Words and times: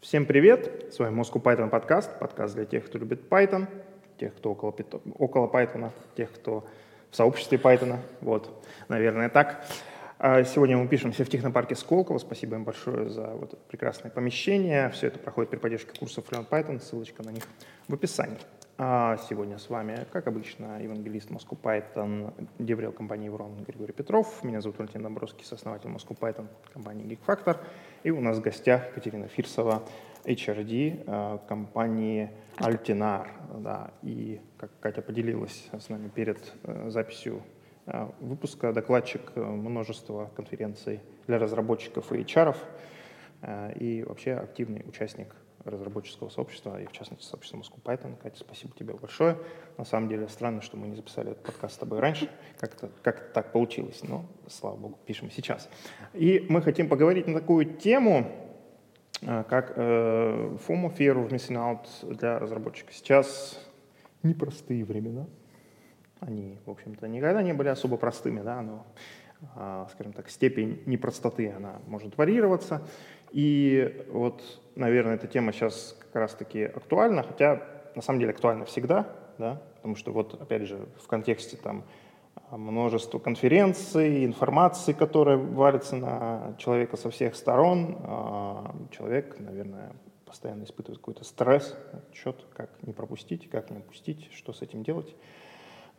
Всем 0.00 0.24
привет! 0.24 0.94
С 0.94 0.98
вами 0.98 1.20
Moscow 1.20 1.42
Python 1.42 1.68
подкаст. 1.68 2.18
Подкаст 2.18 2.54
для 2.54 2.64
тех, 2.64 2.86
кто 2.86 2.96
любит 2.96 3.28
Python, 3.28 3.66
тех, 4.18 4.34
кто 4.34 4.52
около, 4.52 4.74
около 5.18 5.46
Python, 5.46 5.90
тех, 6.16 6.32
кто 6.32 6.64
в 7.10 7.16
сообществе 7.16 7.58
Python. 7.58 7.98
Вот, 8.22 8.64
наверное, 8.88 9.28
так. 9.28 9.62
А 10.18 10.42
сегодня 10.44 10.78
мы 10.78 10.88
пишемся 10.88 11.22
в 11.22 11.28
технопарке 11.28 11.74
Сколково. 11.74 12.16
Спасибо 12.16 12.56
им 12.56 12.64
большое 12.64 13.10
за 13.10 13.26
вот 13.26 13.52
это 13.52 13.62
прекрасное 13.68 14.10
помещение. 14.10 14.88
Все 14.88 15.08
это 15.08 15.18
проходит 15.18 15.50
при 15.50 15.58
поддержке 15.58 15.92
курсов 15.98 16.24
Learn 16.30 16.48
Python. 16.48 16.80
Ссылочка 16.80 17.22
на 17.22 17.30
них 17.30 17.44
в 17.86 17.92
описании. 17.92 18.38
А 18.78 19.18
сегодня 19.28 19.58
с 19.58 19.68
вами, 19.68 20.06
как 20.10 20.26
обычно, 20.26 20.82
евангелист 20.82 21.30
Moscow 21.30 21.58
Python, 21.62 22.32
деврел 22.58 22.92
компании 22.92 23.26
Еврон 23.26 23.64
Григорий 23.64 23.92
Петров. 23.92 24.42
Меня 24.42 24.62
зовут 24.62 24.78
Валентин 24.78 25.02
Домбровский, 25.02 25.44
сооснователь 25.44 25.90
Moscow 25.90 26.18
Python 26.18 26.46
компании 26.72 27.04
GeekFactor. 27.04 27.58
И 28.02 28.10
у 28.10 28.20
нас 28.20 28.38
в 28.38 28.40
гостях 28.40 28.88
Екатерина 28.88 29.28
Фирсова, 29.28 29.82
HRD 30.24 31.04
э, 31.06 31.38
компании 31.46 32.30
Altinar. 32.56 33.26
Да. 33.58 33.90
И, 34.02 34.40
как 34.56 34.70
Катя 34.80 35.02
поделилась 35.02 35.68
с 35.78 35.88
нами 35.90 36.08
перед 36.08 36.38
э, 36.62 36.88
записью 36.88 37.42
э, 37.86 38.08
выпуска, 38.20 38.72
докладчик 38.72 39.36
множества 39.36 40.30
конференций 40.34 41.00
для 41.26 41.38
разработчиков 41.38 42.10
и 42.12 42.22
HR, 42.22 42.56
и 43.76 44.04
вообще 44.06 44.34
активный 44.34 44.84
участник 44.86 45.34
разработческого 45.64 46.28
сообщества, 46.28 46.80
и 46.80 46.86
в 46.86 46.92
частности 46.92 47.24
сообщества 47.24 47.58
Moscow 47.58 47.82
Python. 47.82 48.16
Катя, 48.22 48.38
спасибо 48.38 48.74
тебе 48.74 48.94
большое. 48.94 49.36
На 49.76 49.84
самом 49.84 50.08
деле 50.08 50.28
странно, 50.28 50.62
что 50.62 50.76
мы 50.76 50.88
не 50.88 50.96
записали 50.96 51.32
этот 51.32 51.44
подкаст 51.44 51.74
с 51.74 51.78
тобой 51.78 52.00
раньше. 52.00 52.30
Как-то 52.58 52.90
как 53.02 53.32
так 53.32 53.52
получилось, 53.52 54.02
но, 54.02 54.24
слава 54.48 54.76
богу, 54.76 54.98
пишем 55.06 55.30
сейчас. 55.30 55.68
И 56.14 56.46
мы 56.48 56.62
хотим 56.62 56.88
поговорить 56.88 57.26
на 57.26 57.40
такую 57.40 57.66
тему, 57.66 58.30
э, 59.22 59.44
как 59.48 59.74
э, 59.76 60.56
FOMO, 60.66 60.96
Fear 60.96 61.26
of 61.26 61.30
Missing 61.30 61.56
Out 61.56 62.14
для 62.14 62.38
разработчика. 62.38 62.92
Сейчас 62.92 63.58
непростые 64.22 64.84
времена. 64.84 65.26
Они, 66.20 66.58
в 66.66 66.70
общем-то, 66.70 67.08
никогда 67.08 67.42
не 67.42 67.52
были 67.52 67.68
особо 67.68 67.96
простыми, 67.96 68.42
да, 68.42 68.60
но, 68.60 68.86
э, 69.56 69.86
скажем 69.92 70.12
так, 70.12 70.28
степень 70.30 70.82
непростоты, 70.86 71.50
она 71.50 71.80
может 71.86 72.16
варьироваться. 72.16 72.82
И 73.32 74.04
вот, 74.10 74.42
наверное, 74.74 75.14
эта 75.14 75.26
тема 75.26 75.52
сейчас 75.52 75.96
как 76.00 76.14
раз-таки 76.22 76.64
актуальна, 76.64 77.22
хотя 77.22 77.62
на 77.94 78.02
самом 78.02 78.20
деле 78.20 78.32
актуальна 78.32 78.64
всегда, 78.64 79.06
да, 79.38 79.62
потому 79.76 79.96
что 79.96 80.12
вот, 80.12 80.40
опять 80.40 80.62
же, 80.62 80.88
в 81.02 81.06
контексте 81.06 81.56
там 81.56 81.84
множество 82.50 83.18
конференций, 83.18 84.24
информации, 84.24 84.92
которая 84.92 85.36
валится 85.36 85.96
на 85.96 86.54
человека 86.58 86.96
со 86.96 87.10
всех 87.10 87.34
сторон, 87.34 87.98
а, 88.02 88.74
человек, 88.90 89.38
наверное, 89.38 89.92
постоянно 90.26 90.64
испытывает 90.64 90.98
какой-то 90.98 91.24
стресс, 91.24 91.76
отчет, 91.92 92.44
как 92.54 92.70
не 92.82 92.92
пропустить, 92.92 93.48
как 93.50 93.70
не 93.70 93.78
упустить, 93.78 94.30
что 94.32 94.52
с 94.52 94.62
этим 94.62 94.82
делать. 94.82 95.14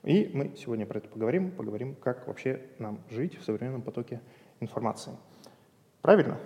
И 0.03 0.31
мы 0.33 0.53
сегодня 0.57 0.85
про 0.85 0.97
это 0.97 1.09
поговорим, 1.09 1.51
поговорим, 1.51 1.95
как 1.95 2.27
вообще 2.27 2.61
нам 2.79 2.99
жить 3.09 3.37
в 3.37 3.43
современном 3.43 3.81
потоке 3.81 4.21
информации. 4.59 5.11
Правильно? 6.01 6.39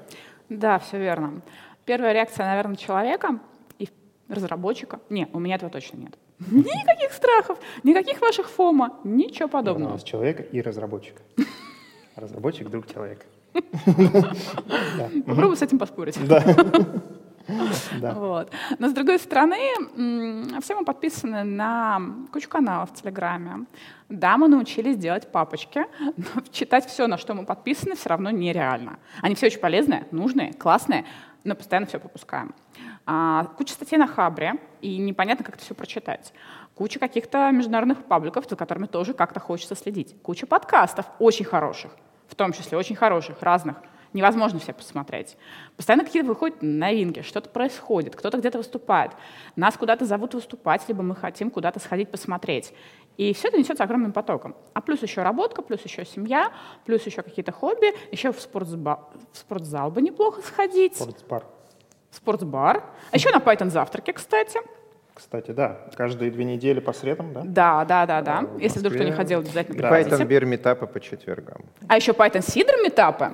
Да, 0.49 0.79
все 0.79 0.97
верно. 0.97 1.41
Первая 1.85 2.13
реакция, 2.13 2.45
наверное, 2.45 2.75
человека 2.75 3.39
и 3.79 3.89
разработчика. 4.27 4.99
Не, 5.09 5.27
у 5.33 5.39
меня 5.39 5.55
этого 5.55 5.71
точно 5.71 5.97
нет. 5.97 6.17
Никаких 6.51 7.13
страхов, 7.13 7.59
никаких 7.83 8.21
ваших 8.21 8.49
фома, 8.49 8.99
ничего 9.03 9.47
подобного. 9.47 9.89
У 9.89 9.93
нас 9.93 10.03
человек 10.03 10.53
и 10.53 10.61
разработчик. 10.61 11.15
Разработчик— 12.15 12.69
друг 12.69 12.91
человека. 12.91 13.25
Попробуй 15.25 15.55
с 15.55 15.61
этим 15.61 15.79
поспорить. 15.79 16.17
Вот. 18.15 18.51
Но 18.79 18.89
с 18.89 18.93
другой 18.93 19.19
стороны, 19.19 19.57
все 20.61 20.75
мы 20.75 20.85
подписаны 20.85 21.43
на 21.43 22.01
кучу 22.31 22.49
каналов 22.49 22.91
в 22.91 22.93
Телеграме. 22.93 23.65
Да, 24.09 24.37
мы 24.37 24.47
научились 24.47 24.97
делать 24.97 25.31
папочки, 25.31 25.85
но 26.17 26.41
читать 26.51 26.85
все, 26.85 27.07
на 27.07 27.17
что 27.17 27.33
мы 27.33 27.45
подписаны, 27.45 27.95
все 27.95 28.09
равно 28.09 28.29
нереально. 28.29 28.99
Они 29.21 29.35
все 29.35 29.47
очень 29.47 29.59
полезные, 29.59 30.05
нужные, 30.11 30.53
классные, 30.53 31.05
но 31.43 31.55
постоянно 31.55 31.87
все 31.87 31.99
пропускаем. 31.99 32.53
А, 33.05 33.45
куча 33.57 33.73
статей 33.73 33.97
на 33.97 34.07
Хабре, 34.07 34.55
и 34.81 34.97
непонятно, 34.97 35.45
как 35.45 35.55
это 35.55 35.63
все 35.63 35.75
прочитать. 35.75 36.33
Куча 36.73 36.99
каких-то 36.99 37.51
международных 37.51 38.03
пабликов, 38.03 38.49
за 38.49 38.55
которыми 38.55 38.87
тоже 38.87 39.13
как-то 39.13 39.39
хочется 39.39 39.75
следить. 39.75 40.15
Куча 40.21 40.45
подкастов, 40.45 41.05
очень 41.19 41.45
хороших, 41.45 41.91
в 42.27 42.35
том 42.35 42.51
числе 42.51 42.77
очень 42.77 42.95
хороших, 42.95 43.41
разных– 43.41 43.77
невозможно 44.15 44.59
все 44.59 44.73
посмотреть. 44.73 45.37
Постоянно 45.75 46.05
какие-то 46.05 46.27
выходят 46.27 46.61
новинки, 46.61 47.21
что-то 47.21 47.49
происходит, 47.49 48.15
кто-то 48.15 48.37
где-то 48.37 48.57
выступает. 48.57 49.11
Нас 49.55 49.77
куда-то 49.77 50.05
зовут 50.05 50.33
выступать, 50.33 50.81
либо 50.87 51.03
мы 51.03 51.15
хотим 51.15 51.51
куда-то 51.51 51.79
сходить 51.79 52.09
посмотреть. 52.09 52.73
И 53.17 53.33
все 53.33 53.49
это 53.49 53.57
несется 53.57 53.83
огромным 53.83 54.13
потоком. 54.13 54.55
А 54.73 54.81
плюс 54.81 55.01
еще 55.01 55.21
работа, 55.21 55.61
плюс 55.61 55.81
еще 55.83 56.05
семья, 56.05 56.51
плюс 56.85 57.05
еще 57.05 57.21
какие-то 57.21 57.51
хобби, 57.51 57.93
еще 58.11 58.31
в, 58.31 58.39
спортзба... 58.39 59.09
в 59.31 59.37
спортзал 59.37 59.91
бы 59.91 60.01
неплохо 60.01 60.41
сходить. 60.41 60.95
Спортбар. 60.95 61.43
Спортбар. 62.09 62.83
А 63.11 63.15
еще 63.15 63.29
на 63.29 63.39
Python 63.39 63.69
завтраки, 63.69 64.11
кстати. 64.11 64.59
Кстати, 65.13 65.51
да, 65.51 65.79
каждые 65.95 66.29
две 66.29 66.43
недели 66.43 66.81
по 66.81 66.91
средам, 66.91 67.31
да? 67.31 67.41
Да, 67.45 67.85
да, 67.85 68.05
да, 68.05 68.21
да. 68.21 68.39
А, 68.39 68.59
Если 68.59 68.79
вдруг 68.79 68.95
кто 68.95 69.03
не 69.05 69.13
ходил, 69.13 69.39
обязательно 69.39 69.81
да. 69.81 70.01
Python 70.01 70.27
Beer 70.27 70.45
метапы 70.45 70.87
по 70.87 70.99
четвергам. 70.99 71.63
А 71.87 71.95
еще 71.95 72.11
Python 72.11 72.41
Сидр 72.41 72.73
метапы. 72.83 73.33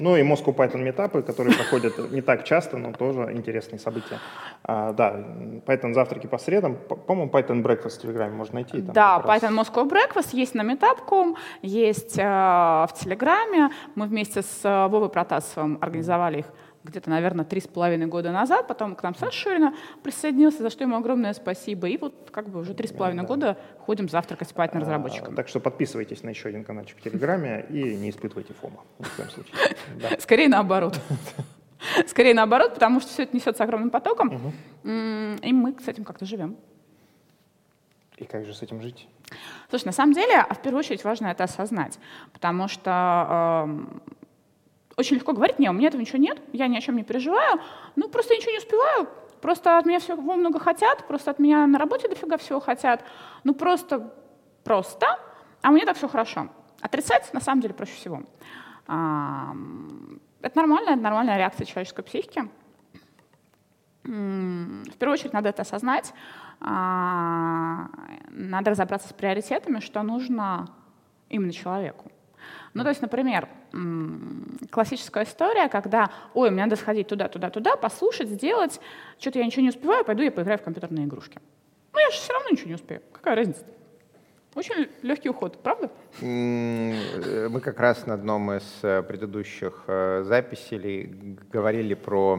Ну 0.00 0.16
и 0.16 0.22
Moscow 0.22 0.54
Python 0.54 0.82
метапы, 0.82 1.22
которые 1.22 1.54
проходят 1.56 2.10
не 2.10 2.20
так 2.20 2.44
часто, 2.44 2.76
но 2.76 2.92
тоже 2.92 3.32
интересные 3.32 3.78
события. 3.78 4.18
А, 4.64 4.92
да, 4.92 5.24
Python 5.66 5.92
завтраки 5.94 6.26
по 6.26 6.38
средам. 6.38 6.76
По-моему, 6.76 7.30
Python 7.30 7.62
Breakfast 7.62 7.98
в 7.98 8.02
Телеграме 8.02 8.34
можно 8.34 8.54
найти. 8.54 8.82
Там 8.82 8.92
да, 8.92 9.22
Python 9.24 9.60
Moscow 9.60 9.88
Breakfast 9.88 10.30
есть 10.32 10.54
на 10.54 10.62
Meetup.com, 10.62 11.36
есть 11.62 12.18
э, 12.18 12.22
в 12.22 12.90
Телеграме. 12.94 13.70
Мы 13.94 14.06
вместе 14.06 14.42
с 14.42 14.60
э, 14.64 14.88
Вовой 14.88 15.08
Протасовым 15.08 15.78
организовали 15.80 16.40
их 16.40 16.46
где-то, 16.84 17.08
наверное, 17.10 17.44
три 17.44 17.60
с 17.60 17.66
половиной 17.66 18.06
года 18.06 18.30
назад. 18.30 18.68
Потом 18.68 18.94
к 18.94 19.02
нам 19.02 19.14
Саша 19.14 19.32
Шурина 19.32 19.74
присоединился, 20.02 20.62
за 20.62 20.70
что 20.70 20.84
ему 20.84 20.96
огромное 20.96 21.32
спасибо. 21.32 21.88
И 21.88 21.96
вот 21.96 22.30
как 22.30 22.48
бы 22.50 22.60
уже 22.60 22.74
три 22.74 22.86
с 22.86 22.92
половиной 22.92 23.22
да. 23.22 23.28
года 23.28 23.58
ходим 23.78 24.08
завтракать 24.08 24.48
спать 24.48 24.74
на. 24.74 24.80
А, 24.94 25.32
так 25.34 25.48
что 25.48 25.60
подписывайтесь 25.60 26.22
на 26.22 26.28
еще 26.28 26.50
один 26.50 26.62
каналчик 26.62 26.98
в 26.98 27.02
Телеграме 27.02 27.66
и 27.70 27.96
не 27.96 28.10
испытывайте 28.10 28.52
фома. 28.52 28.84
Скорее 30.18 30.48
наоборот. 30.48 31.00
Скорее 32.06 32.34
наоборот, 32.34 32.74
потому 32.74 33.00
что 33.00 33.10
все 33.10 33.24
это 33.24 33.34
несется 33.34 33.64
огромным 33.64 33.90
потоком, 33.90 34.52
и 34.84 35.52
мы 35.52 35.74
с 35.82 35.88
этим 35.88 36.04
как-то 36.04 36.24
живем. 36.24 36.56
И 38.16 38.24
как 38.24 38.46
же 38.46 38.54
с 38.54 38.62
этим 38.62 38.80
жить? 38.80 39.08
Слушай, 39.68 39.86
на 39.86 39.92
самом 39.92 40.12
деле, 40.12 40.38
а 40.38 40.54
в 40.54 40.62
первую 40.62 40.80
очередь 40.80 41.02
важно 41.02 41.26
это 41.26 41.44
осознать, 41.44 41.98
потому 42.32 42.68
что 42.68 43.66
э, 43.66 44.23
очень 44.96 45.16
легко 45.16 45.32
говорить, 45.32 45.58
не, 45.58 45.68
у 45.68 45.72
меня 45.72 45.88
этого 45.88 46.00
ничего 46.00 46.18
нет, 46.18 46.40
я 46.52 46.66
ни 46.68 46.76
о 46.76 46.80
чем 46.80 46.96
не 46.96 47.02
переживаю, 47.02 47.60
ну, 47.96 48.08
просто 48.08 48.34
ничего 48.34 48.52
не 48.52 48.58
успеваю, 48.58 49.08
просто 49.40 49.78
от 49.78 49.86
меня 49.86 49.98
всего 49.98 50.20
много 50.34 50.58
хотят, 50.58 51.06
просто 51.06 51.30
от 51.30 51.38
меня 51.38 51.66
на 51.66 51.78
работе 51.78 52.08
дофига 52.08 52.36
всего 52.36 52.60
хотят, 52.60 53.04
ну, 53.42 53.54
просто, 53.54 54.12
просто, 54.62 55.18
а 55.62 55.70
меня 55.70 55.86
так 55.86 55.96
все 55.96 56.08
хорошо. 56.08 56.48
Отрицать, 56.80 57.32
на 57.32 57.40
самом 57.40 57.62
деле, 57.62 57.74
проще 57.74 57.94
всего. 57.94 58.22
Это 58.86 60.58
нормально, 60.58 60.90
это 60.90 61.00
нормальная 61.00 61.38
реакция 61.38 61.64
человеческой 61.64 62.02
психики. 62.02 62.50
В 64.02 64.98
первую 64.98 65.14
очередь 65.14 65.32
надо 65.32 65.48
это 65.48 65.62
осознать, 65.62 66.12
а, 66.60 67.88
надо 68.28 68.70
разобраться 68.70 69.08
с 69.08 69.12
приоритетами, 69.14 69.80
что 69.80 70.02
нужно 70.02 70.68
именно 71.30 71.52
человеку. 71.52 72.10
Ну, 72.74 72.82
то 72.82 72.88
есть, 72.88 73.00
например, 73.02 73.48
классическая 74.70 75.24
история, 75.24 75.68
когда, 75.68 76.10
ой, 76.34 76.50
мне 76.50 76.64
надо 76.64 76.76
сходить 76.76 77.06
туда, 77.06 77.28
туда, 77.28 77.50
туда, 77.50 77.76
послушать, 77.76 78.28
сделать, 78.28 78.80
что-то 79.18 79.38
я 79.38 79.46
ничего 79.46 79.62
не 79.62 79.68
успеваю, 79.68 80.04
пойду 80.04 80.22
я 80.22 80.32
поиграю 80.32 80.58
в 80.58 80.62
компьютерные 80.62 81.06
игрушки. 81.06 81.40
Ну, 81.92 82.00
я 82.00 82.10
же 82.10 82.16
все 82.16 82.32
равно 82.32 82.50
ничего 82.50 82.68
не 82.68 82.74
успею. 82.74 83.00
Какая 83.12 83.36
разница? 83.36 83.64
Очень 84.54 84.88
легкий 85.02 85.28
уход, 85.28 85.58
правда? 85.62 85.90
Э, 86.20 87.48
мы 87.48 87.60
как 87.60 87.80
раз 87.80 88.06
на 88.06 88.14
одном 88.14 88.52
из 88.52 88.64
э, 88.82 89.02
предыдущих 89.02 89.84
э, 89.88 90.22
записей 90.24 91.36
говорили 91.52 91.94
про 91.94 92.36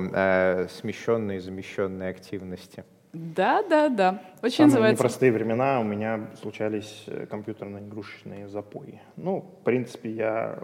смещенные 0.70 1.38
и 1.38 1.42
замещенные 1.42 2.10
активности. 2.10 2.86
Да, 3.16 3.64
да, 3.64 3.88
да. 3.88 4.22
Очень 4.42 4.56
Самые 4.56 4.66
называется. 4.72 5.00
непростые 5.04 5.32
времена 5.32 5.80
у 5.80 5.84
меня 5.84 6.28
случались 6.42 7.06
э, 7.08 7.26
компьютерно-игрушечные 7.28 8.50
запои. 8.50 9.02
Ну, 9.16 9.40
в 9.62 9.64
принципе, 9.64 10.12
я 10.12 10.60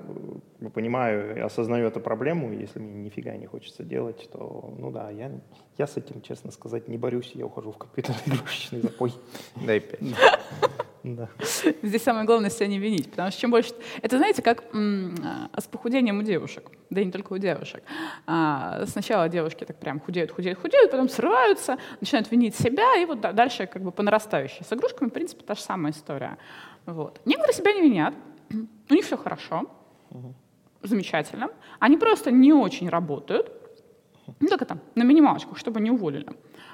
э, 0.59 0.69
понимаю 0.69 1.37
и 1.37 1.39
осознаю 1.39 1.87
эту 1.87 2.01
проблему. 2.01 2.51
Если 2.51 2.79
мне 2.79 3.03
нифига 3.03 3.37
не 3.37 3.45
хочется 3.45 3.83
делать, 3.83 4.29
то, 4.33 4.73
ну 4.77 4.91
да, 4.91 5.09
я, 5.11 5.31
я 5.77 5.87
с 5.87 5.95
этим, 5.95 6.21
честно 6.21 6.51
сказать, 6.51 6.89
не 6.89 6.97
борюсь. 6.97 7.31
Я 7.35 7.45
ухожу 7.45 7.71
в 7.71 7.77
компьютерно-игрушечный 7.77 8.81
запой. 8.81 9.13
Дай 9.55 9.79
пять. 9.79 10.01
Да. 11.03 11.29
Здесь 11.81 12.03
самое 12.03 12.25
главное 12.25 12.49
себя 12.49 12.67
не 12.67 12.77
винить, 12.77 13.09
потому 13.09 13.31
что 13.31 13.41
чем 13.41 13.51
больше... 13.51 13.73
Это, 14.01 14.17
знаете, 14.17 14.41
как 14.41 14.63
м- 14.73 15.15
с 15.57 15.65
похудением 15.65 16.19
у 16.19 16.21
девушек, 16.21 16.69
да 16.89 17.01
и 17.01 17.05
не 17.05 17.11
только 17.11 17.33
у 17.33 17.37
девушек. 17.37 17.83
А, 18.27 18.85
сначала 18.85 19.27
девушки 19.27 19.63
так 19.63 19.79
прям 19.79 19.99
худеют, 19.99 20.31
худеют, 20.31 20.59
худеют, 20.59 20.91
потом 20.91 21.09
срываются, 21.09 21.77
начинают 21.99 22.29
винить 22.31 22.55
себя, 22.55 22.95
и 23.01 23.05
вот 23.05 23.19
дальше 23.19 23.65
как 23.65 23.81
бы 23.81 23.91
по 23.91 24.03
нарастающей. 24.03 24.63
С 24.63 24.71
игрушками, 24.73 25.09
в 25.09 25.13
принципе, 25.13 25.43
та 25.43 25.55
же 25.55 25.61
самая 25.61 25.91
история. 25.91 26.37
Вот. 26.85 27.19
Некоторые 27.25 27.55
себя 27.55 27.73
не 27.73 27.81
винят, 27.81 28.13
у 28.89 28.93
них 28.93 29.05
все 29.05 29.17
хорошо, 29.17 29.65
угу. 30.11 30.35
замечательно. 30.83 31.49
Они 31.79 31.97
просто 31.97 32.29
не 32.29 32.53
очень 32.53 32.89
работают, 32.89 33.51
ну, 34.39 34.47
только 34.47 34.65
там, 34.65 34.79
на 34.95 35.03
минималочку, 35.03 35.55
чтобы 35.55 35.81
не 35.81 35.91
уволили. 35.91 36.27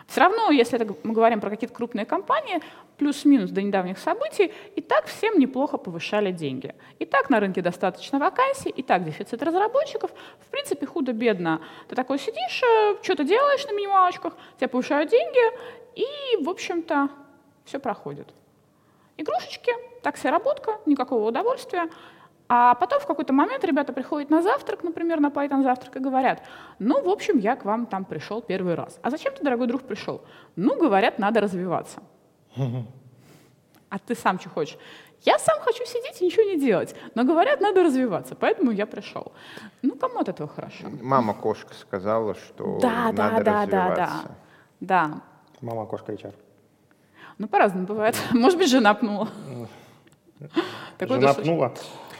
Все 0.07 0.21
равно, 0.21 0.51
если 0.51 0.79
это 0.79 0.95
мы 1.03 1.13
говорим 1.13 1.41
про 1.41 1.49
какие-то 1.49 1.75
крупные 1.75 2.05
компании, 2.05 2.61
плюс-минус 2.97 3.51
до 3.51 3.61
недавних 3.61 3.97
событий, 3.97 4.53
и 4.75 4.81
так 4.81 5.05
всем 5.05 5.37
неплохо 5.37 5.77
повышали 5.77 6.31
деньги. 6.31 6.73
И 6.99 7.05
так 7.05 7.29
на 7.29 7.39
рынке 7.39 7.61
достаточно 7.61 8.17
вакансий, 8.19 8.69
и 8.69 8.83
так 8.83 9.03
дефицит 9.03 9.43
разработчиков. 9.43 10.11
В 10.39 10.49
принципе, 10.49 10.85
худо-бедно. 10.85 11.61
Ты 11.89 11.95
такой 11.95 12.19
сидишь, 12.19 12.61
э, 12.63 12.95
что-то 13.03 13.23
делаешь 13.23 13.65
на 13.65 13.73
минималочках, 13.73 14.33
тебе 14.57 14.69
повышают 14.69 15.11
деньги, 15.11 15.39
и, 15.95 16.43
в 16.43 16.49
общем-то, 16.49 17.09
все 17.65 17.79
проходит. 17.79 18.29
Игрушечки, 19.17 19.71
так 20.03 20.15
себе 20.17 20.29
работка, 20.29 20.79
никакого 20.85 21.27
удовольствия. 21.27 21.89
А 22.49 22.75
потом 22.75 22.99
в 22.99 23.05
какой-то 23.05 23.33
момент 23.33 23.63
ребята 23.65 23.91
приходят 23.91 24.29
на 24.29 24.41
завтрак, 24.41 24.83
например, 24.83 25.19
на 25.19 25.27
Python 25.27 25.63
завтрак, 25.63 25.97
и 25.97 25.99
говорят, 25.99 26.43
ну, 26.79 27.01
в 27.01 27.09
общем, 27.09 27.37
я 27.37 27.55
к 27.55 27.65
вам 27.65 27.85
там 27.85 28.05
пришел 28.05 28.41
первый 28.41 28.75
раз. 28.75 28.99
А 29.01 29.09
зачем 29.09 29.33
ты, 29.33 29.43
дорогой 29.43 29.67
друг, 29.67 29.81
пришел? 29.81 30.21
Ну, 30.55 30.77
говорят, 30.77 31.19
надо 31.19 31.41
развиваться. 31.41 32.01
А 33.89 33.99
ты 33.99 34.15
сам 34.15 34.37
что 34.37 34.49
хочешь? 34.49 34.77
Я 35.21 35.39
сам 35.39 35.61
хочу 35.61 35.85
сидеть 35.85 36.21
и 36.21 36.25
ничего 36.25 36.43
не 36.43 36.59
делать. 36.59 36.93
Но 37.15 37.23
говорят, 37.23 37.61
надо 37.61 37.83
развиваться, 37.83 38.35
поэтому 38.35 38.71
я 38.71 38.85
пришел. 38.85 39.31
Ну, 39.81 39.95
кому 39.95 40.19
от 40.19 40.27
этого 40.27 40.49
хорошо? 40.49 40.87
Мама 41.01 41.33
кошка 41.33 41.73
сказала, 41.73 42.35
что 42.35 42.79
да, 42.81 43.13
надо 43.13 43.43
да, 43.43 43.61
развиваться. 43.61 43.69
Да, 43.71 43.95
да, 43.95 45.07
да. 45.07 45.21
Мама 45.61 45.85
кошка 45.85 46.11
HR. 46.11 46.33
Ну, 47.37 47.47
по-разному 47.47 47.87
бывает. 47.87 48.15
Может 48.31 48.57
быть, 48.57 48.69
жена 48.69 48.93
пнула. 48.93 49.29
Жена 50.99 51.33
пнула. 51.33 51.73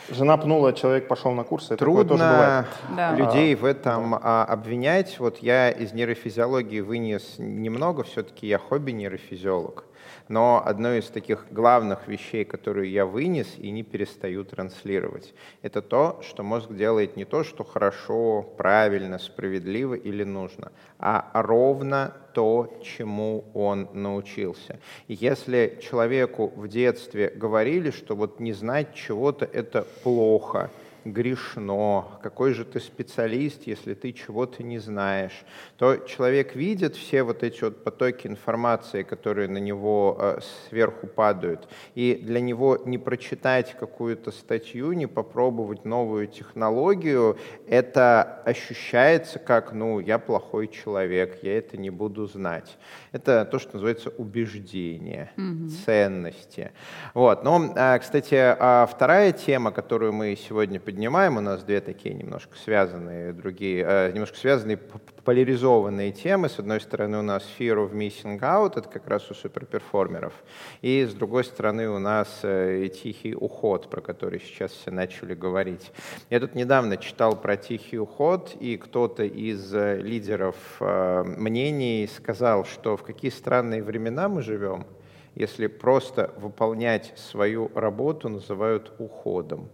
Жена 0.09 0.37
пнула, 0.37 0.73
человек 0.73 1.07
пошел 1.07 1.31
на 1.31 1.43
курсы. 1.43 1.75
Трудно 1.75 2.65
да. 2.95 3.15
людей 3.15 3.55
в 3.55 3.65
этом 3.65 4.11
да. 4.11 4.45
обвинять. 4.45 5.19
Вот 5.19 5.39
я 5.39 5.69
из 5.69 5.93
нейрофизиологии 5.93 6.79
вынес 6.79 7.35
немного, 7.37 8.03
все-таки 8.03 8.47
я 8.47 8.57
хобби 8.57 8.91
нейрофизиолог. 8.91 9.83
Но 10.27 10.61
одно 10.65 10.93
из 10.93 11.07
таких 11.07 11.47
главных 11.51 12.07
вещей, 12.07 12.45
которые 12.45 12.91
я 12.91 13.05
вынес 13.05 13.47
и 13.57 13.71
не 13.71 13.83
перестаю 13.83 14.43
транслировать, 14.43 15.33
это 15.61 15.81
то, 15.81 16.21
что 16.21 16.43
мозг 16.43 16.71
делает 16.73 17.17
не 17.17 17.25
то, 17.25 17.43
что 17.43 17.63
хорошо, 17.63 18.43
правильно, 18.57 19.19
справедливо 19.19 19.93
или 19.93 20.23
нужно, 20.23 20.71
а 20.99 21.29
ровно 21.33 22.13
то, 22.33 22.79
чему 22.83 23.45
он 23.53 23.89
научился. 23.93 24.79
Если 25.07 25.79
человеку 25.81 26.53
в 26.55 26.67
детстве 26.67 27.31
говорили, 27.35 27.89
что 27.91 28.15
вот 28.15 28.39
не 28.39 28.53
знать 28.53 28.93
чего-то 28.93 29.49
это 29.51 29.87
плохо, 30.03 30.69
грешно, 31.13 32.19
какой 32.21 32.53
же 32.53 32.65
ты 32.65 32.79
специалист, 32.79 33.63
если 33.65 33.93
ты 33.93 34.11
чего-то 34.11 34.63
не 34.63 34.79
знаешь, 34.79 35.45
то 35.77 35.97
человек 35.97 36.55
видит 36.55 36.95
все 36.95 37.23
вот 37.23 37.43
эти 37.43 37.63
вот 37.63 37.83
потоки 37.83 38.27
информации, 38.27 39.03
которые 39.03 39.47
на 39.47 39.57
него 39.57 40.17
э, 40.19 40.39
сверху 40.69 41.07
падают, 41.07 41.67
и 41.95 42.19
для 42.21 42.41
него 42.41 42.79
не 42.85 42.97
прочитать 42.97 43.75
какую-то 43.79 44.31
статью, 44.31 44.91
не 44.93 45.07
попробовать 45.07 45.85
новую 45.85 46.27
технологию, 46.27 47.37
это 47.67 48.41
ощущается 48.45 49.39
как, 49.39 49.73
ну, 49.73 49.99
я 49.99 50.19
плохой 50.19 50.67
человек, 50.67 51.39
я 51.43 51.57
это 51.57 51.77
не 51.77 51.89
буду 51.89 52.25
знать. 52.27 52.77
Это 53.11 53.45
то, 53.45 53.59
что 53.59 53.73
называется 53.73 54.09
убеждение, 54.17 55.31
mm-hmm. 55.37 55.69
ценности. 55.85 56.71
Вот. 57.13 57.43
Но, 57.43 57.73
э, 57.75 57.99
кстати, 57.99 58.35
а 58.35 58.85
вторая 58.85 59.31
тема, 59.31 59.71
которую 59.71 60.13
мы 60.13 60.35
сегодня 60.35 60.79
поднимаем, 60.79 60.96
поднимаем. 60.97 61.37
У 61.37 61.41
нас 61.41 61.63
две 61.63 61.79
такие 61.79 62.15
немножко 62.15 62.57
связанные, 62.57 63.31
другие, 63.31 63.85
э, 63.87 64.11
немножко 64.13 64.35
связанные 64.35 64.77
поляризованные 65.23 66.11
темы. 66.11 66.49
С 66.49 66.57
одной 66.57 66.81
стороны 66.81 67.19
у 67.19 67.21
нас 67.21 67.43
fear 67.59 67.75
of 67.75 67.93
missing 67.93 68.39
out, 68.39 68.79
это 68.79 68.89
как 68.89 69.07
раз 69.07 69.29
у 69.29 69.35
суперперформеров. 69.35 70.33
И 70.81 71.05
с 71.05 71.13
другой 71.13 71.43
стороны 71.43 71.87
у 71.87 71.99
нас 71.99 72.39
э, 72.41 72.89
тихий 72.89 73.35
уход, 73.35 73.91
про 73.91 74.01
который 74.01 74.39
сейчас 74.39 74.71
все 74.71 74.89
начали 74.89 75.35
говорить. 75.35 75.91
Я 76.31 76.39
тут 76.39 76.55
недавно 76.55 76.97
читал 76.97 77.39
про 77.39 77.57
тихий 77.57 77.99
уход, 77.99 78.55
и 78.59 78.77
кто-то 78.77 79.23
из 79.23 79.71
э, 79.75 79.97
лидеров 80.01 80.55
э, 80.79 81.23
мнений 81.25 82.09
сказал, 82.11 82.65
что 82.65 82.97
в 82.97 83.03
какие 83.03 83.29
странные 83.29 83.83
времена 83.83 84.27
мы 84.27 84.41
живем, 84.41 84.87
если 85.37 85.67
просто 85.67 86.33
выполнять 86.37 87.13
свою 87.15 87.71
работу 87.75 88.27
называют 88.27 88.91
уходом. 88.97 89.69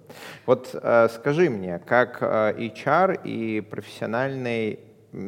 Вот 0.45 0.69
э, 0.73 1.07
скажи 1.09 1.49
мне, 1.49 1.79
как 1.79 2.17
э, 2.21 2.53
HR 2.57 3.21
и 3.23 3.61
профессиональный 3.61 4.79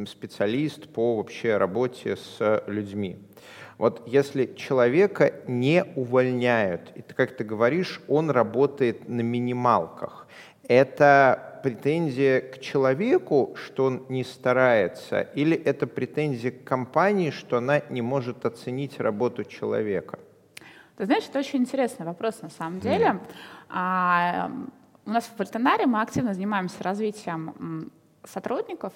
специалист 0.07 0.89
по 0.89 1.17
вообще 1.17 1.57
работе 1.57 2.17
с 2.17 2.63
людьми, 2.67 3.17
вот 3.77 4.01
если 4.07 4.53
человека 4.55 5.33
не 5.47 5.83
увольняют, 5.95 6.91
и 6.95 7.01
как 7.01 7.35
ты 7.35 7.43
говоришь, 7.43 8.01
он 8.07 8.29
работает 8.31 9.07
на 9.07 9.21
минималках, 9.21 10.27
это 10.67 11.59
претензия 11.61 12.41
к 12.41 12.59
человеку, 12.59 13.55
что 13.55 13.85
он 13.85 14.05
не 14.09 14.23
старается, 14.23 15.21
или 15.21 15.57
это 15.57 15.88
претензия 15.88 16.51
к 16.51 16.63
компании, 16.63 17.31
что 17.31 17.57
она 17.57 17.81
не 17.89 18.01
может 18.01 18.45
оценить 18.45 18.99
работу 18.99 19.43
человека? 19.43 20.19
Ты 20.97 21.06
знаешь, 21.06 21.25
это 21.30 21.39
очень 21.39 21.59
интересный 21.59 22.06
вопрос 22.06 22.42
на 22.42 22.50
самом 22.50 22.80
деле. 22.80 23.06
Mm. 23.06 23.21
А, 23.69 24.51
у 25.06 25.09
нас 25.09 25.25
в 25.25 25.39
Альтенаре 25.39 25.86
мы 25.86 26.01
активно 26.01 26.33
занимаемся 26.33 26.83
развитием 26.83 27.92
сотрудников, 28.24 28.94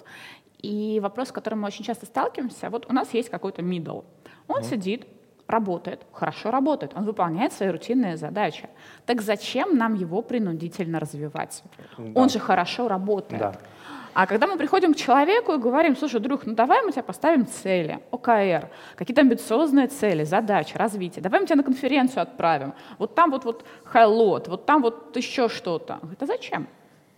и 0.58 1.00
вопрос, 1.02 1.30
с 1.30 1.32
которым 1.32 1.62
мы 1.62 1.68
очень 1.68 1.86
часто 1.86 2.06
сталкиваемся, 2.06 2.70
вот 2.70 2.86
у 2.90 2.94
нас 2.94 3.14
есть 3.14 3.30
какой-то 3.30 3.62
middle. 3.62 4.06
Он 4.48 4.62
mm. 4.62 4.70
сидит, 4.70 5.08
работает, 5.48 6.06
хорошо 6.12 6.52
работает, 6.52 6.94
он 6.96 7.06
выполняет 7.06 7.54
свои 7.54 7.70
рутинные 7.70 8.18
задачи. 8.18 8.70
Так 9.06 9.22
зачем 9.22 9.78
нам 9.78 9.96
его 9.96 10.22
принудительно 10.22 11.00
развивать? 11.00 11.64
Да. 11.98 12.22
Он 12.22 12.30
же 12.30 12.40
хорошо 12.40 12.88
работает. 12.88 13.42
Да. 13.42 13.56
А 14.20 14.28
когда 14.28 14.48
мы 14.48 14.58
приходим 14.58 14.94
к 14.94 14.98
человеку 14.98 15.54
и 15.54 15.58
говорим, 15.58 15.96
слушай, 15.96 16.20
друг, 16.20 16.46
ну 16.46 16.54
давай 16.54 16.84
мы 16.84 16.92
тебе 16.92 17.04
поставим 17.04 17.48
цели, 17.48 18.02
ОКР, 18.12 18.70
какие-то 18.98 19.22
амбициозные 19.22 19.88
цели, 19.88 20.26
задачи, 20.26 20.76
развитие, 20.76 21.24
давай 21.24 21.40
мы 21.40 21.46
тебя 21.46 21.56
на 21.56 21.64
конференцию 21.64 22.24
отправим, 22.24 22.74
вот 22.98 23.16
там 23.16 23.32
вот, 23.32 23.46
вот 23.46 23.64
хайлот, 23.86 24.50
вот 24.50 24.66
там 24.66 24.82
вот 24.82 25.16
еще 25.16 25.48
что-то. 25.48 26.02
Это 26.12 26.26
зачем? 26.26 26.68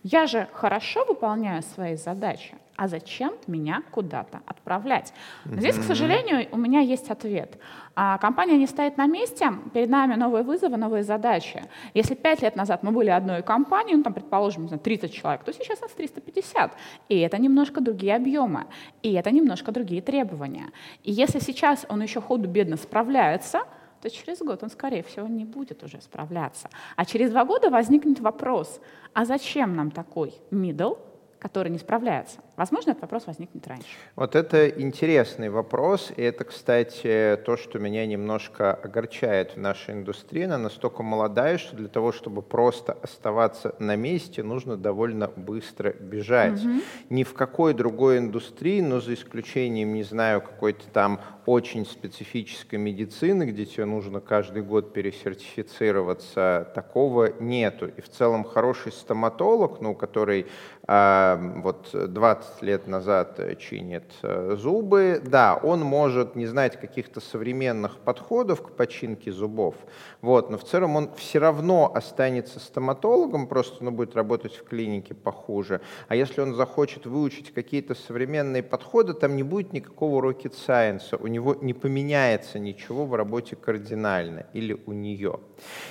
Я 0.02 0.26
же 0.26 0.48
хорошо 0.52 1.04
выполняю 1.04 1.62
свои 1.62 1.96
задачи 1.96 2.54
а 2.76 2.88
зачем 2.88 3.34
меня 3.46 3.82
куда-то 3.90 4.40
отправлять? 4.46 5.12
Но 5.44 5.60
здесь, 5.60 5.76
к 5.76 5.82
сожалению, 5.82 6.48
у 6.50 6.56
меня 6.56 6.80
есть 6.80 7.10
ответ. 7.10 7.58
А 7.94 8.18
компания 8.18 8.56
не 8.56 8.66
стоит 8.66 8.96
на 8.96 9.06
месте, 9.06 9.50
перед 9.74 9.90
нами 9.90 10.14
новые 10.14 10.42
вызовы, 10.42 10.76
новые 10.76 11.02
задачи. 11.02 11.62
Если 11.94 12.14
пять 12.14 12.42
лет 12.42 12.56
назад 12.56 12.82
мы 12.82 12.90
были 12.90 13.10
одной 13.10 13.42
компанией, 13.42 13.96
ну 13.96 14.02
там, 14.02 14.14
предположим, 14.14 14.68
30 14.68 15.12
человек, 15.12 15.44
то 15.44 15.52
сейчас 15.52 15.80
нас 15.80 15.92
350. 15.92 16.72
И 17.08 17.18
это 17.20 17.38
немножко 17.38 17.80
другие 17.80 18.16
объемы, 18.16 18.64
и 19.02 19.12
это 19.12 19.30
немножко 19.30 19.70
другие 19.70 20.02
требования. 20.02 20.70
И 21.04 21.12
если 21.12 21.38
сейчас 21.38 21.86
он 21.88 22.02
еще 22.02 22.20
ходу-бедно 22.20 22.76
справляется, 22.76 23.60
то 24.02 24.10
через 24.10 24.40
год 24.40 24.62
он, 24.62 24.70
скорее 24.70 25.02
всего, 25.04 25.28
не 25.28 25.44
будет 25.44 25.84
уже 25.84 26.00
справляться. 26.00 26.68
А 26.96 27.04
через 27.04 27.30
два 27.30 27.44
года 27.44 27.70
возникнет 27.70 28.18
вопрос, 28.18 28.80
а 29.14 29.24
зачем 29.24 29.76
нам 29.76 29.92
такой 29.92 30.34
middle, 30.50 30.98
который 31.38 31.70
не 31.70 31.78
справляется? 31.78 32.40
Возможно, 32.56 32.90
этот 32.90 33.02
вопрос 33.02 33.26
возникнет 33.26 33.66
раньше. 33.66 33.86
Вот 34.14 34.36
это 34.36 34.68
интересный 34.68 35.50
вопрос, 35.50 36.12
и 36.16 36.22
это, 36.22 36.44
кстати, 36.44 37.38
то, 37.46 37.56
что 37.56 37.78
меня 37.78 38.06
немножко 38.06 38.74
огорчает 38.74 39.56
в 39.56 39.56
нашей 39.56 39.94
индустрии. 39.94 40.42
Она 40.42 40.58
настолько 40.58 41.02
молодая, 41.02 41.58
что 41.58 41.74
для 41.76 41.88
того, 41.88 42.12
чтобы 42.12 42.42
просто 42.42 42.92
оставаться 42.92 43.74
на 43.78 43.96
месте, 43.96 44.42
нужно 44.42 44.76
довольно 44.76 45.28
быстро 45.28 45.92
бежать. 45.92 46.64
Угу. 46.64 46.80
Ни 47.10 47.24
в 47.24 47.34
какой 47.34 47.74
другой 47.74 48.18
индустрии, 48.18 48.80
но 48.80 49.00
за 49.00 49.14
исключением, 49.14 49.94
не 49.94 50.02
знаю, 50.02 50.42
какой-то 50.42 50.86
там 50.92 51.20
очень 51.46 51.84
специфической 51.86 52.76
медицины, 52.76 53.44
где 53.44 53.66
тебе 53.66 53.84
нужно 53.84 54.20
каждый 54.20 54.62
год 54.62 54.92
пересертифицироваться, 54.92 56.70
такого 56.74 57.32
нету. 57.40 57.88
И 57.88 58.00
в 58.00 58.08
целом 58.08 58.44
хороший 58.44 58.92
стоматолог, 58.92 59.80
ну, 59.80 59.94
который 59.94 60.46
а, 60.86 61.40
вот 61.62 61.90
20 61.92 62.62
лет 62.62 62.86
назад 62.86 63.40
чинит 63.58 64.04
э, 64.22 64.56
зубы, 64.58 65.22
да, 65.24 65.58
он 65.62 65.80
может 65.80 66.34
не 66.34 66.46
знать 66.46 66.80
каких-то 66.80 67.20
современных 67.20 67.98
подходов 67.98 68.62
к 68.62 68.70
починке 68.70 69.30
зубов, 69.32 69.74
вот, 70.20 70.50
но 70.50 70.58
в 70.58 70.64
целом 70.64 70.96
он 70.96 71.10
все 71.14 71.38
равно 71.38 71.92
останется 71.94 72.58
стоматологом, 72.58 73.46
просто 73.46 73.84
он 73.84 73.94
будет 73.94 74.16
работать 74.16 74.54
в 74.54 74.64
клинике 74.64 75.14
похуже. 75.14 75.80
А 76.08 76.16
если 76.16 76.40
он 76.40 76.54
захочет 76.54 77.06
выучить 77.06 77.52
какие-то 77.52 77.94
современные 77.94 78.62
подходы, 78.62 79.14
там 79.14 79.36
не 79.36 79.42
будет 79.42 79.72
никакого 79.72 80.24
rocket 80.24 80.54
science, 80.54 81.16
у 81.16 81.26
него 81.32 81.56
не 81.60 81.74
поменяется 81.74 82.58
ничего 82.58 83.06
в 83.06 83.14
работе 83.14 83.56
кардинально 83.56 84.46
или 84.52 84.78
у 84.86 84.92
нее. 84.92 85.40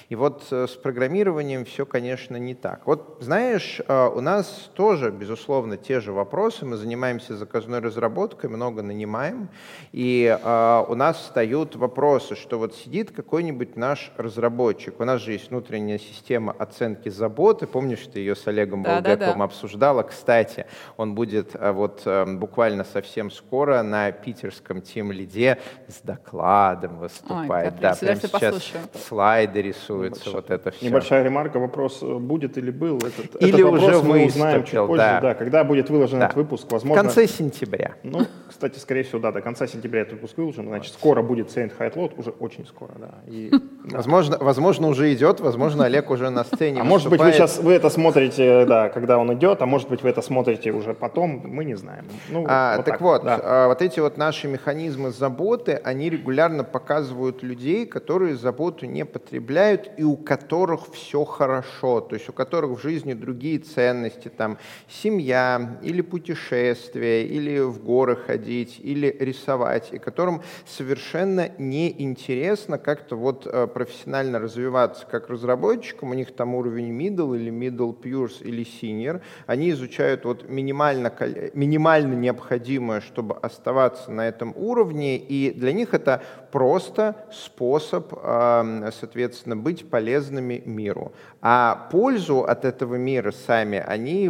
И 0.09 0.15
вот 0.15 0.47
э, 0.51 0.67
с 0.67 0.71
программированием 0.71 1.65
все, 1.65 1.85
конечно, 1.85 2.35
не 2.37 2.55
так. 2.55 2.85
Вот 2.85 3.17
знаешь, 3.19 3.81
э, 3.85 4.09
у 4.13 4.21
нас 4.21 4.69
тоже, 4.73 5.11
безусловно, 5.11 5.77
те 5.77 5.99
же 5.99 6.11
вопросы. 6.11 6.65
Мы 6.65 6.77
занимаемся 6.77 7.35
заказной 7.35 7.79
разработкой, 7.79 8.49
много 8.49 8.81
нанимаем. 8.81 9.49
И 9.91 10.25
э, 10.25 10.85
у 10.87 10.95
нас 10.95 11.17
встают 11.17 11.75
вопросы, 11.75 12.35
что 12.35 12.59
вот 12.59 12.75
сидит 12.75 13.11
какой-нибудь 13.11 13.75
наш 13.75 14.11
разработчик. 14.17 14.99
У 14.99 15.05
нас 15.05 15.21
же 15.21 15.33
есть 15.33 15.49
внутренняя 15.49 15.97
система 15.97 16.53
оценки 16.57 17.09
заботы. 17.09 17.67
Помнишь, 17.67 18.07
ты 18.11 18.19
ее 18.19 18.35
с 18.35 18.47
Олегом 18.47 18.83
да, 18.83 18.95
Болгаковым 18.95 19.19
да, 19.19 19.37
да. 19.37 19.43
обсуждала? 19.43 20.03
Кстати, 20.03 20.65
он 20.97 21.15
будет 21.15 21.55
вот 21.59 22.01
э, 22.05 22.25
буквально 22.25 22.83
совсем 22.83 23.31
скоро 23.31 23.81
на 23.83 24.11
питерском 24.11 24.81
тем 24.81 25.11
лиде 25.31 25.57
с 25.87 26.01
докладом 26.01 26.99
выступать. 26.99 27.49
Ой, 27.49 27.79
да, 27.81 27.95
прямо 27.99 28.15
сейчас 28.15 28.31
послушаю. 28.31 28.83
слайды 29.07 29.61
рисуются, 29.61 30.29
Небольшая. 30.29 30.35
вот 30.35 30.51
это 30.51 30.71
все. 30.71 30.85
Небольшая 30.85 31.23
ремарка, 31.23 31.59
вопрос, 31.59 32.01
будет 32.01 32.57
или 32.57 32.71
был 32.71 32.97
этот, 32.97 33.41
Или 33.41 33.49
этот 33.49 33.61
вопрос 33.61 33.83
уже 33.83 34.03
мы 34.03 34.25
узнаем 34.25 34.63
чуть 34.63 34.79
позже, 34.79 34.97
да. 34.97 35.21
да, 35.21 35.33
когда 35.33 35.63
будет 35.63 35.89
выложен 35.89 36.19
да. 36.19 36.25
этот 36.25 36.37
выпуск, 36.37 36.71
возможно... 36.71 37.01
В 37.01 37.05
конце 37.05 37.27
сентября. 37.27 37.95
Ну, 38.03 38.25
кстати, 38.47 38.79
скорее 38.79 39.03
всего, 39.03 39.19
да, 39.19 39.31
до 39.31 39.41
конца 39.41 39.67
сентября 39.67 40.01
этот 40.01 40.13
выпуск 40.13 40.37
выложен, 40.37 40.67
значит, 40.67 40.93
скоро 40.93 41.21
будет 41.21 41.47
Saint 41.55 41.71
High 41.77 41.93
Lot, 41.95 42.13
уже 42.17 42.31
очень 42.31 42.65
скоро, 42.65 42.93
да. 42.97 43.13
И, 43.27 43.51
возможно, 43.83 44.37
возможно, 44.39 44.87
уже 44.87 45.13
идет, 45.13 45.39
возможно, 45.39 45.85
Олег 45.85 46.09
уже 46.09 46.29
на 46.29 46.43
сцене 46.43 46.81
А 46.81 46.83
может 46.83 47.09
быть, 47.09 47.19
вы 47.19 47.31
сейчас, 47.31 47.59
вы 47.59 47.73
это 47.73 47.89
смотрите, 47.89 48.65
да, 48.65 48.89
когда 48.89 49.17
он 49.17 49.33
идет, 49.33 49.61
а 49.61 49.65
может 49.65 49.89
быть, 49.89 50.03
вы 50.03 50.09
это 50.09 50.21
смотрите 50.21 50.71
уже 50.71 50.93
потом, 50.93 51.41
мы 51.45 51.65
не 51.65 51.75
знаем. 51.75 52.05
Ну, 52.29 52.45
а, 52.47 52.77
вот 52.77 52.85
так, 52.85 52.93
так 52.95 53.01
вот, 53.01 53.23
да. 53.23 53.39
а, 53.41 53.67
вот 53.67 53.81
эти 53.81 53.99
вот 53.99 54.17
наши 54.17 54.47
механизмы 54.47 55.11
заботы, 55.21 55.73
они 55.73 56.09
регулярно 56.09 56.63
показывают 56.63 57.43
людей, 57.43 57.85
которые 57.85 58.35
заботу 58.35 58.87
не 58.87 59.05
потребляют 59.05 59.91
и 59.97 60.03
у 60.03 60.17
которых 60.17 60.91
все 60.91 61.23
хорошо, 61.25 62.01
то 62.01 62.15
есть 62.15 62.27
у 62.27 62.33
которых 62.33 62.79
в 62.79 62.81
жизни 62.81 63.13
другие 63.13 63.59
ценности, 63.59 64.29
там, 64.29 64.57
семья 64.89 65.77
или 65.83 66.01
путешествия, 66.01 67.23
или 67.23 67.59
в 67.59 67.83
горы 67.83 68.15
ходить, 68.15 68.79
или 68.81 69.15
рисовать, 69.19 69.89
и 69.93 69.99
которым 69.99 70.41
совершенно 70.65 71.51
неинтересно 71.59 72.79
как-то 72.79 73.15
вот 73.15 73.45
э, 73.45 73.67
профессионально 73.67 74.39
развиваться. 74.39 75.05
Как 75.05 75.29
разработчикам, 75.29 76.09
у 76.09 76.13
них 76.15 76.33
там 76.35 76.55
уровень 76.55 76.97
middle 76.99 77.37
или 77.37 77.51
middle 77.51 77.95
pures 77.95 78.41
или 78.41 78.65
senior, 78.65 79.21
они 79.45 79.69
изучают 79.69 80.25
вот 80.25 80.49
минимально, 80.49 81.13
минимально 81.53 82.15
необходимое, 82.15 83.01
чтобы 83.01 83.35
оставаться 83.35 84.09
на 84.11 84.27
этом 84.27 84.51
уровне, 84.55 85.10
и 85.17 85.51
для 85.51 85.73
них 85.73 85.93
это 85.93 86.21
просто 86.51 87.15
способ, 87.31 88.13
соответственно, 88.13 89.55
быть 89.55 89.89
полезными 89.89 90.61
миру. 90.65 91.13
А 91.41 91.87
пользу 91.91 92.41
от 92.43 92.65
этого 92.65 92.95
мира 92.95 93.31
сами 93.31 93.77
они 93.77 94.29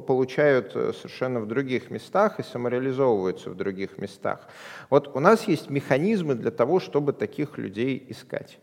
получают 0.00 0.72
э, 0.74 0.92
совершенно 0.94 1.40
в 1.40 1.46
других 1.46 1.90
местах 1.90 2.40
и 2.40 2.42
самореализовываются 2.42 3.50
в 3.50 3.56
других 3.56 3.98
местах. 3.98 4.48
Вот 4.90 5.14
у 5.14 5.20
нас 5.20 5.46
есть 5.46 5.70
механизмы 5.70 6.34
для 6.34 6.50
того, 6.50 6.80
чтобы 6.80 7.12
таких 7.12 7.58
людей 7.58 8.04
искать. 8.08 8.58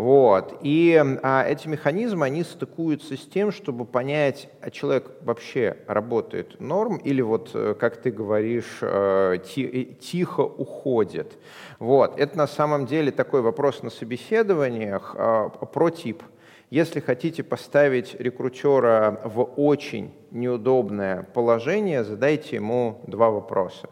Вот. 0.00 0.60
И 0.62 0.98
а, 1.22 1.44
эти 1.46 1.68
механизмы, 1.68 2.24
они 2.24 2.42
стыкуются 2.42 3.18
с 3.18 3.26
тем, 3.26 3.52
чтобы 3.52 3.84
понять, 3.84 4.48
а 4.62 4.70
человек 4.70 5.10
вообще 5.20 5.76
работает 5.86 6.58
норм 6.58 6.96
или 6.96 7.20
вот, 7.20 7.50
э, 7.52 7.74
как 7.78 7.98
ты 7.98 8.10
говоришь, 8.10 8.78
э, 8.80 9.36
э, 9.56 9.84
тихо 10.00 10.40
уходит. 10.40 11.36
Вот. 11.78 12.18
Это 12.18 12.38
на 12.38 12.46
самом 12.46 12.86
деле 12.86 13.12
такой 13.12 13.42
вопрос 13.42 13.82
на 13.82 13.90
собеседованиях 13.90 15.14
а, 15.18 15.50
про 15.50 15.90
тип. 15.90 16.22
Если 16.70 17.00
хотите 17.00 17.42
поставить 17.42 18.18
рекрутера 18.18 19.20
в 19.26 19.42
очень 19.56 20.14
неудобное 20.30 21.24
положение, 21.34 22.04
задайте 22.04 22.56
ему 22.56 23.02
два 23.06 23.28
вопроса. 23.28 23.90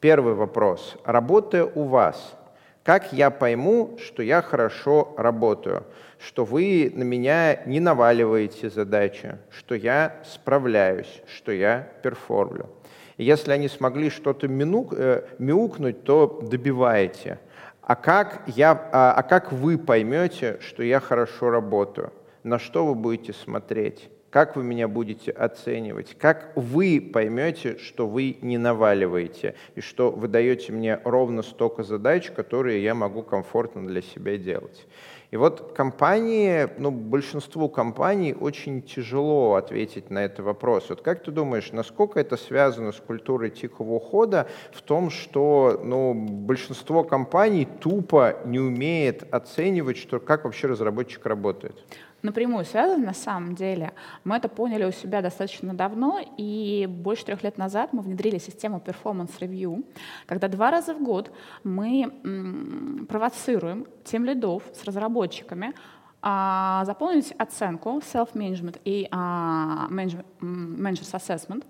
Первый 0.00 0.32
вопрос. 0.32 0.96
Работая 1.04 1.66
у 1.66 1.82
вас– 1.82 2.38
как 2.84 3.12
я 3.12 3.30
пойму, 3.30 3.96
что 3.98 4.22
я 4.22 4.42
хорошо 4.42 5.14
работаю, 5.16 5.84
что 6.18 6.44
вы 6.44 6.90
на 6.94 7.02
меня 7.02 7.62
не 7.64 7.80
наваливаете 7.80 8.70
задачи, 8.70 9.38
что 9.50 9.74
я 9.74 10.20
справляюсь, 10.24 11.22
что 11.26 11.52
я 11.52 11.88
перформлю? 12.02 12.68
И 13.16 13.24
если 13.24 13.52
они 13.52 13.68
смогли 13.68 14.10
что-то 14.10 14.46
э, 14.46 15.22
мяукнуть, 15.38 16.02
то 16.04 16.40
добиваете. 16.42 17.38
А 17.82 17.94
как, 17.94 18.42
я, 18.46 18.72
а, 18.92 19.12
а 19.12 19.22
как 19.22 19.52
вы 19.52 19.78
поймете, 19.78 20.58
что 20.60 20.82
я 20.82 21.00
хорошо 21.00 21.50
работаю? 21.50 22.12
На 22.42 22.58
что 22.58 22.86
вы 22.86 22.94
будете 22.94 23.32
смотреть? 23.32 24.10
Как 24.32 24.56
вы 24.56 24.64
меня 24.64 24.88
будете 24.88 25.30
оценивать? 25.30 26.16
Как 26.18 26.52
вы 26.56 27.10
поймете, 27.12 27.76
что 27.76 28.08
вы 28.08 28.38
не 28.40 28.56
наваливаете 28.56 29.56
и 29.74 29.82
что 29.82 30.10
вы 30.10 30.26
даете 30.26 30.72
мне 30.72 30.98
ровно 31.04 31.42
столько 31.42 31.82
задач, 31.82 32.30
которые 32.30 32.82
я 32.82 32.94
могу 32.94 33.22
комфортно 33.22 33.86
для 33.86 34.00
себя 34.00 34.38
делать? 34.38 34.86
И 35.32 35.36
вот 35.36 35.74
компании, 35.74 36.66
ну, 36.78 36.90
большинству 36.90 37.68
компаний 37.68 38.34
очень 38.38 38.80
тяжело 38.82 39.54
ответить 39.54 40.08
на 40.10 40.24
этот 40.24 40.40
вопрос. 40.40 40.88
Вот 40.88 41.02
как 41.02 41.22
ты 41.22 41.30
думаешь, 41.30 41.70
насколько 41.72 42.18
это 42.18 42.38
связано 42.38 42.92
с 42.92 43.00
культурой 43.00 43.50
тихого 43.50 43.94
ухода 43.94 44.48
в 44.72 44.80
том, 44.80 45.10
что 45.10 45.78
ну, 45.84 46.14
большинство 46.14 47.04
компаний 47.04 47.68
тупо 47.80 48.38
не 48.46 48.60
умеет 48.60 49.26
оценивать, 49.30 49.98
что, 49.98 50.20
как 50.20 50.44
вообще 50.44 50.68
разработчик 50.68 51.26
работает? 51.26 51.82
Напрямую 52.22 52.64
связаны 52.64 53.04
на 53.04 53.14
самом 53.14 53.54
деле. 53.54 53.92
Мы 54.24 54.36
это 54.36 54.48
поняли 54.48 54.84
у 54.84 54.92
себя 54.92 55.22
достаточно 55.22 55.74
давно, 55.74 56.20
и 56.36 56.86
больше 56.88 57.24
трех 57.24 57.42
лет 57.42 57.58
назад 57.58 57.92
мы 57.92 58.02
внедрили 58.02 58.38
систему 58.38 58.82
Performance 58.84 59.38
Review, 59.40 59.84
когда 60.26 60.48
два 60.48 60.70
раза 60.70 60.94
в 60.94 61.02
год 61.02 61.32
мы 61.64 63.06
провоцируем 63.08 63.86
тем 64.04 64.24
лидов 64.24 64.62
с 64.72 64.84
разработчиками 64.84 65.74
а, 66.24 66.84
заполнить 66.84 67.32
оценку 67.32 68.00
self-management 68.00 68.80
и 68.84 69.08
а, 69.10 69.88
managers 69.90 70.24
assessment, 71.12 71.64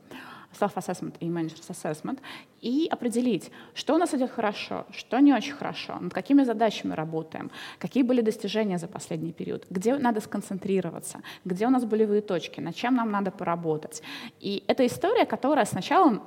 self-assessment 0.58 1.14
и 1.20 1.26
managers 1.26 1.68
assessment, 1.70 2.18
и 2.60 2.88
определить, 2.90 3.50
что 3.74 3.94
у 3.94 3.98
нас 3.98 4.14
идет 4.14 4.30
хорошо, 4.30 4.86
что 4.90 5.18
не 5.20 5.34
очень 5.34 5.54
хорошо, 5.54 5.98
над 6.00 6.14
какими 6.14 6.44
задачами 6.44 6.94
работаем, 6.94 7.50
какие 7.78 8.02
были 8.02 8.20
достижения 8.20 8.78
за 8.78 8.86
последний 8.86 9.32
период, 9.32 9.66
где 9.70 9.96
надо 9.96 10.20
сконцентрироваться, 10.20 11.22
где 11.44 11.66
у 11.66 11.70
нас 11.70 11.84
болевые 11.84 12.22
точки, 12.22 12.60
над 12.60 12.74
чем 12.74 12.94
нам 12.94 13.10
надо 13.10 13.30
поработать. 13.30 14.02
И 14.40 14.62
это 14.66 14.86
история, 14.86 15.26
которая 15.26 15.64
сначала 15.64 16.22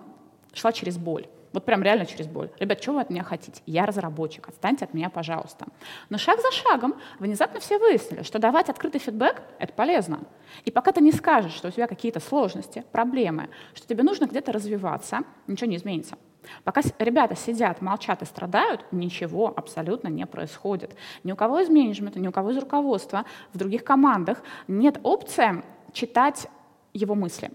шла 0.53 0.72
через 0.72 0.98
боль. 0.98 1.27
Вот 1.55 1.63
прям 1.63 1.81
реально 1.83 2.05
через 2.05 2.27
боль. 2.27 2.50
Ребят, 2.59 2.83
что 2.83 2.91
вы 2.91 3.00
от 3.00 3.09
меня 3.09 3.24
хотите? 3.24 3.62
Я 3.65 3.85
разработчик, 3.85 4.50
отстаньте 4.50 4.83
от 4.83 4.93
меня, 4.93 5.09
пожалуйста. 5.09 5.67
Но 6.09 6.17
шаг 6.17 6.41
за 6.41 6.51
шагом 6.51 6.95
внезапно 7.17 7.62
все 7.62 7.79
выяснили, 7.79 8.24
что 8.24 8.39
давать 8.39 8.67
открытый 8.67 9.00
фидбэк— 9.00 9.41
это 9.59 9.71
полезно. 9.71 10.19
И 10.65 10.71
пока 10.71 10.91
ты 10.91 11.00
не 11.00 11.13
скажешь, 11.13 11.53
что 11.53 11.69
у 11.69 11.71
тебя 11.71 11.88
какие-то 11.88 12.19
сложности, 12.19 12.83
проблемы, 12.91 13.47
что 13.74 13.88
тебе 13.88 14.03
нужно 14.03 14.25
где-то 14.25 14.51
развиваться, 14.51 15.21
ничего 15.47 15.69
не 15.69 15.77
изменится. 15.77 16.17
Пока 16.65 16.81
ребята 17.00 17.38
сидят, 17.38 17.81
молчат 17.81 18.21
и 18.21 18.25
страдают, 18.25 18.85
ничего 18.91 19.53
абсолютно 19.55 20.09
не 20.09 20.25
происходит. 20.25 20.93
Ни 21.24 21.31
у 21.31 21.38
кого 21.38 21.62
из 21.62 21.69
менеджмента, 21.69 22.19
ни 22.19 22.27
у 22.27 22.33
кого 22.33 22.51
из 22.51 22.57
руководства 22.57 23.24
в 23.53 23.57
других 23.57 23.85
командах 23.85 24.43
нет 24.67 25.00
опции 25.03 25.63
читать 25.93 26.47
его 26.93 27.15
мысли. 27.15 27.50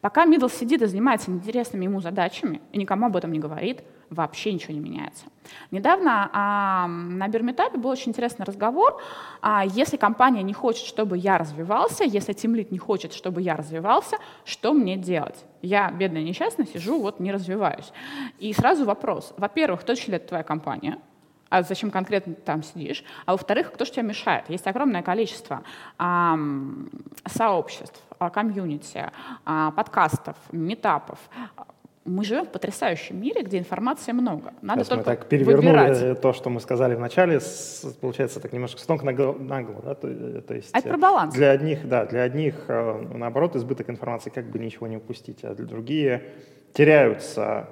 Пока 0.00 0.26
middle 0.26 0.50
сидит 0.50 0.82
и 0.82 0.86
занимается 0.86 1.30
интересными 1.30 1.84
ему 1.84 2.00
задачами, 2.00 2.60
и 2.72 2.78
никому 2.78 3.06
об 3.06 3.16
этом 3.16 3.32
не 3.32 3.38
говорит, 3.38 3.82
вообще 4.10 4.52
ничего 4.52 4.74
не 4.74 4.80
меняется. 4.80 5.26
Недавно 5.70 6.30
а, 6.32 6.86
на 6.86 7.28
Бирметапе 7.28 7.78
был 7.78 7.90
очень 7.90 8.10
интересный 8.10 8.44
разговор. 8.44 9.00
А, 9.40 9.64
если 9.64 9.96
компания 9.96 10.42
не 10.42 10.52
хочет, 10.52 10.86
чтобы 10.86 11.18
я 11.18 11.38
развивался, 11.38 12.04
если 12.04 12.32
тимлит 12.32 12.70
не 12.70 12.78
хочет, 12.78 13.12
чтобы 13.12 13.42
я 13.42 13.56
развивался, 13.56 14.18
что 14.44 14.72
мне 14.72 14.96
делать? 14.96 15.44
Я, 15.62 15.90
бедная 15.90 16.22
несчастная, 16.22 16.66
сижу, 16.66 17.00
вот 17.00 17.20
не 17.20 17.32
развиваюсь. 17.32 17.92
И 18.38 18.52
сразу 18.52 18.84
вопрос. 18.84 19.34
Во-первых, 19.36 19.82
ли 19.88 20.14
это 20.14 20.28
твоя 20.28 20.44
компания? 20.44 20.98
а 21.48 21.62
зачем 21.62 21.90
конкретно 21.90 22.34
ты 22.34 22.42
там 22.42 22.62
сидишь, 22.62 23.04
а 23.24 23.32
во-вторых, 23.32 23.72
кто 23.72 23.84
же 23.84 23.92
тебе 23.92 24.02
мешает? 24.02 24.48
Есть 24.48 24.66
огромное 24.66 25.02
количество 25.02 25.62
а, 25.98 26.36
сообществ, 27.26 28.02
комьюнити, 28.18 29.10
подкастов, 29.44 30.36
метапов, 30.52 31.18
мы 32.06 32.24
живем 32.24 32.44
в 32.44 32.48
потрясающем 32.48 33.20
мире, 33.20 33.42
где 33.42 33.58
информации 33.58 34.12
много. 34.12 34.54
Надо 34.62 34.80
Сейчас 34.80 34.88
только 34.88 35.10
мы 35.10 35.16
так 35.16 35.28
перевернули 35.28 35.88
выбирать. 35.88 36.20
то, 36.20 36.32
что 36.32 36.50
мы 36.50 36.60
сказали 36.60 36.94
в 36.94 37.00
начале, 37.00 37.40
с, 37.40 37.96
получается, 38.00 38.40
так 38.40 38.52
немножко 38.52 38.80
с 38.80 38.88
ног 38.88 39.02
на 39.02 39.12
голову, 39.12 39.42
на 39.42 39.62
голову 39.62 39.82
да? 39.84 39.94
то, 39.94 40.08
э, 40.08 40.40
то 40.40 40.54
есть 40.54 40.70
а 40.72 40.78
это 40.78 40.88
про 40.88 40.98
баланс. 40.98 41.34
Для 41.34 41.50
одних, 41.50 41.86
да, 41.88 42.06
для 42.06 42.22
одних, 42.22 42.54
э, 42.68 43.08
наоборот, 43.14 43.56
избыток 43.56 43.90
информации, 43.90 44.30
как 44.30 44.48
бы 44.50 44.58
ничего 44.58 44.86
не 44.86 44.96
упустить, 44.96 45.44
а 45.44 45.54
для 45.54 45.66
другие 45.66 46.22
теряются 46.72 47.68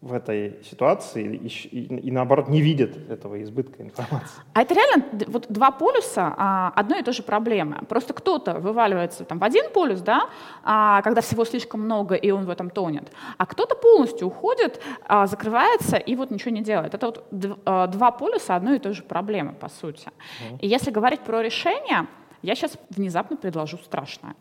в 0.00 0.12
этой 0.12 0.62
ситуации 0.62 1.24
и, 1.34 1.48
и, 1.48 2.08
и 2.08 2.10
наоборот 2.12 2.48
не 2.48 2.60
видят 2.60 2.96
этого 3.10 3.42
избытка 3.42 3.82
информации. 3.82 4.42
А 4.52 4.62
это 4.62 4.74
реально 4.74 5.04
вот 5.26 5.46
два 5.48 5.72
полюса 5.72 6.34
а, 6.36 6.72
одной 6.76 7.00
и 7.00 7.02
той 7.02 7.14
же 7.14 7.22
проблемы. 7.22 7.78
Просто 7.88 8.14
кто-то 8.14 8.60
вываливается 8.60 9.24
там 9.24 9.38
в 9.38 9.44
один 9.44 9.70
полюс, 9.72 10.00
да, 10.00 10.28
а, 10.62 11.02
когда 11.02 11.20
всего 11.20 11.44
слишком 11.44 11.80
много 11.80 12.14
и 12.14 12.30
он 12.30 12.44
в 12.44 12.50
этом 12.50 12.70
тонет, 12.70 13.10
а 13.38 13.46
кто-то 13.46 13.74
полностью 13.74 14.28
уходит, 14.28 14.80
а, 15.04 15.26
закрывается 15.26 15.96
и 15.96 16.14
вот 16.14 16.30
ничего 16.30 16.52
не 16.52 16.62
делает. 16.62 16.94
Это 16.94 17.06
вот 17.06 17.24
а, 17.64 17.88
два 17.88 18.12
полюса 18.12 18.54
одной 18.54 18.76
и 18.76 18.78
той 18.78 18.92
же 18.92 19.02
проблемы 19.02 19.52
по 19.52 19.68
сути. 19.68 20.08
Mm. 20.08 20.58
И 20.60 20.68
если 20.68 20.92
говорить 20.92 21.20
про 21.20 21.42
решение, 21.42 22.06
я 22.42 22.54
сейчас 22.54 22.78
внезапно 22.90 23.36
предложу 23.36 23.78
страшное. 23.78 24.34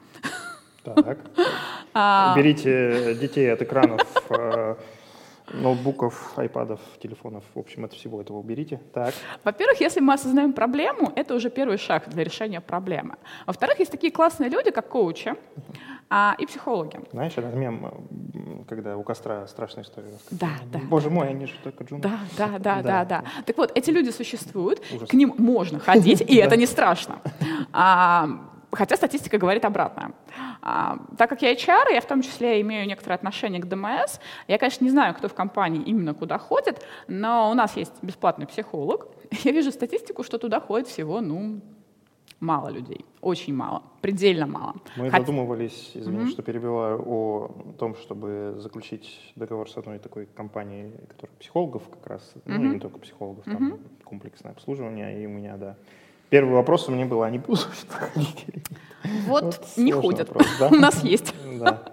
Так. 0.84 1.18
А. 2.00 2.36
Берите 2.38 3.16
детей 3.16 3.52
от 3.52 3.60
экранов 3.64 4.02
э, 4.30 4.76
ноутбуков, 5.54 6.38
айпадов, 6.38 6.80
телефонов, 7.02 7.44
в 7.56 7.60
общем, 7.60 7.86
от 7.86 7.94
всего 7.94 8.22
этого 8.22 8.38
уберите. 8.38 8.80
Так. 8.94 9.14
Во-первых, 9.44 9.80
если 9.82 10.00
мы 10.00 10.14
осознаем 10.14 10.54
проблему, 10.54 11.12
это 11.16 11.36
уже 11.36 11.50
первый 11.50 11.78
шаг 11.78 12.10
для 12.10 12.24
решения 12.24 12.62
проблемы. 12.62 13.16
Во-вторых, 13.46 13.80
есть 13.80 13.92
такие 13.92 14.12
классные 14.12 14.50
люди, 14.50 14.72
как 14.72 14.90
коучи 14.90 15.36
а, 16.10 16.36
и 16.38 16.46
психологи. 16.46 17.00
Знаешь, 17.12 17.34
этот 17.36 17.54
мем, 17.56 18.66
когда 18.68 18.98
у 18.98 19.04
костра 19.04 19.48
страшная 19.48 19.84
история. 19.84 20.12
Да, 20.32 20.50
да. 20.72 20.80
Боже 20.90 21.10
мой, 21.10 21.30
они 21.30 21.46
же 21.46 21.54
только 21.64 21.84
джуны. 21.84 22.02
Да, 22.02 22.20
да, 22.38 22.48
да, 22.48 22.60
да, 22.60 22.82
да, 22.82 23.06
да. 23.06 23.24
Так 23.46 23.58
вот, 23.58 23.72
эти 23.76 23.90
люди 23.90 24.10
существуют, 24.10 24.82
Ужас. 24.94 25.10
к 25.10 25.14
ним 25.14 25.34
можно 25.38 25.80
ходить, 25.80 26.22
и 26.22 26.36
это 26.38 26.58
не 26.58 26.66
страшно. 26.66 27.20
Хотя 28.72 28.98
статистика 28.98 29.38
говорит 29.38 29.64
обратное. 29.66 30.12
А, 30.62 30.98
так 31.18 31.30
как 31.30 31.42
я 31.42 31.54
HR, 31.54 31.94
я 31.94 32.02
в 32.02 32.06
том 32.06 32.22
числе 32.22 32.62
имею 32.62 32.86
некоторое 32.86 33.16
отношение 33.16 33.62
к 33.62 33.66
ДМС. 33.66 34.20
Я, 34.48 34.58
конечно, 34.58 34.84
не 34.84 34.92
знаю, 34.92 35.14
кто 35.16 35.30
в 35.30 35.34
компании 35.34 35.82
именно 35.84 36.14
куда 36.14 36.38
ходит, 36.38 36.86
но 37.08 37.50
у 37.50 37.54
нас 37.54 37.78
есть 37.78 37.94
бесплатный 38.02 38.46
психолог. 38.46 39.08
Я 39.44 39.52
вижу 39.52 39.72
статистику, 39.72 40.24
что 40.24 40.38
туда 40.38 40.60
ходит 40.60 40.88
всего, 40.88 41.22
ну, 41.22 41.62
мало 42.40 42.70
людей, 42.70 43.06
очень 43.22 43.54
мало, 43.54 43.84
предельно 44.02 44.46
мало. 44.46 44.76
Мы 44.96 45.10
Хот... 45.10 45.22
задумывались, 45.22 45.92
извини, 45.94 46.26
mm-hmm. 46.26 46.32
что 46.32 46.44
перебиваю, 46.44 47.02
о 47.06 47.74
том, 47.78 47.96
чтобы 47.96 48.56
заключить 48.58 49.34
договор 49.36 49.70
с 49.70 49.78
одной 49.78 50.00
такой 50.00 50.28
компанией, 50.28 50.92
которая 51.08 51.36
психологов 51.40 51.90
как 51.90 52.08
раз, 52.08 52.34
mm-hmm. 52.36 52.58
ну 52.58 52.74
не 52.74 52.80
только 52.80 53.00
психологов, 53.00 53.46
там 53.46 53.74
mm-hmm. 53.74 54.04
комплексное 54.04 54.52
обслуживание, 54.52 55.22
и 55.22 55.26
у 55.26 55.30
меня, 55.30 55.58
да, 55.58 55.78
Первый 56.30 56.54
вопрос 56.54 56.88
у 56.88 56.92
меня 56.92 57.06
был, 57.06 57.24
они 57.24 57.40
будут 57.40 57.68
ходить? 57.90 58.46
Вот, 59.28 59.44
вот 59.44 59.68
не 59.78 59.92
ходят. 59.92 60.28
Вопрос, 60.28 60.48
да? 60.60 60.68
У 60.72 60.76
нас 60.76 61.04
есть. 61.04 61.34
Да. 61.60 61.84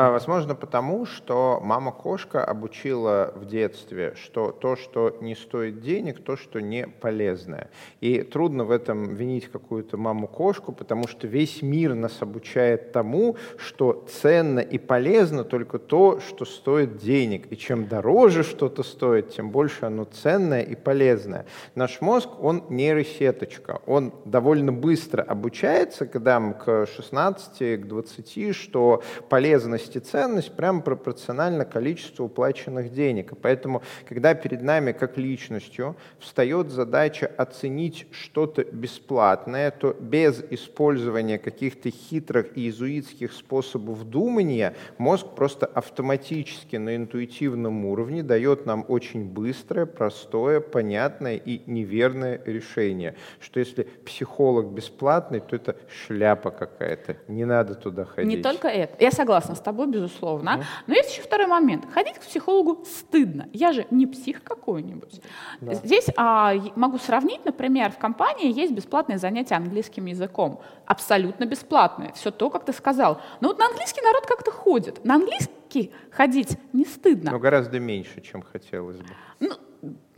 А, 0.00 0.12
возможно, 0.12 0.54
потому 0.54 1.06
что 1.06 1.58
мама-кошка 1.60 2.44
обучила 2.44 3.32
в 3.34 3.46
детстве, 3.46 4.14
что 4.14 4.52
то, 4.52 4.76
что 4.76 5.18
не 5.20 5.34
стоит 5.34 5.80
денег, 5.80 6.22
то, 6.22 6.36
что 6.36 6.60
не 6.60 6.86
полезное. 6.86 7.68
И 8.00 8.22
трудно 8.22 8.62
в 8.62 8.70
этом 8.70 9.16
винить 9.16 9.48
какую-то 9.48 9.96
маму-кошку, 9.96 10.70
потому 10.70 11.08
что 11.08 11.26
весь 11.26 11.62
мир 11.62 11.96
нас 11.96 12.22
обучает 12.22 12.92
тому, 12.92 13.34
что 13.56 14.06
ценно 14.08 14.60
и 14.60 14.78
полезно 14.78 15.42
только 15.42 15.80
то, 15.80 16.20
что 16.20 16.44
стоит 16.44 16.98
денег. 16.98 17.50
И 17.50 17.56
чем 17.56 17.88
дороже 17.88 18.44
что-то 18.44 18.84
стоит, 18.84 19.30
тем 19.30 19.50
больше 19.50 19.86
оно 19.86 20.04
ценное 20.04 20.62
и 20.62 20.76
полезное. 20.76 21.44
Наш 21.74 22.00
мозг, 22.00 22.28
он 22.40 22.62
нейросеточка. 22.68 23.80
Он 23.84 24.12
довольно 24.24 24.72
быстро 24.72 25.22
обучается, 25.22 26.06
когда 26.06 26.38
к 26.52 26.86
16, 26.86 27.80
к 27.80 27.84
20, 27.88 28.54
что 28.54 29.02
полезно 29.28 29.76
ценность 29.88 29.96
и 29.96 30.00
ценность 30.00 30.52
прямо 30.52 30.80
пропорционально 30.80 31.64
количеству 31.64 32.26
уплаченных 32.26 32.92
денег. 32.92 33.32
И 33.32 33.34
поэтому, 33.34 33.82
когда 34.08 34.34
перед 34.34 34.62
нами 34.62 34.92
как 34.92 35.18
личностью 35.18 35.96
встает 36.18 36.70
задача 36.70 37.30
оценить 37.36 38.06
что-то 38.10 38.64
бесплатное, 38.64 39.70
то 39.70 39.94
без 39.98 40.42
использования 40.50 41.38
каких-то 41.38 41.90
хитрых 41.90 42.56
и 42.56 42.62
иезуитских 42.62 43.32
способов 43.32 44.04
думания 44.04 44.74
мозг 44.98 45.26
просто 45.36 45.66
автоматически 45.66 46.76
на 46.76 46.96
интуитивном 46.96 47.84
уровне 47.84 48.22
дает 48.22 48.66
нам 48.66 48.84
очень 48.88 49.24
быстрое, 49.24 49.86
простое, 49.86 50.60
понятное 50.60 51.36
и 51.36 51.62
неверное 51.66 52.40
решение, 52.46 53.14
что 53.40 53.60
если 53.60 53.82
психолог 54.04 54.66
бесплатный, 54.66 55.40
то 55.40 55.56
это 55.56 55.76
шляпа 55.88 56.50
какая-то, 56.50 57.16
не 57.28 57.44
надо 57.44 57.74
туда 57.74 58.04
ходить. 58.04 58.36
Не 58.36 58.42
только 58.42 58.68
это. 58.68 58.96
Я 58.98 59.10
согласна 59.10 59.54
с 59.54 59.60
тобой, 59.68 59.86
безусловно. 59.86 60.48
Mm-hmm. 60.48 60.64
Но 60.86 60.94
есть 60.94 61.12
еще 61.12 61.22
второй 61.22 61.46
момент. 61.46 61.86
Ходить 61.92 62.14
к 62.14 62.20
психологу 62.20 62.84
стыдно. 62.84 63.48
Я 63.52 63.72
же 63.72 63.86
не 63.90 64.06
псих 64.06 64.42
какой-нибудь. 64.42 65.20
Да. 65.60 65.74
Здесь 65.74 66.06
а, 66.16 66.54
могу 66.74 66.98
сравнить, 66.98 67.44
например, 67.44 67.90
в 67.90 67.98
компании 67.98 68.52
есть 68.52 68.72
бесплатные 68.72 69.18
занятия 69.18 69.56
английским 69.56 70.06
языком. 70.06 70.60
Абсолютно 70.86 71.44
бесплатные. 71.44 72.12
Все 72.14 72.30
то, 72.30 72.48
как 72.50 72.64
ты 72.64 72.72
сказал. 72.72 73.20
Но 73.40 73.48
вот 73.48 73.58
на 73.58 73.66
английский 73.66 74.00
народ 74.00 74.26
как-то 74.26 74.50
ходит. 74.50 75.04
На 75.04 75.16
английский 75.16 75.92
ходить 76.10 76.56
не 76.72 76.84
стыдно. 76.84 77.32
Но 77.32 77.38
гораздо 77.38 77.78
меньше, 77.78 78.20
чем 78.22 78.42
хотелось 78.42 78.98
бы. 78.98 79.08
Ну, 79.40 79.50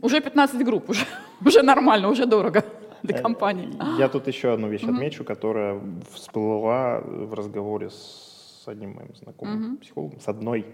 уже 0.01 0.21
15 0.21 0.65
групп, 0.65 0.89
уже, 0.89 1.05
уже 1.45 1.61
нормально, 1.61 2.09
уже 2.09 2.25
дорого 2.25 2.63
для 3.03 3.17
э, 3.17 3.21
компании. 3.21 3.69
Я 3.99 4.07
тут 4.07 4.27
еще 4.27 4.53
одну 4.53 4.69
вещь 4.69 4.83
отмечу, 4.83 5.23
которая 5.23 5.79
всплыла 6.13 7.01
в 7.01 7.33
разговоре 7.33 7.89
с 7.89 8.30
одним 8.71 8.95
моим 8.95 9.15
знакомым 9.15 9.75
mm-hmm. 9.75 9.81
психологом, 9.81 10.19
с 10.19 10.27
одной. 10.27 10.65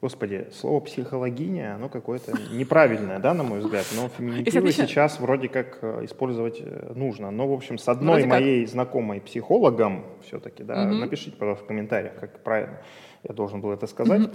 Господи, 0.00 0.48
слово 0.52 0.80
психологиня, 0.80 1.74
оно 1.74 1.90
какое-то 1.90 2.32
неправильное, 2.52 3.18
да, 3.18 3.34
на 3.34 3.42
мой 3.42 3.60
взгляд, 3.60 3.84
но 3.94 4.08
феминитивы 4.18 4.72
сейчас 4.72 5.20
вроде 5.20 5.48
как 5.48 5.78
э, 5.82 6.04
использовать 6.06 6.60
э, 6.60 6.92
нужно. 6.94 7.30
Но, 7.30 7.46
в 7.46 7.52
общем, 7.52 7.76
с 7.76 7.86
одной 7.86 8.24
моей 8.24 8.64
знакомой 8.66 9.20
психологом 9.20 10.04
все-таки, 10.22 10.62
да, 10.62 10.86
напишите, 10.86 11.36
пожалуйста, 11.36 11.64
в 11.64 11.68
комментариях, 11.68 12.14
как 12.18 12.42
правильно 12.42 12.80
я 13.28 13.34
должен 13.34 13.60
был 13.60 13.72
это 13.72 13.86
сказать 13.86 14.22
mm-hmm. 14.22 14.30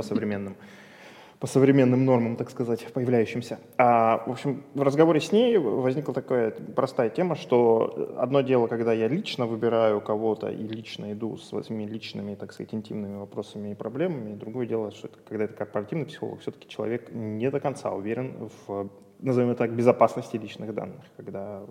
По 1.39 1.47
современным 1.47 2.05
нормам, 2.05 2.35
так 2.35 2.49
сказать, 2.49 2.85
появляющимся. 2.93 3.59
А, 3.77 4.23
в 4.25 4.31
общем, 4.31 4.63
в 4.73 4.81
разговоре 4.81 5.19
с 5.19 5.31
ней 5.31 5.57
возникла 5.57 6.13
такая 6.13 6.51
простая 6.51 7.09
тема, 7.09 7.35
что 7.35 8.15
одно 8.17 8.41
дело, 8.41 8.67
когда 8.67 8.93
я 8.93 9.07
лично 9.07 9.45
выбираю 9.45 10.01
кого-то 10.01 10.49
и 10.49 10.67
лично 10.67 11.11
иду 11.11 11.37
с 11.37 11.49
своими 11.49 11.83
личными, 11.83 12.35
так 12.35 12.53
сказать, 12.53 12.73
интимными 12.73 13.17
вопросами 13.17 13.71
и 13.71 13.75
проблемами, 13.75 14.31
и 14.31 14.35
другое 14.35 14.65
дело, 14.65 14.91
что 14.91 15.07
это, 15.07 15.17
когда 15.27 15.45
это 15.45 15.53
корпоративный 15.53 16.05
психолог, 16.05 16.39
все-таки 16.39 16.67
человек 16.67 17.11
не 17.11 17.49
до 17.49 17.59
конца 17.59 17.91
уверен 17.91 18.49
в 18.67 18.89
назовем 19.19 19.51
это 19.51 19.59
так, 19.59 19.71
безопасности 19.71 20.37
личных 20.37 20.73
данных, 20.73 21.01
когда 21.17 21.63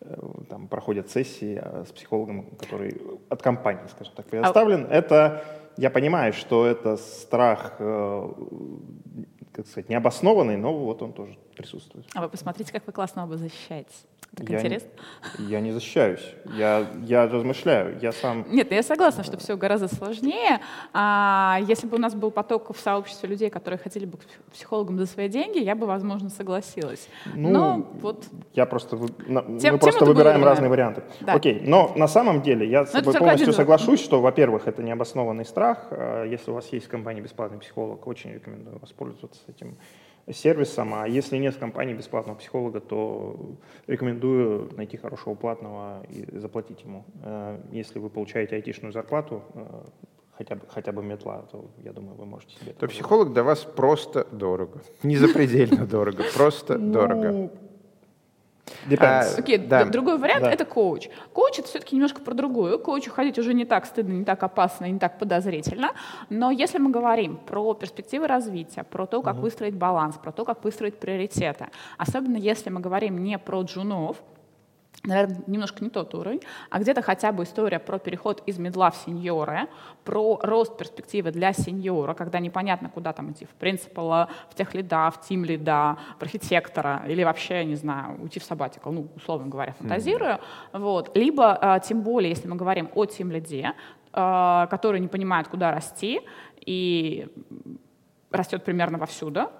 э, 0.00 0.16
там 0.48 0.68
проходят 0.68 1.10
сессии 1.10 1.60
а, 1.60 1.84
с 1.84 1.92
психологом, 1.92 2.46
который 2.58 3.00
от 3.28 3.42
компании, 3.42 3.86
скажем 3.90 4.14
так, 4.14 4.26
предоставлен. 4.26 4.86
А... 4.88 4.94
Это 4.94 5.44
я 5.76 5.90
понимаю, 5.90 6.32
что 6.32 6.66
это 6.66 6.96
страх, 6.96 7.76
э, 7.78 8.28
как 9.52 9.66
сказать, 9.66 9.88
необоснованный, 9.88 10.56
но 10.56 10.76
вот 10.76 11.02
он 11.02 11.12
тоже 11.12 11.38
присутствует. 11.54 12.06
А 12.14 12.22
вы 12.22 12.28
посмотрите, 12.28 12.72
как 12.72 12.86
вы 12.86 12.92
классно 12.92 13.24
оба 13.24 13.36
защищаетесь. 13.36 14.06
Так 14.34 14.48
я 14.48 14.60
интересно. 14.60 14.88
Не, 15.38 15.46
я 15.46 15.60
не 15.60 15.72
защищаюсь, 15.72 16.34
я, 16.56 16.86
я 17.04 17.26
размышляю, 17.26 17.98
я 18.00 18.12
сам... 18.12 18.46
Нет, 18.50 18.72
я 18.72 18.82
согласна, 18.82 19.24
что 19.24 19.36
все 19.36 19.58
гораздо 19.58 19.94
сложнее. 19.94 20.60
А, 20.94 21.58
если 21.68 21.86
бы 21.86 21.98
у 21.98 22.00
нас 22.00 22.14
был 22.14 22.30
поток 22.30 22.74
в 22.74 22.80
сообществе 22.80 23.28
людей, 23.28 23.50
которые 23.50 23.78
хотели 23.78 24.06
бы 24.06 24.16
к 24.16 24.22
психологам 24.50 24.98
за 24.98 25.04
свои 25.04 25.28
деньги, 25.28 25.58
я 25.58 25.74
бы, 25.74 25.86
возможно, 25.86 26.30
согласилась. 26.30 27.08
Ну, 27.34 27.50
но 27.50 27.90
вот... 28.00 28.24
Я 28.54 28.64
просто... 28.64 28.96
Тем, 29.60 29.74
мы 29.74 29.78
просто 29.78 30.06
выбираем 30.06 30.40
было, 30.40 30.50
разные 30.50 30.70
варианты. 30.70 31.02
Да. 31.20 31.34
Окей, 31.34 31.60
но 31.66 31.92
на 31.94 32.08
самом 32.08 32.40
деле 32.40 32.66
я 32.66 32.86
с 32.86 32.92
собой 32.92 33.12
полностью 33.12 33.52
соглашусь, 33.52 34.02
что, 34.02 34.22
во-первых, 34.22 34.66
это 34.66 34.82
необоснованный 34.82 35.44
страх. 35.44 35.88
А, 35.90 36.24
если 36.24 36.50
у 36.50 36.54
вас 36.54 36.72
есть 36.72 36.86
в 36.86 36.88
компании 36.88 37.20
бесплатный 37.20 37.58
психолог, 37.58 38.06
очень 38.06 38.32
рекомендую 38.32 38.78
воспользоваться 38.78 39.42
этим 39.46 39.76
сервисом, 40.30 40.94
а 40.94 41.08
если 41.08 41.36
нет 41.36 41.54
в 41.54 41.58
компании 41.58 41.94
бесплатного 41.94 42.36
психолога, 42.36 42.80
то 42.80 43.56
рекомендую 43.86 44.70
найти 44.76 44.96
хорошего 44.96 45.34
платного 45.34 46.04
и 46.08 46.38
заплатить 46.38 46.82
ему. 46.82 47.04
Э, 47.22 47.58
если 47.72 47.98
вы 47.98 48.08
получаете 48.08 48.56
айтишную 48.56 48.92
зарплату, 48.92 49.42
э, 49.54 49.82
хотя 50.36 50.54
бы, 50.54 50.62
хотя 50.68 50.92
бы 50.92 51.02
метла, 51.02 51.42
то 51.50 51.70
я 51.84 51.92
думаю, 51.92 52.16
вы 52.16 52.26
можете 52.26 52.56
себе... 52.56 52.72
То 52.72 52.86
психолог 52.86 53.32
для 53.32 53.42
вас 53.42 53.64
просто 53.64 54.26
дорого. 54.30 54.80
Не 55.02 55.16
запредельно 55.16 55.86
дорого, 55.86 56.24
просто 56.34 56.78
ну, 56.78 56.92
дорого. 56.92 57.50
Depends. 58.88 59.34
А, 59.36 59.38
Окей, 59.38 59.58
да. 59.58 59.84
другой 59.84 60.18
вариант 60.18 60.44
да. 60.44 60.50
это 60.50 60.64
коуч. 60.64 61.08
Коуч 61.32 61.58
это 61.58 61.68
все-таки 61.68 61.96
немножко 61.96 62.20
про 62.20 62.34
другую. 62.34 62.78
Коучу 62.78 63.10
ходить 63.10 63.38
уже 63.38 63.54
не 63.54 63.64
так 63.64 63.86
стыдно, 63.86 64.12
не 64.12 64.24
так 64.24 64.42
опасно, 64.42 64.86
не 64.86 64.98
так 64.98 65.18
подозрительно. 65.18 65.92
Но 66.30 66.50
если 66.50 66.78
мы 66.78 66.90
говорим 66.90 67.36
про 67.36 67.74
перспективы 67.74 68.26
развития, 68.26 68.84
про 68.84 69.06
то, 69.06 69.22
как 69.22 69.34
угу. 69.34 69.42
выстроить 69.42 69.74
баланс, 69.74 70.16
про 70.16 70.32
то, 70.32 70.44
как 70.44 70.64
выстроить 70.64 70.98
приоритеты, 70.98 71.68
особенно 71.98 72.36
если 72.36 72.70
мы 72.70 72.80
говорим 72.80 73.22
не 73.22 73.38
про 73.38 73.62
джунов, 73.62 74.22
наверное, 75.04 75.42
немножко 75.46 75.82
не 75.82 75.90
тот 75.90 76.14
уровень, 76.14 76.40
а 76.70 76.78
где-то 76.78 77.02
хотя 77.02 77.32
бы 77.32 77.42
история 77.42 77.78
про 77.78 77.98
переход 77.98 78.42
из 78.46 78.58
медла 78.58 78.90
в 78.90 78.96
сеньоры, 78.96 79.68
про 80.04 80.38
рост 80.42 80.76
перспективы 80.76 81.32
для 81.32 81.52
сеньора, 81.52 82.14
когда 82.14 82.38
непонятно, 82.38 82.88
куда 82.88 83.12
там 83.12 83.32
идти, 83.32 83.44
в 83.44 83.50
принципа, 83.50 84.28
в 84.48 84.54
тех 84.54 84.74
лида, 84.74 85.10
в 85.10 85.20
тим 85.26 85.44
лида, 85.44 85.98
в 86.18 86.22
архитектора, 86.22 87.02
или 87.08 87.24
вообще, 87.24 87.64
не 87.64 87.74
знаю, 87.74 88.20
уйти 88.22 88.38
в 88.38 88.44
сабатикал, 88.44 88.92
ну, 88.92 89.08
условно 89.16 89.48
говоря, 89.48 89.72
фантазирую. 89.72 90.38
Mm-hmm. 90.72 90.78
Вот. 90.78 91.16
Либо, 91.16 91.58
а, 91.60 91.80
тем 91.80 92.02
более, 92.02 92.30
если 92.30 92.48
мы 92.48 92.56
говорим 92.56 92.88
о 92.94 93.04
тим 93.04 93.32
лиде, 93.32 93.72
а, 94.12 94.66
который 94.66 95.00
не 95.00 95.08
понимает, 95.08 95.48
куда 95.48 95.72
расти, 95.72 96.20
и 96.64 97.28
растет 98.30 98.64
примерно 98.64 98.98
вовсюду, 98.98 99.50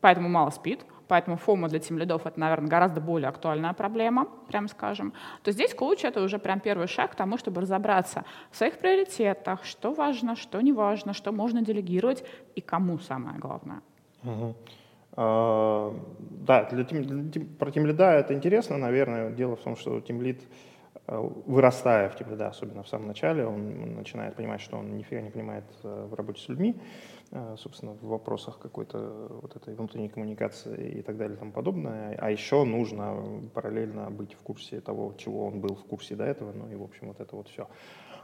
поэтому 0.00 0.28
мало 0.28 0.50
спит, 0.50 0.80
поэтому 1.10 1.36
фома 1.36 1.68
для 1.68 1.80
тем 1.80 1.98
лидов 1.98 2.24
это, 2.24 2.38
наверное, 2.38 2.68
гораздо 2.68 3.00
более 3.00 3.28
актуальная 3.28 3.72
проблема, 3.72 4.28
прям 4.48 4.68
скажем, 4.68 5.12
то 5.42 5.50
здесь 5.50 5.74
коуч— 5.74 6.04
это 6.04 6.22
уже 6.22 6.38
прям 6.38 6.60
первый 6.60 6.86
шаг 6.86 7.10
к 7.10 7.14
тому, 7.16 7.36
чтобы 7.36 7.60
разобраться 7.60 8.24
в 8.52 8.56
своих 8.56 8.78
приоритетах, 8.78 9.64
что 9.64 9.92
важно, 9.92 10.36
что 10.36 10.60
не 10.60 10.72
важно, 10.72 11.12
что 11.12 11.32
можно 11.32 11.62
делегировать 11.62 12.24
и 12.54 12.60
кому 12.60 12.98
самое 12.98 13.38
главное. 13.38 13.80
Угу. 14.22 14.54
А, 15.16 15.94
да, 16.46 16.64
для 16.70 16.84
тем, 16.84 17.02
для, 17.02 17.44
про 17.58 17.72
тем 17.72 17.86
лида 17.86 18.12
это 18.12 18.32
интересно, 18.32 18.78
наверное. 18.78 19.32
Дело 19.32 19.56
в 19.56 19.60
том, 19.60 19.76
что 19.76 20.00
тем 20.00 20.22
лид 20.22 20.40
Э, 21.12 21.28
вырастая 21.46 22.08
в 22.08 22.16
тебе, 22.16 22.36
да, 22.36 22.48
особенно 22.48 22.84
в 22.84 22.88
самом 22.88 23.08
начале, 23.08 23.44
он 23.44 23.96
начинает 23.96 24.36
понимать, 24.36 24.60
что 24.60 24.76
он 24.76 24.96
нифига 24.96 25.20
не 25.20 25.30
понимает 25.30 25.64
э, 25.82 26.06
в 26.08 26.14
работе 26.14 26.40
с 26.40 26.48
людьми, 26.48 26.76
собственно, 27.56 27.92
в 27.92 28.06
вопросах 28.06 28.58
какой-то 28.58 29.28
вот 29.42 29.56
этой 29.56 29.74
внутренней 29.74 30.08
коммуникации 30.08 30.98
и 30.98 31.02
так 31.02 31.16
далее 31.16 31.36
и 31.36 31.38
тому 31.38 31.52
подобное. 31.52 32.16
А 32.18 32.30
еще 32.30 32.64
нужно 32.64 33.48
параллельно 33.54 34.10
быть 34.10 34.34
в 34.34 34.42
курсе 34.42 34.80
того, 34.80 35.14
чего 35.16 35.46
он 35.46 35.60
был 35.60 35.74
в 35.74 35.84
курсе 35.84 36.16
до 36.16 36.24
этого, 36.24 36.52
ну 36.52 36.68
и, 36.70 36.74
в 36.74 36.82
общем, 36.82 37.08
вот 37.08 37.20
это 37.20 37.36
вот 37.36 37.48
все. 37.48 37.68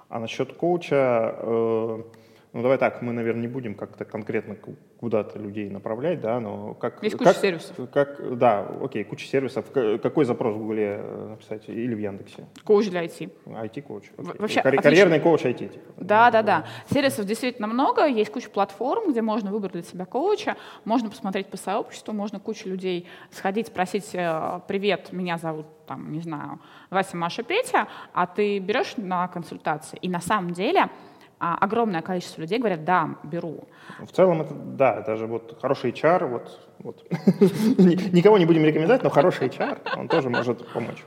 А 0.09 0.19
насчет 0.21 0.53
коуча, 0.53 1.37
ну, 1.42 2.62
давай 2.62 2.79
так, 2.79 3.03
мы, 3.03 3.12
наверное, 3.12 3.42
не 3.42 3.49
будем 3.49 3.75
как-то 3.75 4.05
конкретно 4.05 4.57
куда-то 5.01 5.39
людей 5.39 5.69
направлять, 5.69 6.21
да, 6.21 6.41
но 6.41 6.75
как... 6.75 7.03
Есть 7.03 7.17
куча 7.17 7.33
как, 7.33 7.43
сервисов. 7.43 7.91
Как, 7.93 8.39
да, 8.39 8.67
окей, 8.83 9.05
куча 9.05 9.27
сервисов. 9.27 9.67
Какой 9.71 10.25
запрос 10.25 10.55
в 10.55 10.59
Гугле 10.59 11.01
э, 11.03 11.27
написать 11.31 11.69
или 11.69 11.95
в 11.95 11.99
Яндексе? 11.99 12.47
Коуч 12.65 12.89
для 12.89 13.05
IT. 13.05 13.31
IT-коуч. 13.45 14.05
Вообще, 14.17 14.63
Карь- 14.63 14.81
карьерный 14.81 15.21
коуч 15.21 15.45
IT. 15.45 15.59
Типа. 15.59 15.93
Да, 15.99 16.31
да, 16.31 16.43
да, 16.43 16.61
да. 16.61 16.67
Сервисов 16.91 17.27
действительно 17.27 17.67
много, 17.67 18.07
есть 18.07 18.31
куча 18.31 18.49
платформ, 18.49 19.11
где 19.11 19.23
можно 19.23 19.51
выбрать 19.51 19.73
для 19.73 19.83
себя 19.83 20.07
коуча, 20.07 20.57
можно 20.85 21.11
посмотреть 21.11 21.49
по 21.49 21.57
сообществу, 21.57 22.15
можно 22.15 22.41
куча 22.41 22.69
людей 22.69 23.07
сходить, 23.31 23.67
спросить, 23.67 24.15
э, 24.15 24.61
привет, 24.67 25.13
меня 25.13 25.37
зовут 25.37 25.67
там, 25.87 26.13
не 26.13 26.21
знаю, 26.21 26.59
Вася, 26.91 27.17
Маша, 27.17 27.43
Петя, 27.43 27.87
а 28.13 28.27
ты 28.27 28.59
берешь 28.59 28.95
на 28.97 29.29
консультации. 29.29 29.99
И 30.03 30.09
на 30.09 30.21
самом 30.21 30.53
деле 30.53 30.89
а 31.38 31.57
огромное 31.57 32.03
количество 32.03 32.40
людей 32.40 32.59
говорят, 32.59 32.85
да, 32.85 33.16
беру. 33.25 33.64
В 34.01 34.11
целом, 34.12 34.42
это, 34.42 34.55
да, 34.55 34.94
это 35.01 35.16
же 35.16 35.27
вот 35.27 35.59
хороший 35.61 35.90
HR, 35.90 36.27
вот, 36.27 36.61
вот. 36.79 37.05
никого 37.79 38.39
не 38.39 38.47
будем 38.47 38.65
рекомендовать, 38.65 39.03
но 39.03 39.11
хороший 39.11 39.49
HR, 39.49 39.79
он 39.97 40.09
тоже 40.09 40.31
может 40.31 40.67
помочь. 40.73 41.03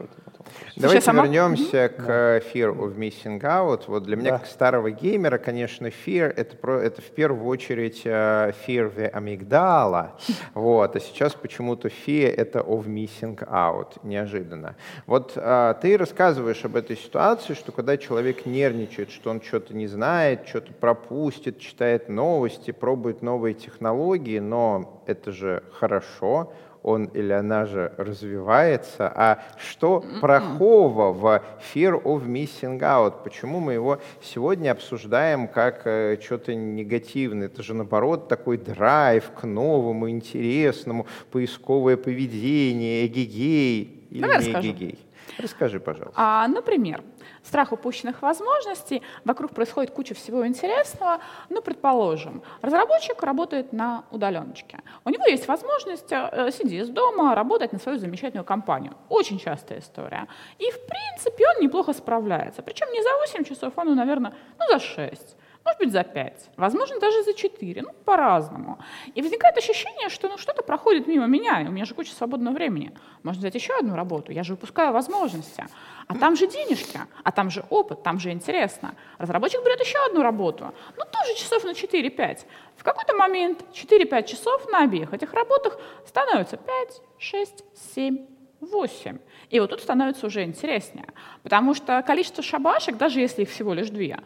Давайте 0.75 1.05
сама... 1.05 1.23
вернемся 1.23 1.89
к 1.89 2.41
Fear 2.53 2.75
of 2.75 2.95
Missing 2.95 3.41
Out. 3.41 3.83
Вот 3.87 4.03
для 4.03 4.15
меня, 4.15 4.31
да. 4.31 4.37
как 4.39 4.47
старого 4.47 4.91
геймера, 4.91 5.37
конечно, 5.37 5.87
Fear— 5.87 6.33
это, 6.35 6.55
про, 6.55 6.79
это 6.81 7.01
в 7.01 7.11
первую 7.11 7.45
очередь 7.45 8.05
Fear 8.05 8.95
the 8.95 9.11
Amygdala. 9.13 10.11
Вот. 10.53 10.95
А 10.95 10.99
сейчас 10.99 11.33
почему-то 11.33 11.89
Fear— 11.89 12.33
это 12.37 12.59
of 12.59 12.85
Missing 12.85 13.37
Out. 13.47 13.99
Неожиданно. 14.03 14.75
Вот 15.05 15.35
uh, 15.35 15.77
ты 15.79 15.97
рассказываешь 15.97 16.63
об 16.65 16.75
этой 16.75 16.97
ситуации, 16.97 17.53
что 17.53 17.71
когда 17.71 17.97
человек 17.97 18.45
нервничает, 18.45 19.11
что 19.11 19.29
он 19.29 19.41
что-то 19.41 19.75
не 19.75 19.87
знает, 19.87 20.47
что-то 20.47 20.73
пропустит, 20.73 21.59
читает 21.59 22.09
новости, 22.09 22.71
пробует 22.71 23.21
новые 23.21 23.53
технологии, 23.53 24.39
но 24.39 24.98
это 25.09 25.31
же 25.31 25.63
хорошо, 25.71 26.53
он 26.83 27.05
или 27.05 27.33
она 27.33 27.65
же 27.65 27.93
развивается, 27.97 29.11
а 29.13 29.39
что 29.57 30.03
плохого 30.21 31.11
в 31.11 31.43
Fear 31.73 32.01
of 32.03 32.25
Missing 32.25 32.79
Out? 32.79 33.23
Почему 33.23 33.59
мы 33.59 33.73
его 33.73 33.99
сегодня 34.21 34.71
обсуждаем 34.71 35.47
как 35.47 35.81
э, 35.85 36.17
что-то 36.21 36.55
негативное? 36.55 37.47
Это 37.47 37.63
же, 37.63 37.73
наоборот, 37.73 38.29
такой 38.29 38.57
драйв 38.57 39.31
к 39.31 39.43
новому, 39.43 40.09
интересному, 40.09 41.05
поисковое 41.31 41.97
поведение, 41.97 43.07
эгегей 43.07 44.07
или 44.09 44.21
Давай 44.21 44.45
не 44.45 44.51
эгегей. 44.51 44.99
Расскажи, 45.37 45.79
пожалуйста. 45.79 46.13
А, 46.15 46.47
например, 46.47 47.01
страх 47.43 47.71
упущенных 47.71 48.21
возможностей, 48.21 49.01
вокруг 49.25 49.51
происходит 49.51 49.91
куча 49.91 50.13
всего 50.13 50.45
интересного. 50.45 51.19
Ну, 51.49 51.61
предположим, 51.61 52.41
разработчик 52.61 53.21
работает 53.23 53.73
на 53.73 54.03
удаленочке. 54.11 54.79
У 55.05 55.09
него 55.09 55.25
есть 55.25 55.47
возможность, 55.47 56.11
э, 56.11 56.49
сидя 56.51 56.75
из 56.75 56.89
дома, 56.89 57.35
работать 57.35 57.73
на 57.73 57.79
свою 57.79 57.97
замечательную 57.97 58.45
компанию. 58.45 58.93
Очень 59.09 59.39
частая 59.39 59.79
история. 59.79 60.27
И, 60.57 60.69
в 60.71 60.79
принципе, 60.87 61.45
он 61.55 61.63
неплохо 61.63 61.93
справляется. 61.93 62.61
Причем 62.61 62.91
не 62.91 63.01
за 63.01 63.09
8 63.19 63.43
часов, 63.43 63.73
он, 63.75 63.95
наверное, 63.95 64.33
ну, 64.57 64.65
за 64.71 64.79
6 64.79 65.35
может 65.65 65.79
быть, 65.79 65.91
за 65.91 66.03
5, 66.03 66.51
возможно, 66.57 66.99
даже 66.99 67.23
за 67.23 67.33
4, 67.33 67.81
ну, 67.81 67.89
по-разному. 68.05 68.79
И 69.13 69.21
возникает 69.21 69.57
ощущение, 69.57 70.09
что 70.09 70.27
ну, 70.27 70.37
что-то 70.37 70.63
проходит 70.63 71.07
мимо 71.07 71.27
меня, 71.27 71.61
и 71.61 71.67
у 71.67 71.71
меня 71.71 71.85
же 71.85 71.93
куча 71.93 72.13
свободного 72.13 72.55
времени. 72.55 72.91
Можно 73.23 73.39
взять 73.39 73.55
еще 73.55 73.73
одну 73.77 73.95
работу, 73.95 74.31
я 74.31 74.43
же 74.43 74.53
выпускаю 74.53 74.93
возможности. 74.93 75.65
А 76.07 76.15
там 76.15 76.35
же 76.35 76.47
денежки, 76.47 76.99
а 77.23 77.31
там 77.31 77.49
же 77.49 77.63
опыт, 77.69 78.03
там 78.03 78.19
же 78.19 78.31
интересно. 78.31 78.95
Разработчик 79.17 79.63
берет 79.63 79.79
еще 79.79 79.97
одну 80.07 80.23
работу, 80.23 80.73
ну, 80.97 81.03
тоже 81.11 81.35
часов 81.35 81.63
на 81.63 81.71
4-5. 81.71 82.45
В 82.77 82.83
какой-то 82.83 83.15
момент 83.15 83.63
4-5 83.73 84.25
часов 84.25 84.67
на 84.71 84.83
обеих 84.83 85.13
этих 85.13 85.33
работах 85.33 85.79
становится 86.05 86.57
5, 86.57 87.01
6, 87.17 87.63
7, 87.95 88.25
8. 88.61 89.19
И 89.49 89.59
вот 89.59 89.69
тут 89.69 89.81
становится 89.81 90.27
уже 90.27 90.43
интереснее, 90.43 91.07
потому 91.43 91.73
что 91.73 92.01
количество 92.03 92.43
шабашек, 92.43 92.97
даже 92.97 93.19
если 93.19 93.43
их 93.43 93.49
всего 93.49 93.73
лишь 93.73 93.89
две, 93.89 94.19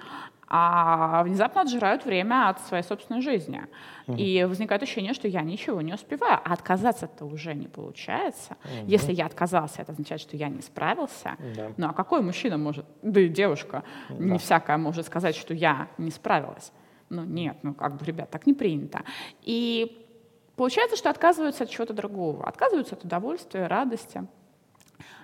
а 0.55 1.23
внезапно 1.23 1.61
отжирают 1.61 2.05
время 2.05 2.49
от 2.49 2.61
своей 2.61 2.83
собственной 2.83 3.21
жизни. 3.21 3.63
Mm-hmm. 4.05 4.17
И 4.17 4.43
возникает 4.43 4.83
ощущение, 4.83 5.15
что 5.15 5.27
я 5.27 5.41
ничего 5.41 5.81
не 5.81 5.95
успеваю. 5.95 6.39
А 6.45 6.53
отказаться-то 6.53 7.25
уже 7.25 7.55
не 7.55 7.67
получается. 7.67 8.55
Mm-hmm. 8.63 8.85
Если 8.85 9.13
я 9.13 9.25
отказался, 9.25 9.81
это 9.81 9.93
означает, 9.93 10.21
что 10.21 10.37
я 10.37 10.49
не 10.49 10.61
справился. 10.61 11.37
Mm-hmm. 11.39 11.73
Ну 11.77 11.87
а 11.87 11.93
какой 11.93 12.21
мужчина 12.21 12.59
может, 12.59 12.85
да 13.01 13.19
и 13.19 13.29
девушка, 13.29 13.83
mm-hmm. 14.09 14.23
не 14.23 14.37
всякая 14.37 14.77
может 14.77 15.07
сказать, 15.07 15.35
что 15.35 15.55
я 15.55 15.87
не 15.97 16.11
справилась. 16.11 16.71
Ну 17.09 17.23
нет, 17.23 17.57
ну 17.63 17.73
как 17.73 17.97
бы, 17.97 18.05
ребят, 18.05 18.29
так 18.29 18.45
не 18.45 18.53
принято. 18.53 19.01
И 19.41 20.05
получается, 20.55 20.97
что 20.97 21.09
отказываются 21.09 21.63
от 21.63 21.71
чего-то 21.71 21.93
другого. 21.93 22.47
Отказываются 22.47 22.93
от 22.93 23.03
удовольствия, 23.03 23.65
радости. 23.65 24.27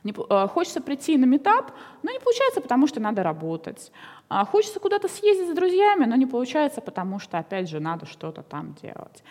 Не, 0.04 0.14
э, 0.14 0.48
хочется 0.48 0.82
прийти 0.82 1.18
на 1.18 1.26
метап, 1.26 1.72
но 2.04 2.12
не 2.12 2.20
получается, 2.20 2.62
потому 2.62 2.88
что 2.88 3.00
надо 3.00 3.24
работать. 3.24 3.92
А 4.30 4.46
хочется 4.46 4.80
куда-то 4.80 5.08
съездить 5.08 5.50
с 5.50 5.56
друзьями, 5.56 6.06
но 6.06 6.16
не 6.16 6.26
получается, 6.26 6.82
потому 6.82 7.20
что, 7.20 7.38
опять 7.38 7.70
же, 7.70 7.80
надо 7.80 8.06
что-то 8.06 8.44
там 8.44 8.74
делать. 8.82 9.24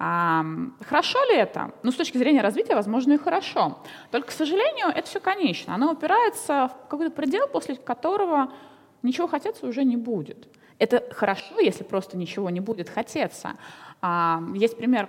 А, 0.00 0.44
хорошо 0.86 1.18
ли 1.24 1.36
это? 1.36 1.72
Ну, 1.82 1.90
с 1.90 1.96
точки 1.96 2.18
зрения 2.18 2.40
развития, 2.40 2.74
возможно, 2.74 3.14
и 3.14 3.18
хорошо. 3.18 3.78
Только, 4.10 4.28
к 4.28 4.32
сожалению, 4.32 4.88
это 4.88 5.08
все 5.08 5.20
конечно. 5.20 5.74
Оно 5.74 5.92
упирается 5.92 6.68
в 6.68 6.88
какой-то 6.88 7.12
предел, 7.12 7.48
после 7.48 7.74
которого 7.76 8.52
ничего 9.02 9.26
хотеться 9.26 9.66
уже 9.66 9.84
не 9.84 9.96
будет. 9.96 10.48
Это 10.78 11.04
хорошо, 11.12 11.58
если 11.58 11.82
просто 11.82 12.16
ничего 12.16 12.50
не 12.50 12.60
будет 12.60 12.88
хотеться. 12.88 13.54
А, 14.00 14.40
есть 14.54 14.76
пример 14.76 15.08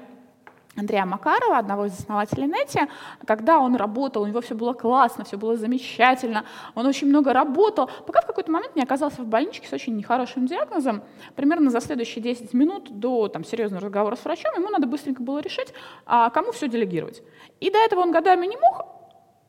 Андрея 0.80 1.06
Макарова, 1.06 1.58
одного 1.58 1.86
из 1.86 1.94
основателей 1.94 2.48
Нети, 2.48 2.82
когда 3.26 3.60
он 3.60 3.76
работал, 3.76 4.24
у 4.24 4.28
него 4.28 4.42
все 4.42 4.56
было 4.56 4.74
классно, 4.74 5.24
все 5.26 5.38
было 5.38 5.56
замечательно, 5.56 6.46
он 6.76 6.86
очень 6.86 7.08
много 7.08 7.34
работал, 7.34 7.90
пока 8.08 8.22
в 8.22 8.26
какой-то 8.26 8.52
момент 8.52 8.76
не 8.76 8.82
оказался 8.82 9.22
в 9.22 9.26
больничке 9.26 9.68
с 9.68 9.74
очень 9.74 9.96
нехорошим 9.96 10.48
диагнозом. 10.48 11.04
Примерно 11.36 11.70
за 11.70 11.82
следующие 11.82 12.24
10 12.24 12.54
минут 12.54 13.00
до 13.00 13.28
там, 13.28 13.44
серьезного 13.44 13.84
разговора 13.86 14.16
с 14.16 14.24
врачом 14.24 14.54
ему 14.56 14.70
надо 14.70 14.88
быстренько 14.88 15.22
было 15.22 15.40
решить, 15.40 15.74
а 16.06 16.30
кому 16.30 16.52
все 16.52 16.68
делегировать. 16.68 17.22
И 17.60 17.70
до 17.70 17.78
этого 17.78 18.02
он 18.02 18.12
годами 18.12 18.46
не 18.46 18.58
мог, 18.58 18.86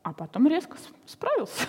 а 0.03 0.13
потом 0.13 0.47
резко 0.47 0.77
справился. 1.05 1.67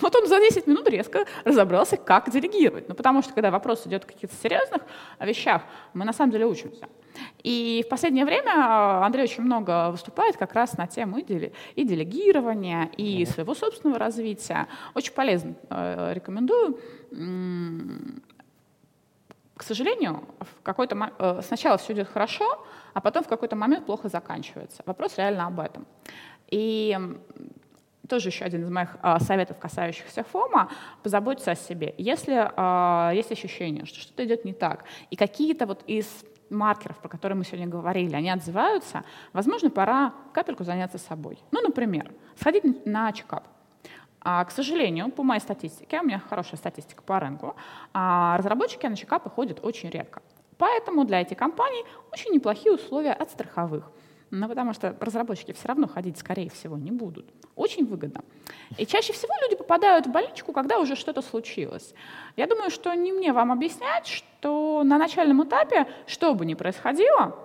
Вот 0.00 0.14
он 0.14 0.26
за 0.26 0.38
10 0.38 0.66
минут 0.66 0.88
резко 0.88 1.24
разобрался, 1.44 1.96
как 1.96 2.30
делегировать. 2.30 2.88
Ну, 2.88 2.94
потому 2.94 3.22
что, 3.22 3.32
когда 3.32 3.50
вопрос 3.50 3.86
идет 3.86 4.04
о 4.04 4.06
каких-то 4.06 4.34
серьезных 4.36 4.82
вещах, 5.20 5.62
мы 5.94 6.04
на 6.04 6.12
самом 6.12 6.32
деле 6.32 6.46
учимся. 6.46 6.88
И 7.42 7.82
в 7.86 7.88
последнее 7.90 8.24
время 8.24 8.52
а, 8.56 9.04
Андрей 9.04 9.24
очень 9.24 9.42
много 9.42 9.90
выступает 9.90 10.36
как 10.36 10.54
раз 10.54 10.76
на 10.76 10.86
тему 10.86 11.18
и, 11.18 11.84
делегирования, 11.84 12.90
и 12.96 13.24
своего 13.26 13.54
собственного 13.54 13.98
развития. 13.98 14.68
Очень 14.94 15.12
полезно, 15.12 15.54
э, 15.70 16.12
рекомендую. 16.14 16.78
К 19.56 19.62
сожалению, 19.62 20.24
в 20.40 20.62
какой-то 20.62 21.12
э, 21.18 21.40
сначала 21.42 21.76
все 21.76 21.92
идет 21.92 22.08
хорошо, 22.08 22.64
а 22.94 23.00
потом 23.00 23.22
в 23.22 23.28
какой-то 23.28 23.54
момент 23.56 23.86
плохо 23.86 24.08
заканчивается. 24.08 24.82
Вопрос 24.86 25.18
реально 25.18 25.46
об 25.46 25.60
этом. 25.60 25.86
И 26.50 26.98
тоже 28.08 28.28
еще 28.28 28.44
один 28.44 28.64
из 28.64 28.70
моих 28.70 28.96
а, 29.00 29.20
советов, 29.20 29.58
касающихся 29.58 30.24
ФОМа, 30.24 30.70
позаботиться 31.02 31.52
о 31.52 31.54
себе. 31.54 31.94
Если 31.98 32.34
а, 32.36 33.12
есть 33.14 33.32
ощущение, 33.32 33.84
что 33.86 34.00
что-то 34.00 34.24
идет 34.24 34.44
не 34.44 34.52
так, 34.52 34.84
и 35.10 35.16
какие-то 35.16 35.66
вот 35.66 35.82
из 35.86 36.06
маркеров, 36.50 36.98
про 36.98 37.08
которые 37.08 37.36
мы 37.36 37.44
сегодня 37.44 37.66
говорили, 37.66 38.14
они 38.14 38.30
отзываются, 38.30 39.04
возможно, 39.32 39.70
пора 39.70 40.12
капельку 40.32 40.64
заняться 40.64 40.98
собой. 40.98 41.38
Ну, 41.50 41.60
например, 41.62 42.12
сходить 42.38 42.86
на 42.86 43.12
чекап. 43.12 43.46
А, 44.20 44.44
к 44.44 44.50
сожалению, 44.50 45.10
по 45.10 45.22
моей 45.22 45.40
статистике, 45.40 46.00
у 46.00 46.04
меня 46.04 46.20
хорошая 46.20 46.58
статистика 46.58 47.02
по 47.02 47.18
рынку, 47.18 47.56
а, 47.92 48.36
разработчики 48.36 48.86
на 48.86 48.96
чекапы 48.96 49.30
ходят 49.30 49.58
очень 49.64 49.90
редко. 49.90 50.22
Поэтому 50.58 51.04
для 51.04 51.22
этих 51.22 51.36
компаний 51.36 51.84
очень 52.12 52.32
неплохие 52.32 52.74
условия 52.74 53.12
от 53.12 53.30
страховых. 53.30 53.90
Ну, 54.34 54.48
потому 54.48 54.72
что 54.72 54.96
разработчики 54.98 55.52
все 55.52 55.68
равно 55.68 55.86
ходить, 55.86 56.16
скорее 56.16 56.48
всего, 56.48 56.78
не 56.78 56.90
будут. 56.90 57.28
Очень 57.54 57.84
выгодно. 57.84 58.24
И 58.78 58.86
чаще 58.86 59.12
всего 59.12 59.34
люди 59.42 59.56
попадают 59.56 60.06
в 60.06 60.10
больничку, 60.10 60.54
когда 60.54 60.78
уже 60.78 60.96
что-то 60.96 61.20
случилось. 61.20 61.92
Я 62.34 62.46
думаю, 62.46 62.70
что 62.70 62.94
не 62.94 63.12
мне 63.12 63.34
вам 63.34 63.52
объяснять, 63.52 64.06
что 64.06 64.84
на 64.84 64.96
начальном 64.96 65.44
этапе, 65.44 65.86
что 66.06 66.34
бы 66.34 66.46
ни 66.46 66.54
происходило, 66.54 67.36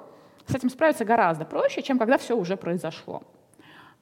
с 0.46 0.56
этим 0.56 0.70
справиться 0.70 1.04
гораздо 1.04 1.44
проще, 1.44 1.82
чем 1.82 2.00
когда 2.00 2.18
все 2.18 2.38
уже 2.38 2.56
произошло. 2.56 3.22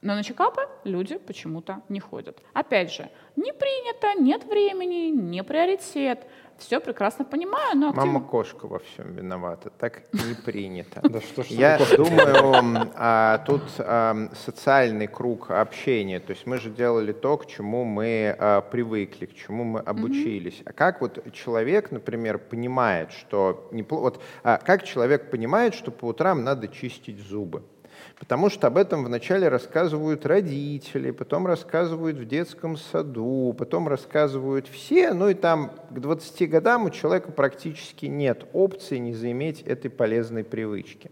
Но 0.00 0.14
на 0.14 0.22
чекапы 0.22 0.68
люди 0.84 1.18
почему-то 1.18 1.82
не 1.88 1.98
ходят. 1.98 2.40
Опять 2.52 2.92
же, 2.92 3.10
не 3.34 3.52
принято, 3.52 4.14
нет 4.20 4.44
времени, 4.44 5.10
не 5.10 5.42
приоритет 5.42 6.24
все 6.58 6.80
прекрасно 6.80 7.24
понимаю, 7.24 7.76
но 7.76 7.88
активно... 7.88 8.12
Мама 8.12 8.26
кошка 8.26 8.66
во 8.66 8.78
всем 8.78 9.12
виновата, 9.12 9.70
так 9.70 10.02
не 10.12 10.34
принято. 10.34 11.02
Я 11.48 11.78
думаю, 11.96 12.90
а, 12.94 13.38
тут 13.46 13.62
социальный 14.44 15.06
круг 15.06 15.50
общения, 15.50 16.20
то 16.20 16.32
есть 16.32 16.46
мы 16.46 16.58
же 16.58 16.70
делали 16.70 17.12
то, 17.12 17.36
к 17.36 17.46
чему 17.46 17.84
мы 17.84 18.34
а, 18.38 18.60
привыкли, 18.60 19.26
к 19.26 19.34
чему 19.34 19.64
мы 19.64 19.80
обучились. 19.80 20.62
А 20.64 20.72
как 20.72 21.00
вот 21.00 21.32
человек, 21.32 21.90
например, 21.90 22.38
понимает, 22.38 23.12
что... 23.12 23.68
Вот, 23.90 24.22
а 24.42 24.58
как 24.58 24.84
человек 24.84 25.30
понимает, 25.30 25.74
что 25.74 25.90
по 25.90 26.06
утрам 26.06 26.42
надо 26.42 26.68
чистить 26.68 27.20
зубы? 27.20 27.62
Потому 28.18 28.48
что 28.48 28.66
об 28.66 28.78
этом 28.78 29.04
вначале 29.04 29.48
рассказывают 29.48 30.24
родители, 30.24 31.10
потом 31.10 31.46
рассказывают 31.46 32.16
в 32.16 32.24
детском 32.26 32.76
саду, 32.76 33.54
потом 33.58 33.88
рассказывают 33.88 34.68
все, 34.68 35.12
ну 35.12 35.28
и 35.28 35.34
там 35.34 35.72
к 35.90 35.98
20 35.98 36.48
годам 36.48 36.84
у 36.84 36.90
человека 36.90 37.32
практически 37.32 38.06
нет 38.06 38.46
опции 38.52 38.98
не 38.98 39.14
заиметь 39.14 39.62
этой 39.62 39.90
полезной 39.90 40.44
привычки. 40.44 41.10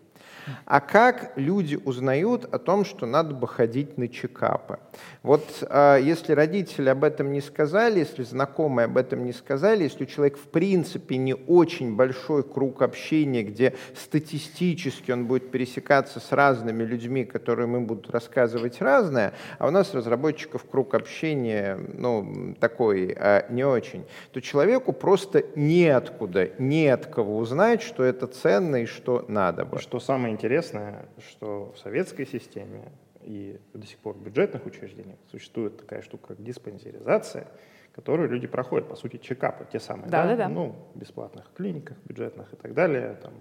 А 0.64 0.80
как 0.80 1.32
люди 1.36 1.76
узнают 1.76 2.44
о 2.44 2.58
том, 2.58 2.84
что 2.84 3.06
надо 3.06 3.34
бы 3.34 3.48
ходить 3.48 3.98
на 3.98 4.08
чекапы? 4.08 4.78
Вот 5.22 5.44
э, 5.62 6.00
если 6.02 6.32
родители 6.32 6.88
об 6.88 7.04
этом 7.04 7.32
не 7.32 7.40
сказали, 7.40 8.00
если 8.00 8.22
знакомые 8.22 8.86
об 8.86 8.96
этом 8.96 9.24
не 9.24 9.32
сказали, 9.32 9.84
если 9.84 10.04
у 10.04 10.06
человека 10.06 10.38
в 10.38 10.48
принципе 10.48 11.16
не 11.16 11.34
очень 11.34 11.96
большой 11.96 12.42
круг 12.42 12.82
общения, 12.82 13.42
где 13.42 13.74
статистически 13.94 15.10
он 15.10 15.26
будет 15.26 15.50
пересекаться 15.50 16.20
с 16.20 16.32
разными 16.32 16.84
людьми, 16.84 17.24
которые 17.24 17.66
ему 17.66 17.86
будут 17.86 18.10
рассказывать 18.10 18.80
разное, 18.80 19.32
а 19.58 19.68
у 19.68 19.70
нас 19.70 19.94
разработчиков 19.94 20.64
круг 20.64 20.94
общения 20.94 21.78
ну, 21.94 22.54
такой 22.60 23.14
э, 23.16 23.46
не 23.50 23.64
очень, 23.64 24.04
то 24.32 24.40
человеку 24.40 24.92
просто 24.92 25.44
неоткуда, 25.56 26.50
не 26.58 26.88
от 26.88 27.06
кого 27.06 27.38
узнать, 27.38 27.82
что 27.82 28.02
это 28.02 28.26
ценно 28.26 28.82
и 28.82 28.86
что 28.86 29.24
надо 29.28 29.64
бы. 29.64 29.78
Что 29.78 30.00
самое 30.00 30.33
интересное, 30.34 31.06
что 31.18 31.72
в 31.74 31.78
советской 31.78 32.26
системе 32.26 32.92
и 33.22 33.58
до 33.72 33.86
сих 33.86 33.98
пор 33.98 34.14
в 34.14 34.22
бюджетных 34.22 34.66
учреждениях 34.66 35.18
существует 35.30 35.78
такая 35.78 36.02
штука, 36.02 36.28
как 36.28 36.42
диспансеризация, 36.42 37.48
которую 37.94 38.28
люди 38.28 38.46
проходят, 38.46 38.88
по 38.88 38.96
сути, 38.96 39.16
чекапы, 39.16 39.66
те 39.72 39.80
самые, 39.80 40.10
да, 40.10 40.26
да, 40.26 40.36
да, 40.36 40.48
ну, 40.48 40.74
в 40.94 40.98
бесплатных 40.98 41.50
клиниках, 41.56 41.96
бюджетных 42.04 42.52
и 42.52 42.56
так 42.56 42.74
далее, 42.74 43.16
там. 43.22 43.32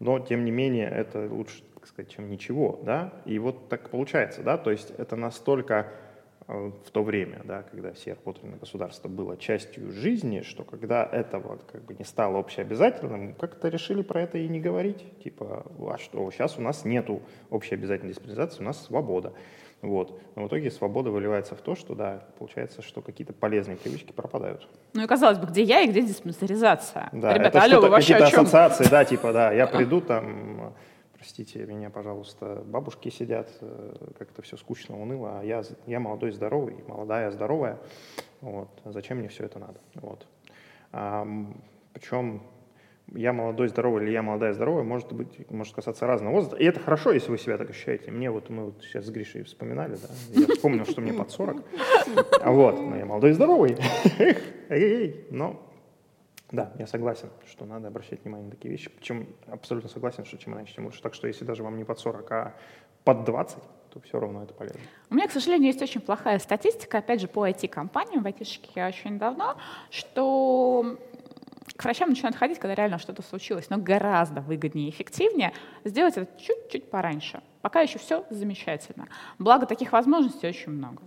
но, 0.00 0.18
тем 0.18 0.44
не 0.44 0.50
менее, 0.50 0.88
это 0.90 1.26
лучше, 1.30 1.62
так 1.74 1.86
сказать, 1.86 2.10
чем 2.10 2.28
ничего, 2.28 2.80
да, 2.84 3.14
и 3.24 3.38
вот 3.38 3.68
так 3.68 3.88
получается, 3.90 4.42
да, 4.42 4.58
то 4.58 4.70
есть 4.70 4.90
это 4.98 5.16
настолько 5.16 5.92
в 6.46 6.90
то 6.90 7.02
время, 7.02 7.42
да, 7.44 7.62
когда 7.62 7.92
все 7.92 8.14
работали 8.14 8.46
на 8.46 8.56
государство, 8.56 9.08
было 9.08 9.36
частью 9.36 9.92
жизни, 9.92 10.40
что 10.42 10.64
когда 10.64 11.08
это 11.10 11.38
вот 11.38 11.64
как 11.70 11.84
бы 11.84 11.94
не 11.94 12.04
стало 12.04 12.38
общеобязательным, 12.38 13.34
как-то 13.34 13.68
решили 13.68 14.02
про 14.02 14.22
это 14.22 14.38
и 14.38 14.48
не 14.48 14.60
говорить. 14.60 15.04
Типа, 15.22 15.64
а 15.78 15.98
что, 15.98 16.30
сейчас 16.30 16.58
у 16.58 16.62
нас 16.62 16.84
нету 16.84 17.22
общеобязательной 17.50 18.12
дисциплинизации, 18.12 18.62
у 18.62 18.66
нас 18.66 18.84
свобода. 18.84 19.32
Вот. 19.82 20.20
Но 20.36 20.44
в 20.44 20.46
итоге 20.46 20.70
свобода 20.70 21.10
выливается 21.10 21.56
в 21.56 21.60
то, 21.60 21.74
что, 21.74 21.94
да, 21.94 22.24
получается, 22.38 22.82
что 22.82 23.02
какие-то 23.02 23.32
полезные 23.32 23.76
привычки 23.76 24.12
пропадают. 24.12 24.68
Ну 24.94 25.02
и 25.02 25.06
казалось 25.06 25.38
бы, 25.38 25.46
где 25.46 25.62
я 25.62 25.80
и 25.80 25.88
где 25.88 26.02
диспансеризация? 26.02 27.08
Да, 27.12 27.34
Ребята, 27.34 27.58
это 27.58 27.62
алло, 27.62 27.80
вы 27.80 27.88
вообще 27.88 28.14
какие-то 28.14 28.42
ассоциации, 28.42 28.88
да, 28.88 29.04
типа, 29.04 29.32
да, 29.32 29.52
я 29.52 29.66
приду 29.66 30.00
там 30.00 30.74
простите 31.22 31.64
меня, 31.66 31.88
пожалуйста, 31.88 32.64
бабушки 32.66 33.08
сидят, 33.08 33.48
э, 33.60 33.94
как-то 34.18 34.42
все 34.42 34.56
скучно, 34.56 35.00
уныло, 35.00 35.38
а 35.38 35.44
я, 35.44 35.62
я 35.86 36.00
молодой, 36.00 36.32
здоровый, 36.32 36.74
молодая, 36.88 37.30
здоровая, 37.30 37.78
вот, 38.40 38.68
зачем 38.86 39.18
мне 39.18 39.28
все 39.28 39.44
это 39.44 39.60
надо, 39.60 39.78
вот. 39.94 40.26
А, 40.90 41.24
причем 41.92 42.42
я 43.14 43.32
молодой, 43.32 43.68
здоровый 43.68 44.02
или 44.02 44.10
я 44.10 44.22
молодая, 44.22 44.52
здоровая, 44.52 44.82
может 44.82 45.12
быть, 45.12 45.48
может 45.48 45.76
касаться 45.76 46.08
разного 46.08 46.34
возраста. 46.34 46.56
И 46.56 46.64
это 46.64 46.80
хорошо, 46.80 47.12
если 47.12 47.30
вы 47.30 47.38
себя 47.38 47.56
так 47.56 47.70
ощущаете. 47.70 48.10
Мне 48.10 48.28
вот, 48.28 48.50
мы 48.50 48.64
вот 48.64 48.82
сейчас 48.82 49.06
с 49.06 49.10
Гришей 49.10 49.44
вспоминали, 49.44 49.94
да, 49.94 50.08
я 50.40 50.48
вспомнил, 50.48 50.84
что 50.86 51.00
мне 51.02 51.12
под 51.12 51.30
40. 51.30 51.64
А 52.40 52.50
вот, 52.50 52.80
но 52.80 52.96
я 52.96 53.06
молодой 53.06 53.32
здоровый. 53.32 53.76
Но 55.30 55.71
да, 56.52 56.72
я 56.78 56.86
согласен, 56.86 57.30
что 57.50 57.64
надо 57.64 57.88
обращать 57.88 58.22
внимание 58.22 58.46
на 58.46 58.50
такие 58.52 58.70
вещи. 58.70 58.90
Причем 58.90 59.26
абсолютно 59.46 59.88
согласен, 59.88 60.24
что 60.24 60.36
чем 60.36 60.54
раньше, 60.54 60.74
тем 60.74 60.84
лучше. 60.84 61.02
Так 61.02 61.14
что 61.14 61.26
если 61.26 61.44
даже 61.44 61.62
вам 61.62 61.76
не 61.76 61.84
под 61.84 61.98
40, 61.98 62.32
а 62.32 62.54
под 63.04 63.24
20, 63.24 63.58
то 63.90 64.00
все 64.00 64.20
равно 64.20 64.42
это 64.42 64.54
полезно. 64.54 64.80
У 65.10 65.14
меня, 65.14 65.28
к 65.28 65.32
сожалению, 65.32 65.68
есть 65.68 65.82
очень 65.82 66.00
плохая 66.00 66.38
статистика, 66.38 66.98
опять 66.98 67.20
же, 67.20 67.28
по 67.28 67.48
IT-компаниям, 67.48 68.22
в 68.22 68.26
IT-шке 68.26 68.70
я 68.76 68.88
очень 68.88 69.18
давно, 69.18 69.56
что 69.90 70.98
к 71.76 71.84
врачам 71.84 72.10
начинают 72.10 72.36
ходить, 72.36 72.58
когда 72.58 72.74
реально 72.74 72.98
что-то 72.98 73.22
случилось, 73.22 73.70
но 73.70 73.78
гораздо 73.78 74.40
выгоднее 74.40 74.88
и 74.88 74.90
эффективнее 74.90 75.52
сделать 75.84 76.16
это 76.16 76.30
чуть-чуть 76.40 76.90
пораньше. 76.90 77.42
Пока 77.62 77.80
еще 77.80 77.98
все 77.98 78.26
замечательно. 78.30 79.08
Благо, 79.38 79.66
таких 79.66 79.92
возможностей 79.92 80.46
очень 80.46 80.72
много. 80.72 81.02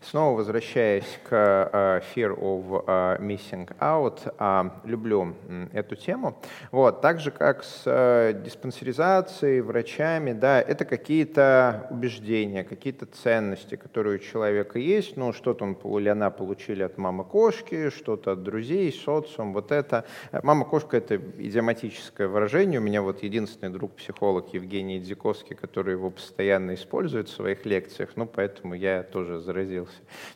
Снова 0.00 0.36
возвращаясь 0.36 1.18
к 1.28 1.32
uh, 1.32 2.02
Fear 2.14 2.38
of 2.38 2.84
uh, 2.86 3.20
Missing 3.20 3.76
Out, 3.78 4.34
uh, 4.38 4.70
люблю 4.84 5.34
эту 5.72 5.96
тему. 5.96 6.38
Вот, 6.70 7.00
так 7.00 7.20
же, 7.20 7.30
как 7.30 7.64
с 7.64 7.86
uh, 7.86 8.32
диспансеризацией, 8.42 9.60
врачами, 9.60 10.32
да, 10.32 10.60
это 10.60 10.84
какие-то 10.84 11.86
убеждения, 11.90 12.64
какие-то 12.64 13.06
ценности, 13.06 13.76
которые 13.76 14.16
у 14.16 14.18
человека 14.18 14.78
есть, 14.78 15.16
ну, 15.16 15.32
что-то 15.32 15.64
он 15.64 15.76
или 15.98 16.08
она 16.08 16.30
получили 16.30 16.82
от 16.82 16.98
мамы-кошки, 16.98 17.90
что-то 17.90 18.32
от 18.32 18.42
друзей, 18.42 18.92
социум, 18.92 19.52
вот 19.52 19.72
это. 19.72 20.04
Мама-кошка— 20.42 20.96
это 20.98 21.16
идиоматическое 21.16 22.28
выражение. 22.28 22.80
У 22.80 22.82
меня 22.82 23.02
вот 23.02 23.22
единственный 23.22 23.70
друг-психолог 23.70 24.54
Евгений 24.54 25.00
Дзиковский, 25.00 25.56
который 25.56 25.92
его 25.92 26.10
постоянно 26.10 26.74
использует 26.74 27.28
в 27.28 27.34
своих 27.34 27.66
лекциях, 27.66 28.10
ну, 28.16 28.26
поэтому 28.26 28.74
я 28.74 29.02
тоже 29.02 29.40
заразился. 29.40 29.71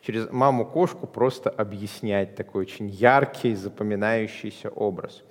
Через 0.00 0.30
маму-кошку 0.30 1.06
просто 1.06 1.50
объяснять 1.50 2.36
такой 2.36 2.62
очень 2.62 2.88
яркий, 2.88 3.54
запоминающийся 3.54 4.70
образ. 4.70 5.22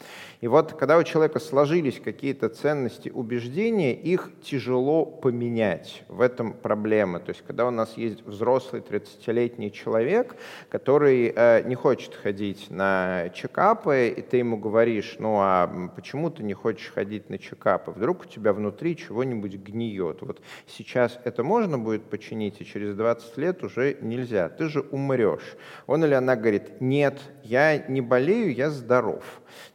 И 0.46 0.48
вот 0.48 0.74
когда 0.74 1.00
у 1.00 1.04
человека 1.04 1.40
сложились 1.40 2.00
какие-то 2.00 2.50
ценности, 2.50 3.10
убеждения, 3.10 3.96
их 3.96 4.30
тяжело 4.44 5.04
поменять. 5.04 6.04
В 6.08 6.22
этом 6.22 6.54
проблема. 6.54 7.20
То 7.20 7.30
есть 7.30 7.42
когда 7.42 7.66
у 7.66 7.72
нас 7.72 7.98
есть 7.98 8.24
взрослый 8.24 8.84
30-летний 8.84 9.72
человек, 9.72 10.36
который 10.70 11.34
э, 11.36 11.64
не 11.66 11.74
хочет 11.74 12.14
ходить 12.14 12.68
на 12.70 13.32
чекапы, 13.34 14.14
и 14.16 14.22
ты 14.22 14.38
ему 14.38 14.58
говоришь, 14.58 15.16
ну 15.18 15.38
а 15.40 15.90
почему 15.96 16.30
ты 16.30 16.44
не 16.44 16.54
хочешь 16.54 16.92
ходить 16.94 17.28
на 17.32 17.40
чекапы? 17.40 17.90
Вдруг 17.90 18.22
у 18.22 18.26
тебя 18.26 18.54
внутри 18.54 18.96
чего-нибудь 18.96 19.56
гниет. 19.56 20.22
Вот 20.22 20.44
сейчас 20.68 21.20
это 21.24 21.44
можно 21.44 21.80
будет 21.80 22.04
починить, 22.04 22.62
и 22.62 22.66
через 22.66 22.94
20 22.96 23.36
лет 23.38 23.64
уже 23.64 23.98
нельзя. 24.00 24.50
Ты 24.50 24.70
же 24.70 24.82
умрешь. 24.82 25.58
Он 25.88 26.06
или 26.06 26.14
она 26.14 26.36
говорит, 26.36 26.82
нет, 26.82 27.20
я 27.42 27.80
не 27.80 28.02
болею, 28.02 28.54
я 28.54 28.70
здоров 28.70 29.24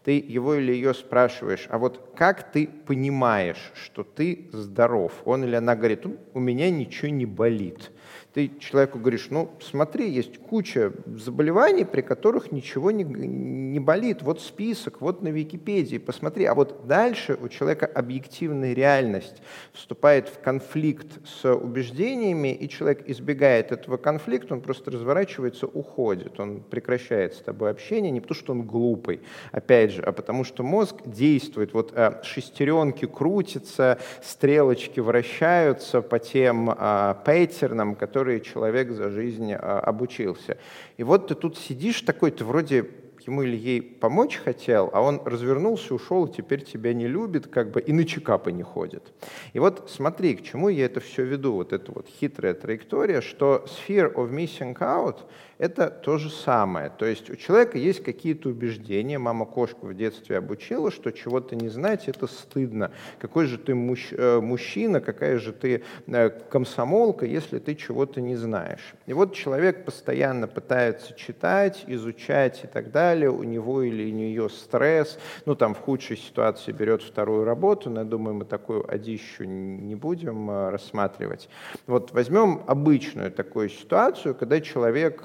ты 0.05 0.13
его 0.13 0.55
или 0.61 0.73
ее 0.73 0.95
спрашиваешь, 0.95 1.67
а 1.71 1.79
вот 1.79 2.13
как 2.15 2.53
ты 2.53 2.69
понимаешь, 2.87 3.73
что 3.75 4.05
ты 4.05 4.49
здоров? 4.53 5.13
Он 5.25 5.45
или 5.45 5.57
она 5.57 5.75
говорит, 5.75 6.07
у 6.35 6.41
меня 6.41 6.71
ничего 6.71 7.09
не 7.09 7.27
болит. 7.27 7.91
Ты 8.33 8.53
человеку 8.61 9.01
говоришь, 9.01 9.27
ну 9.31 9.51
смотри, 9.61 10.09
есть 10.09 10.39
куча 10.39 10.93
заболеваний, 11.07 11.85
при 11.85 12.01
которых 12.01 12.53
ничего 12.53 12.93
не, 12.93 13.03
не 13.03 13.81
болит. 13.81 14.23
Вот 14.23 14.41
список, 14.41 15.01
вот 15.01 15.21
на 15.23 15.29
Википедии, 15.29 15.99
посмотри. 15.99 16.45
А 16.45 16.55
вот 16.55 16.87
дальше 16.87 17.37
у 17.41 17.49
человека 17.49 17.87
объективная 17.87 18.73
реальность 18.73 19.43
вступает 19.73 20.29
в 20.29 20.39
конфликт 20.39 21.07
с 21.27 21.53
убеждениями, 21.53 22.55
и 22.55 22.69
человек 22.69 23.03
избегает 23.09 23.73
этого 23.73 23.97
конфликта, 23.97 24.55
он 24.55 24.61
просто 24.61 24.93
разворачивается, 24.93 25.67
уходит. 25.67 26.39
Он 26.39 26.61
прекращает 26.61 27.35
с 27.35 27.39
тобой 27.39 27.71
общение 27.71 28.13
не 28.13 28.21
потому, 28.21 28.39
что 28.39 28.53
он 28.53 28.63
глупый, 28.63 29.23
опять 29.51 29.91
же, 29.91 30.03
а 30.03 30.13
потому 30.13 30.45
что 30.45 30.63
мозг 30.63 30.97
действует. 31.05 31.75
Вот 31.75 31.93
а, 31.97 32.21
шестеренки 32.23 33.07
крутятся, 33.07 33.99
стрелочки 34.23 35.01
вращаются 35.01 36.01
по 36.01 36.21
тем 36.21 36.73
а, 36.77 37.15
пейтернам, 37.25 37.97
которые 37.97 38.20
которые 38.21 38.43
человек 38.43 38.91
за 38.91 39.09
жизнь 39.09 39.51
а, 39.55 39.81
обучился. 39.81 40.59
И 40.99 41.03
вот 41.03 41.29
ты 41.29 41.35
тут 41.35 41.57
сидишь 41.57 42.03
такой, 42.03 42.31
ты 42.31 42.45
вроде 42.45 42.91
ему 43.27 43.43
или 43.43 43.57
ей 43.57 43.81
помочь 43.81 44.37
хотел, 44.37 44.91
а 44.93 45.01
он 45.01 45.23
развернулся, 45.25 45.95
ушел, 45.95 46.29
теперь 46.29 46.63
тебя 46.63 46.93
не 46.93 47.09
любит, 47.09 47.47
как 47.47 47.71
бы 47.71 47.81
и 47.81 47.95
на 47.95 48.05
чекапы 48.05 48.53
не 48.53 48.63
ходит. 48.63 49.11
И 49.55 49.59
вот 49.59 49.89
смотри, 49.89 50.35
к 50.37 50.43
чему 50.43 50.69
я 50.69 50.85
это 50.85 51.01
все 51.01 51.25
веду, 51.25 51.53
вот 51.53 51.73
эта 51.73 51.93
вот 51.93 52.09
хитрая 52.09 52.53
траектория, 52.53 53.23
что 53.23 53.65
sphere 53.67 54.13
of 54.13 54.31
missing 54.31 54.77
out— 54.79 55.21
это 55.61 55.91
то 55.91 56.17
же 56.17 56.31
самое. 56.31 56.91
То 56.91 57.05
есть 57.05 57.29
у 57.29 57.37
человека 57.37 57.77
есть 57.77 58.03
какие-то 58.03 58.49
убеждения. 58.49 59.19
Мама 59.19 59.45
кошку 59.45 59.89
в 59.89 59.95
детстве 59.95 60.39
обучила, 60.39 60.91
что 60.91 61.11
чего-то 61.11 61.55
не 61.55 61.69
знать— 61.69 62.05
это 62.09 62.27
стыдно. 62.27 62.93
Какой 63.19 63.45
же 63.45 63.59
ты 63.59 63.73
э, 63.73 64.41
мужчина, 64.41 65.03
какая 65.03 65.39
же 65.39 65.53
ты 65.53 65.83
э, 66.07 66.31
комсомолка, 66.31 67.27
если 67.27 67.59
ты 67.59 67.75
чего-то 67.75 68.23
не 68.23 68.37
знаешь. 68.37 68.95
И 69.05 69.13
вот 69.13 69.35
человек 69.35 69.85
постоянно 69.85 70.49
пытается 70.49 71.15
читать, 71.15 71.85
изучать 71.87 72.65
и 72.65 72.67
так 72.67 72.91
далее. 72.91 73.31
У 73.31 73.43
него 73.43 73.83
или 73.83 74.11
у 74.11 74.15
нее 74.15 74.49
стресс. 74.49 75.19
Ну, 75.45 75.55
там 75.55 75.75
в 75.75 75.79
худшей 75.81 76.17
ситуации 76.17 76.73
берет 76.73 77.03
вторую 77.03 77.45
работу. 77.45 77.91
Но 77.91 78.01
я 78.01 78.07
думаю, 78.07 78.35
мы 78.35 78.47
такую 78.47 78.91
одищу 78.91 79.45
не 79.45 79.95
будем 79.95 80.51
э, 80.51 80.71
рассматривать. 80.71 81.51
Вот 81.87 82.13
возьмем 82.13 82.63
обычную 82.67 83.31
такую 83.31 83.69
ситуацию, 83.69 84.35
когда 84.35 84.59
человек 84.63 85.25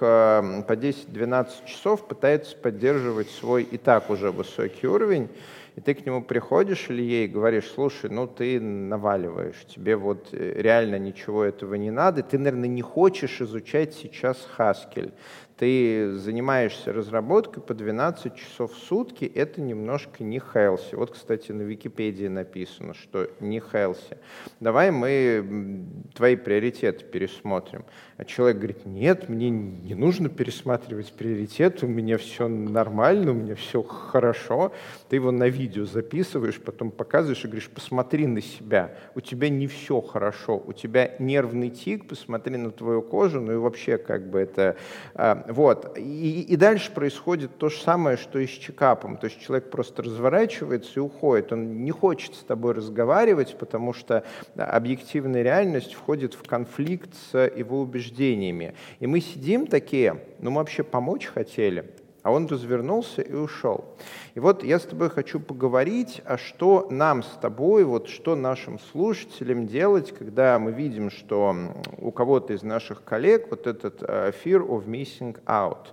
по 0.67 0.73
10-12 0.73 1.65
часов 1.65 2.07
пытается 2.07 2.55
поддерживать 2.55 3.29
свой 3.29 3.63
и 3.63 3.77
так 3.77 4.09
уже 4.09 4.31
высокий 4.31 4.87
уровень, 4.87 5.29
и 5.75 5.81
ты 5.81 5.93
к 5.93 6.05
нему 6.05 6.21
приходишь 6.21 6.89
или 6.89 7.01
ей 7.01 7.27
говоришь, 7.27 7.71
слушай, 7.73 8.09
ну 8.09 8.27
ты 8.27 8.61
наваливаешь, 8.61 9.65
тебе 9.67 9.97
вот 9.97 10.29
э, 10.31 10.61
реально 10.61 10.97
ничего 10.97 11.43
этого 11.43 11.75
не 11.75 11.91
надо, 11.91 12.23
ты, 12.23 12.37
наверное, 12.37 12.69
не 12.69 12.81
хочешь 12.81 13.41
изучать 13.41 13.93
сейчас 13.93 14.37
Haskell, 14.57 15.11
ты 15.57 16.11
занимаешься 16.15 16.91
разработкой 16.91 17.63
по 17.63 17.73
12 17.73 18.35
часов 18.35 18.73
в 18.73 18.77
сутки, 18.77 19.23
это 19.23 19.61
немножко 19.61 20.23
не 20.23 20.37
healthy. 20.37 20.95
Вот, 20.97 21.11
кстати, 21.11 21.53
на 21.53 21.61
Википедии 21.61 22.27
написано, 22.27 22.93
что 22.93 23.29
не 23.39 23.59
healthy. 23.59 24.17
Давай 24.59 24.91
мы 24.91 25.85
твои 26.13 26.35
приоритеты 26.35 27.05
пересмотрим. 27.05 27.85
А 28.17 28.25
человек 28.25 28.57
говорит, 28.57 28.85
нет, 28.85 29.29
мне 29.29 29.49
не 29.49 29.95
нужно 29.95 30.27
пересматривать 30.27 31.13
приоритеты, 31.13 31.85
у 31.85 31.89
меня 31.89 32.17
все 32.17 32.49
нормально, 32.49 33.31
у 33.31 33.35
меня 33.35 33.55
все 33.55 33.81
хорошо. 33.81 34.73
Ты 35.09 35.17
его 35.17 35.31
на 35.31 35.47
видео 35.47 35.85
записываешь, 35.85 36.59
потом 36.59 36.91
показываешь 36.91 37.45
и 37.45 37.47
говоришь, 37.47 37.69
посмотри 37.69 38.27
на 38.27 38.41
себя, 38.41 38.95
у 39.15 39.21
тебя 39.21 39.47
не 39.49 39.67
все 39.67 40.01
хорошо, 40.01 40.61
у 40.65 40.73
тебя 40.73 41.11
нервный 41.19 41.69
тик, 41.69 42.07
посмотри 42.09 42.57
на 42.57 42.71
твою 42.71 43.01
кожу, 43.01 43.39
ну 43.39 43.53
и 43.53 43.57
вообще 43.57 43.97
как 43.97 44.29
бы 44.29 44.39
это 44.39 44.75
а, 45.13 45.44
вот. 45.47 45.97
И, 45.97 46.41
и 46.41 46.55
дальше 46.55 46.91
происходит 46.91 47.57
то 47.57 47.69
же 47.69 47.77
самое, 47.79 48.17
что 48.17 48.39
и 48.39 48.47
с 48.47 48.51
чекапом. 48.51 49.17
То 49.17 49.25
есть 49.25 49.39
человек 49.41 49.69
просто 49.69 50.03
разворачивается 50.03 50.91
и 50.97 50.99
уходит. 50.99 51.51
Он 51.51 51.83
не 51.83 51.91
хочет 51.91 52.35
с 52.35 52.43
тобой 52.43 52.73
разговаривать, 52.73 53.57
потому 53.57 53.93
что 53.93 54.23
объективная 54.55 55.43
реальность 55.43 55.93
входит 55.93 56.33
в 56.33 56.43
конфликт 56.43 57.09
с 57.31 57.37
его 57.55 57.81
убеждениями. 57.81 58.75
И 58.99 59.07
мы 59.07 59.21
сидим 59.21 59.67
такие, 59.67 60.21
ну 60.39 60.51
мы 60.51 60.57
вообще 60.57 60.83
помочь 60.83 61.25
хотели, 61.25 61.91
а 62.25 62.31
он 62.31 62.47
развернулся 62.47 63.21
и 63.21 63.33
ушел. 63.33 63.85
И 64.33 64.39
вот 64.39 64.63
я 64.63 64.79
с 64.79 64.81
тобой 64.81 65.11
хочу 65.11 65.39
поговорить, 65.39 66.23
а 66.25 66.39
что 66.39 66.87
нам 66.89 67.21
с 67.21 67.29
тобой, 67.39 67.83
вот 67.83 68.09
что 68.09 68.35
нашим 68.35 68.79
слушателям 68.79 69.67
делать, 69.67 70.11
когда 70.11 70.57
мы 70.57 70.71
видим, 70.71 71.11
что 71.11 71.55
у 71.99 72.11
кого-то 72.11 72.53
из 72.53 72.63
наших 72.63 73.03
коллег 73.03 73.51
вот 73.51 73.67
этот 73.67 74.01
э, 74.01 74.31
fear 74.43 74.67
of 74.67 74.87
missing 74.87 75.37
out. 75.45 75.89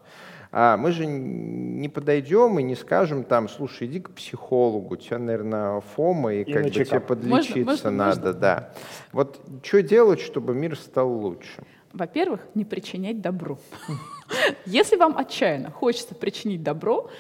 А 0.52 0.78
мы 0.78 0.92
же 0.92 1.04
не 1.04 1.90
подойдем 1.90 2.58
и 2.58 2.62
не 2.62 2.76
скажем 2.76 3.24
там, 3.24 3.46
слушай, 3.46 3.86
иди 3.86 4.00
к 4.00 4.12
психологу, 4.12 4.94
у 4.94 4.96
тебя, 4.96 5.18
наверное, 5.18 5.80
фома, 5.80 6.32
и, 6.32 6.44
и 6.44 6.52
как 6.52 6.62
бы 6.62 6.70
тебе 6.70 7.00
подлечиться 7.00 7.58
можно, 7.58 7.64
можно, 7.64 7.90
надо. 7.90 8.26
Можно? 8.28 8.32
Да. 8.40 8.72
Вот 9.12 9.38
что 9.62 9.82
делать, 9.82 10.20
чтобы 10.20 10.54
мир 10.54 10.78
стал 10.78 11.10
лучше? 11.10 11.62
Во-первых, 11.92 12.40
не 12.54 12.64
причинять 12.64 13.20
добро. 13.20 13.58
Если 14.66 14.96
вам 14.96 15.16
отчаянно 15.16 15.70
хочется 15.70 16.14
причинить 16.14 16.62
добро, 16.62 17.10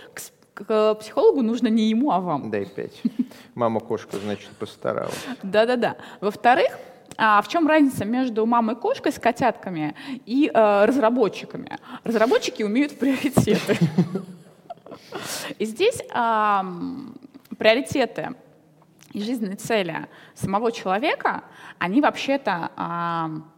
к 0.54 0.94
психологу 0.94 1.42
нужно 1.42 1.68
не 1.68 1.88
ему, 1.88 2.10
а 2.10 2.20
вам. 2.20 2.50
Дай 2.50 2.66
пять. 2.66 3.00
Мама 3.54 3.80
кошка, 3.80 4.18
значит, 4.18 4.50
постаралась. 4.58 5.24
Да-да-да. 5.42 5.96
Во-вторых, 6.20 6.78
а 7.16 7.40
в 7.42 7.48
чем 7.48 7.66
разница 7.66 8.04
между 8.04 8.46
мамой 8.46 8.76
кошкой 8.76 9.12
с 9.12 9.18
котятками 9.18 9.94
и 10.26 10.50
э, 10.52 10.84
разработчиками? 10.84 11.78
Разработчики 12.04 12.62
умеют 12.62 12.98
приоритеты. 12.98 13.78
И 15.58 15.64
здесь 15.66 16.00
э, 16.00 16.60
приоритеты 17.58 18.30
и 19.12 19.22
жизненные 19.22 19.56
цели 19.56 20.06
самого 20.34 20.72
человека, 20.72 21.44
они 21.78 22.00
вообще-то 22.00 22.70
э, 22.76 23.51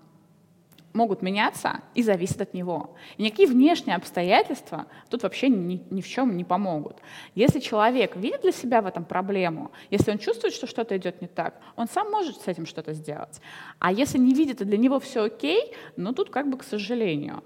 могут 0.95 1.23
меняться 1.23 1.81
и 1.95 2.03
зависят 2.03 2.41
от 2.41 2.55
него. 2.55 2.97
И 3.19 3.25
никакие 3.25 3.49
внешние 3.49 3.97
обстоятельства 3.97 4.87
тут 5.11 5.25
вообще 5.25 5.49
ни, 5.49 5.83
ни 5.91 6.01
в 6.01 6.09
чем 6.09 6.37
не 6.37 6.45
помогут. 6.45 6.99
Если 7.35 7.61
человек 7.61 8.17
видит 8.17 8.43
для 8.43 8.53
себя 8.53 8.81
в 8.81 8.87
этом 8.87 9.05
проблему, 9.05 9.73
если 9.91 10.13
он 10.13 10.19
чувствует, 10.19 10.55
что 10.55 10.67
что-то 10.67 10.97
идет 10.97 11.21
не 11.21 11.27
так, 11.27 11.61
он 11.77 11.89
сам 11.89 12.11
может 12.11 12.41
с 12.41 12.47
этим 12.47 12.65
что-то 12.65 12.95
сделать. 12.95 13.41
А 13.81 13.93
если 13.93 14.19
не 14.19 14.33
видит, 14.33 14.61
и 14.61 14.65
для 14.65 14.79
него 14.79 15.01
все 15.01 15.25
окей, 15.25 15.75
ну 15.97 16.13
тут 16.13 16.31
как 16.31 16.49
бы 16.49 16.57
к 16.57 16.63
сожалению. 16.63 17.43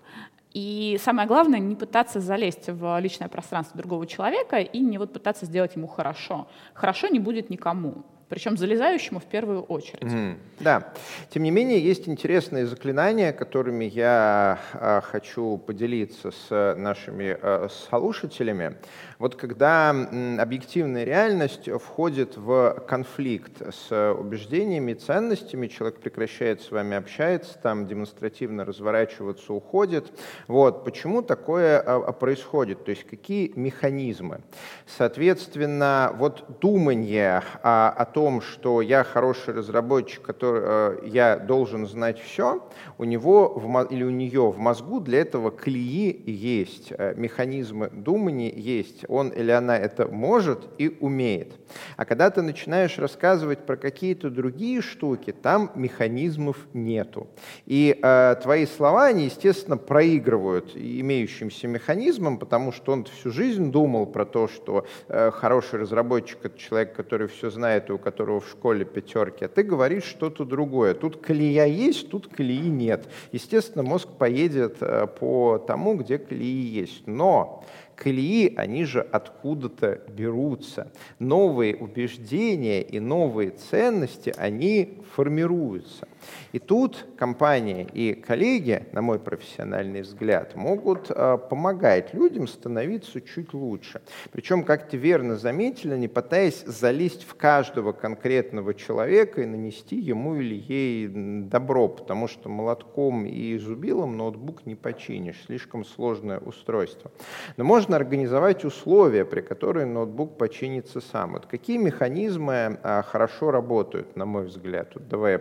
И 0.52 0.98
самое 1.02 1.26
главное, 1.26 1.58
не 1.58 1.76
пытаться 1.76 2.20
залезть 2.20 2.68
в 2.68 2.98
личное 3.00 3.28
пространство 3.28 3.78
другого 3.78 4.06
человека 4.06 4.58
и 4.58 4.78
не 4.80 4.98
вот 4.98 5.12
пытаться 5.12 5.46
сделать 5.46 5.76
ему 5.76 5.86
хорошо. 5.86 6.48
Хорошо 6.74 7.08
не 7.08 7.18
будет 7.18 7.50
никому. 7.50 8.04
Причем 8.28 8.56
залезающему 8.58 9.20
в 9.20 9.24
первую 9.24 9.62
очередь. 9.62 10.02
Mm, 10.02 10.36
да. 10.60 10.92
Тем 11.30 11.44
не 11.44 11.50
менее, 11.50 11.80
есть 11.80 12.08
интересные 12.08 12.66
заклинания, 12.66 13.32
которыми 13.32 13.86
я 13.86 14.58
а, 14.74 15.00
хочу 15.00 15.56
поделиться 15.56 16.30
с 16.30 16.74
нашими 16.76 17.36
а, 17.40 17.68
слушателями. 17.68 18.76
Вот 19.18 19.34
когда 19.34 19.90
м, 19.90 20.38
объективная 20.38 21.04
реальность 21.04 21.70
входит 21.70 22.36
в 22.36 22.84
конфликт 22.86 23.62
с 23.74 24.12
убеждениями, 24.12 24.92
ценностями, 24.92 25.66
человек 25.66 26.00
прекращает 26.00 26.60
с 26.60 26.70
вами 26.70 26.96
общаться, 26.96 27.58
там 27.62 27.86
демонстративно 27.86 28.64
разворачиваться, 28.64 29.54
уходит. 29.54 30.12
Вот. 30.48 30.84
Почему 30.84 31.22
такое 31.22 31.80
а, 31.80 32.12
происходит? 32.12 32.84
То 32.84 32.90
есть 32.90 33.04
какие 33.04 33.52
механизмы? 33.56 34.42
Соответственно, 34.86 36.14
вот 36.18 36.58
думание 36.60 37.42
о, 37.62 37.88
о 37.88 38.04
том, 38.04 38.17
что 38.40 38.82
я 38.82 39.04
хороший 39.04 39.54
разработчик, 39.54 40.22
который 40.22 40.62
э, 40.64 40.98
я 41.06 41.36
должен 41.36 41.86
знать 41.86 42.20
все, 42.20 42.62
у 42.98 43.04
него 43.04 43.48
в, 43.54 43.86
или 43.90 44.04
у 44.04 44.10
нее 44.10 44.50
в 44.50 44.58
мозгу 44.58 45.00
для 45.00 45.20
этого 45.20 45.50
клеи 45.50 46.22
есть, 46.26 46.92
э, 46.96 47.14
механизмы 47.16 47.90
думания 47.90 48.52
есть. 48.54 49.04
Он 49.08 49.28
или 49.28 49.50
она 49.50 49.76
это 49.78 50.06
может 50.06 50.68
и 50.78 50.96
умеет. 51.00 51.52
А 51.96 52.04
когда 52.04 52.30
ты 52.30 52.42
начинаешь 52.42 52.98
рассказывать 52.98 53.66
про 53.66 53.76
какие-то 53.76 54.30
другие 54.30 54.82
штуки, 54.82 55.32
там 55.32 55.70
механизмов 55.74 56.56
нету. 56.72 57.28
И 57.66 57.98
э, 58.00 58.36
твои 58.42 58.66
слова, 58.66 59.06
они, 59.06 59.24
естественно, 59.26 59.76
проигрывают 59.76 60.76
имеющимся 60.76 61.68
механизмам, 61.68 62.38
потому 62.38 62.72
что 62.72 62.92
он 62.92 63.04
всю 63.04 63.30
жизнь 63.30 63.70
думал 63.70 64.06
про 64.06 64.24
то, 64.24 64.48
что 64.48 64.86
э, 65.08 65.30
хороший 65.30 65.80
разработчик— 65.80 66.38
это 66.42 66.58
человек, 66.58 66.94
который 66.94 67.28
все 67.28 67.50
знает 67.50 67.90
и 67.90 67.92
у 67.92 67.98
которого 68.08 68.40
в 68.40 68.48
школе 68.48 68.86
пятерки, 68.86 69.44
а 69.44 69.48
ты 69.48 69.62
говоришь 69.62 70.04
что-то 70.04 70.46
другое. 70.46 70.94
Тут 70.94 71.18
колея 71.18 71.66
есть, 71.66 72.08
тут 72.08 72.28
колеи 72.28 72.70
нет. 72.70 73.06
Естественно, 73.32 73.82
мозг 73.82 74.08
поедет 74.18 74.78
э, 74.80 75.06
по 75.06 75.58
тому, 75.58 75.94
где 75.94 76.16
колеи 76.16 76.64
есть. 76.80 77.06
Но 77.06 77.64
колеи, 77.96 78.54
они 78.56 78.84
же 78.84 79.00
откуда-то 79.00 80.00
берутся. 80.08 80.90
Новые 81.18 81.76
убеждения 81.76 82.80
и 82.80 82.98
новые 82.98 83.50
ценности, 83.50 84.32
они 84.38 85.02
формируются. 85.14 86.08
И 86.52 86.58
тут 86.58 87.06
компания 87.16 87.86
и 87.92 88.14
коллеги, 88.14 88.86
на 88.92 89.02
мой 89.02 89.18
профессиональный 89.18 90.02
взгляд, 90.02 90.56
могут 90.56 91.10
а, 91.10 91.36
помогать 91.36 92.14
людям 92.14 92.46
становиться 92.46 93.20
чуть 93.20 93.52
лучше. 93.54 94.00
Причем, 94.32 94.64
как 94.64 94.88
ты 94.88 94.96
верно 94.96 95.36
заметили, 95.36 95.96
не 95.96 96.08
пытаясь 96.08 96.64
залезть 96.64 97.24
в 97.24 97.34
каждого 97.34 97.92
конкретного 97.92 98.74
человека 98.74 99.42
и 99.42 99.46
нанести 99.46 99.96
ему 99.96 100.36
или 100.36 100.54
ей 100.54 101.08
добро, 101.08 101.88
потому 101.88 102.28
что 102.28 102.48
молотком 102.48 103.26
и 103.26 103.56
зубилом 103.58 104.16
ноутбук 104.16 104.66
не 104.66 104.74
починишь, 104.74 105.42
слишком 105.46 105.84
сложное 105.84 106.38
устройство. 106.38 107.10
Но 107.56 107.64
можно 107.64 107.96
организовать 107.96 108.64
условия, 108.64 109.24
при 109.24 109.40
которых 109.40 109.86
ноутбук 109.86 110.38
починится 110.38 111.00
сам. 111.00 111.32
Вот 111.32 111.46
какие 111.46 111.78
механизмы 111.78 112.78
а, 112.82 113.02
хорошо 113.02 113.50
работают, 113.50 114.16
на 114.16 114.26
мой 114.26 114.46
взгляд? 114.46 114.90
Вот 114.94 115.08
давай 115.08 115.32
я 115.32 115.38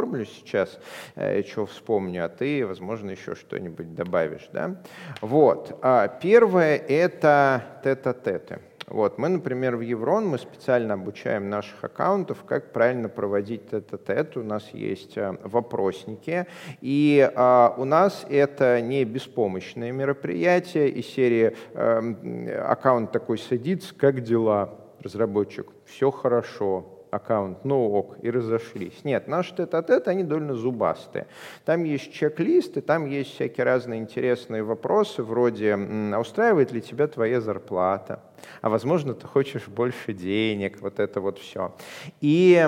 побрейнштормлю 0.00 0.24
сейчас, 0.24 0.78
э, 1.14 1.42
что 1.42 1.66
вспомню, 1.66 2.24
а 2.24 2.28
ты, 2.28 2.66
возможно, 2.66 3.10
еще 3.10 3.34
что-нибудь 3.34 3.94
добавишь. 3.94 4.48
Да? 4.52 4.76
Вот. 5.20 5.78
А 5.82 6.08
первое— 6.08 6.76
это 6.88 7.62
тет-а-теты. 7.84 8.60
Вот. 8.86 9.18
Мы, 9.18 9.28
например, 9.28 9.76
в 9.76 9.82
Еврон 9.82 10.26
мы 10.26 10.38
специально 10.38 10.94
обучаем 10.94 11.48
наших 11.48 11.84
аккаунтов, 11.84 12.42
как 12.44 12.72
правильно 12.72 13.08
проводить 13.08 13.70
тет-а-тет. 13.70 14.36
У 14.36 14.42
нас 14.42 14.68
есть 14.72 15.16
э, 15.16 15.36
вопросники, 15.44 16.46
и 16.80 17.30
а, 17.36 17.74
у 17.78 17.84
нас 17.84 18.26
это 18.28 18.80
не 18.80 19.04
беспомощное 19.04 19.92
мероприятие 19.92 20.88
из 20.88 21.06
серии 21.06 21.56
э, 21.74 22.62
аккаунт 22.62 23.12
такой 23.12 23.38
садится, 23.38 23.94
как 23.94 24.22
дела, 24.22 24.74
разработчик, 25.02 25.68
все 25.86 26.10
хорошо, 26.10 26.99
аккаунт, 27.10 27.64
ну 27.64 27.90
ок, 27.90 28.16
и 28.22 28.30
разошлись. 28.30 29.04
Нет, 29.04 29.28
наши 29.28 29.54
тет-а-тет, 29.54 30.08
они 30.08 30.24
довольно 30.24 30.54
зубастые. 30.54 31.26
Там 31.64 31.84
есть 31.84 32.12
чек-листы, 32.12 32.80
там 32.80 33.06
есть 33.06 33.34
всякие 33.34 33.64
разные 33.64 34.00
интересные 34.00 34.62
вопросы, 34.62 35.22
вроде, 35.22 35.74
а 35.74 36.18
устраивает 36.18 36.72
ли 36.72 36.80
тебя 36.80 37.06
твоя 37.06 37.40
зарплата? 37.40 38.20
А 38.60 38.68
возможно, 38.68 39.14
ты 39.14 39.26
хочешь 39.26 39.68
больше 39.68 40.12
денег, 40.12 40.80
вот 40.80 41.00
это 41.00 41.20
вот 41.20 41.38
все. 41.38 41.74
И 42.20 42.66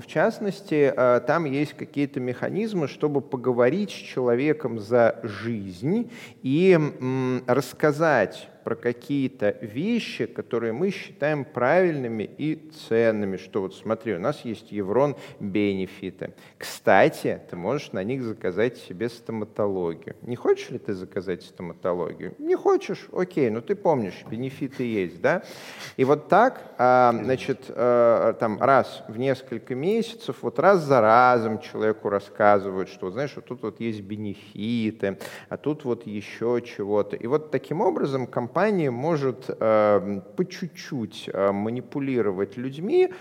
в 0.00 0.06
частности, 0.06 0.92
э, 0.94 1.20
там 1.26 1.44
есть 1.44 1.74
какие-то 1.74 2.20
механизмы, 2.20 2.88
чтобы 2.88 3.20
поговорить 3.20 3.90
с 3.90 3.94
человеком 3.94 4.78
за 4.78 5.20
жизнь 5.22 6.10
и 6.42 6.78
рассказать 7.46 8.48
про 8.64 8.74
какие-то 8.76 9.56
вещи, 9.60 10.26
которые 10.26 10.72
мы 10.72 10.90
считаем 10.90 11.44
правильными 11.44 12.22
и 12.22 12.70
ценными, 12.88 13.36
что 13.36 13.60
вот 13.60 13.74
смотри, 13.74 14.14
у 14.14 14.18
нас 14.18 14.44
есть 14.44 14.72
Еврон 14.72 15.16
бенефиты. 15.38 16.32
Кстати, 16.56 17.40
ты 17.50 17.56
можешь 17.56 17.92
на 17.92 18.02
них 18.02 18.22
заказать 18.22 18.78
себе 18.78 19.10
стоматологию. 19.10 20.16
Не 20.22 20.36
хочешь 20.36 20.70
ли 20.70 20.78
ты 20.78 20.94
заказать 20.94 21.42
стоматологию? 21.42 22.34
Не 22.38 22.56
хочешь? 22.56 23.06
Окей, 23.12 23.50
но 23.50 23.60
ты 23.60 23.74
помнишь, 23.74 24.24
бенефиты 24.28 24.82
есть, 24.94 25.20
да? 25.20 25.42
И 25.96 26.04
вот 26.04 26.28
так, 26.28 26.60
а, 26.78 27.12
значит, 27.22 27.66
э, 27.68 28.34
там 28.38 28.60
раз 28.60 29.02
в 29.08 29.18
несколько 29.18 29.74
месяцев, 29.74 30.38
вот 30.42 30.58
раз 30.58 30.82
за 30.82 31.00
разом 31.00 31.60
человеку 31.60 32.08
рассказывают, 32.08 32.88
что, 32.88 33.10
знаешь, 33.10 33.32
вот 33.36 33.44
тут 33.44 33.62
вот 33.62 33.80
есть 33.80 34.00
бенефиты, 34.00 35.18
а 35.48 35.56
тут 35.56 35.84
вот 35.84 36.06
еще 36.06 36.62
чего-то. 36.64 37.16
И 37.16 37.26
вот 37.26 37.50
таким 37.50 37.80
образом 37.80 38.26
компания 38.26 38.90
может 38.90 39.46
э, 39.48 40.20
по 40.36 40.44
чуть-чуть 40.44 41.30
э, 41.32 41.52
манипулировать 41.52 42.56
людьми, 42.56 43.12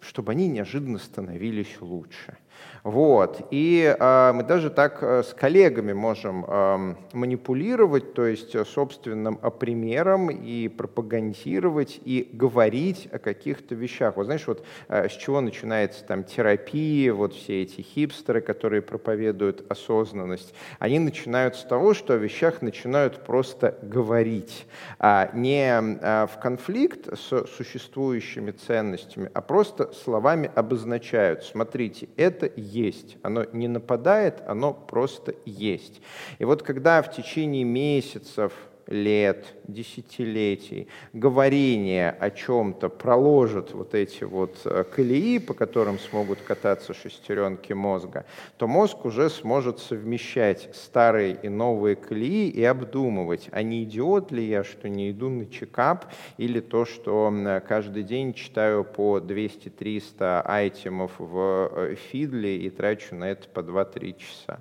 чтобы 0.00 0.32
они 0.32 0.48
неожиданно 0.48 0.98
становились 0.98 1.76
лучше. 1.80 2.36
Вот. 2.84 3.46
И 3.50 3.96
э, 3.98 4.32
мы 4.34 4.42
даже 4.42 4.68
так 4.68 4.98
э, 5.02 5.22
с 5.22 5.32
коллегами 5.32 5.94
можем 5.94 6.44
э, 6.46 6.94
манипулировать, 7.14 8.12
то 8.12 8.26
есть 8.26 8.54
э, 8.54 8.66
собственным 8.66 9.38
э, 9.40 9.50
примером 9.50 10.28
и 10.30 10.68
пропагандировать, 10.68 11.98
и 12.04 12.28
говорить 12.30 13.08
о 13.10 13.18
каких-то 13.18 13.74
вещах. 13.74 14.18
Вот 14.18 14.26
знаешь, 14.26 14.46
вот 14.46 14.66
э, 14.88 15.08
с 15.08 15.12
чего 15.12 15.40
начинается 15.40 16.04
там 16.04 16.24
терапия, 16.24 17.14
вот 17.14 17.32
все 17.32 17.62
эти 17.62 17.80
хипстеры, 17.80 18.42
которые 18.42 18.82
проповедуют 18.82 19.64
осознанность, 19.70 20.52
они 20.78 20.98
начинают 20.98 21.56
с 21.56 21.62
того, 21.62 21.94
что 21.94 22.12
о 22.12 22.16
вещах 22.18 22.60
начинают 22.60 23.24
просто 23.24 23.78
говорить, 23.80 24.66
а 24.98 25.30
не 25.32 25.70
э, 25.70 26.26
в 26.26 26.38
конфликт 26.38 27.18
с 27.18 27.46
существующими 27.46 28.50
ценностями, 28.50 29.30
а 29.32 29.40
просто 29.40 29.90
словами 29.94 30.50
обозначают. 30.54 31.44
Смотрите, 31.44 32.10
это 32.18 32.50
есть. 32.74 33.16
Оно 33.22 33.46
не 33.52 33.68
нападает, 33.68 34.42
оно 34.46 34.74
просто 34.74 35.34
есть. 35.44 36.00
И 36.38 36.44
вот 36.44 36.62
когда 36.62 37.02
в 37.02 37.12
течение 37.12 37.64
месяцев, 37.64 38.52
лет, 38.86 39.46
десятилетий 39.66 40.88
говорение 41.12 42.10
о 42.10 42.30
чем-то 42.30 42.88
проложит 42.88 43.72
вот 43.72 43.94
эти 43.94 44.24
вот 44.24 44.56
э, 44.64 44.84
колеи, 44.84 45.38
по 45.38 45.54
которым 45.54 45.98
смогут 45.98 46.40
кататься 46.40 46.94
шестеренки 46.94 47.72
мозга, 47.72 48.26
то 48.56 48.66
мозг 48.66 49.04
уже 49.04 49.30
сможет 49.30 49.78
совмещать 49.78 50.70
старые 50.74 51.38
и 51.42 51.48
новые 51.48 51.96
колеи 51.96 52.48
и 52.48 52.62
обдумывать, 52.64 53.48
а 53.52 53.62
не 53.62 53.84
идиот 53.84 54.32
ли 54.32 54.46
я, 54.46 54.64
что 54.64 54.88
не 54.88 55.10
иду 55.10 55.28
на 55.28 55.46
чекап, 55.46 56.06
или 56.38 56.60
то, 56.60 56.84
что 56.84 57.32
каждый 57.66 58.02
день 58.02 58.34
читаю 58.34 58.84
по 58.84 59.18
200-300 59.18 60.42
айтемов 60.42 61.12
в 61.18 61.70
э, 61.72 61.94
фидле 62.10 62.58
и 62.58 62.70
трачу 62.70 63.14
на 63.14 63.30
это 63.30 63.48
по 63.48 63.60
2-3 63.60 64.16
часа. 64.18 64.60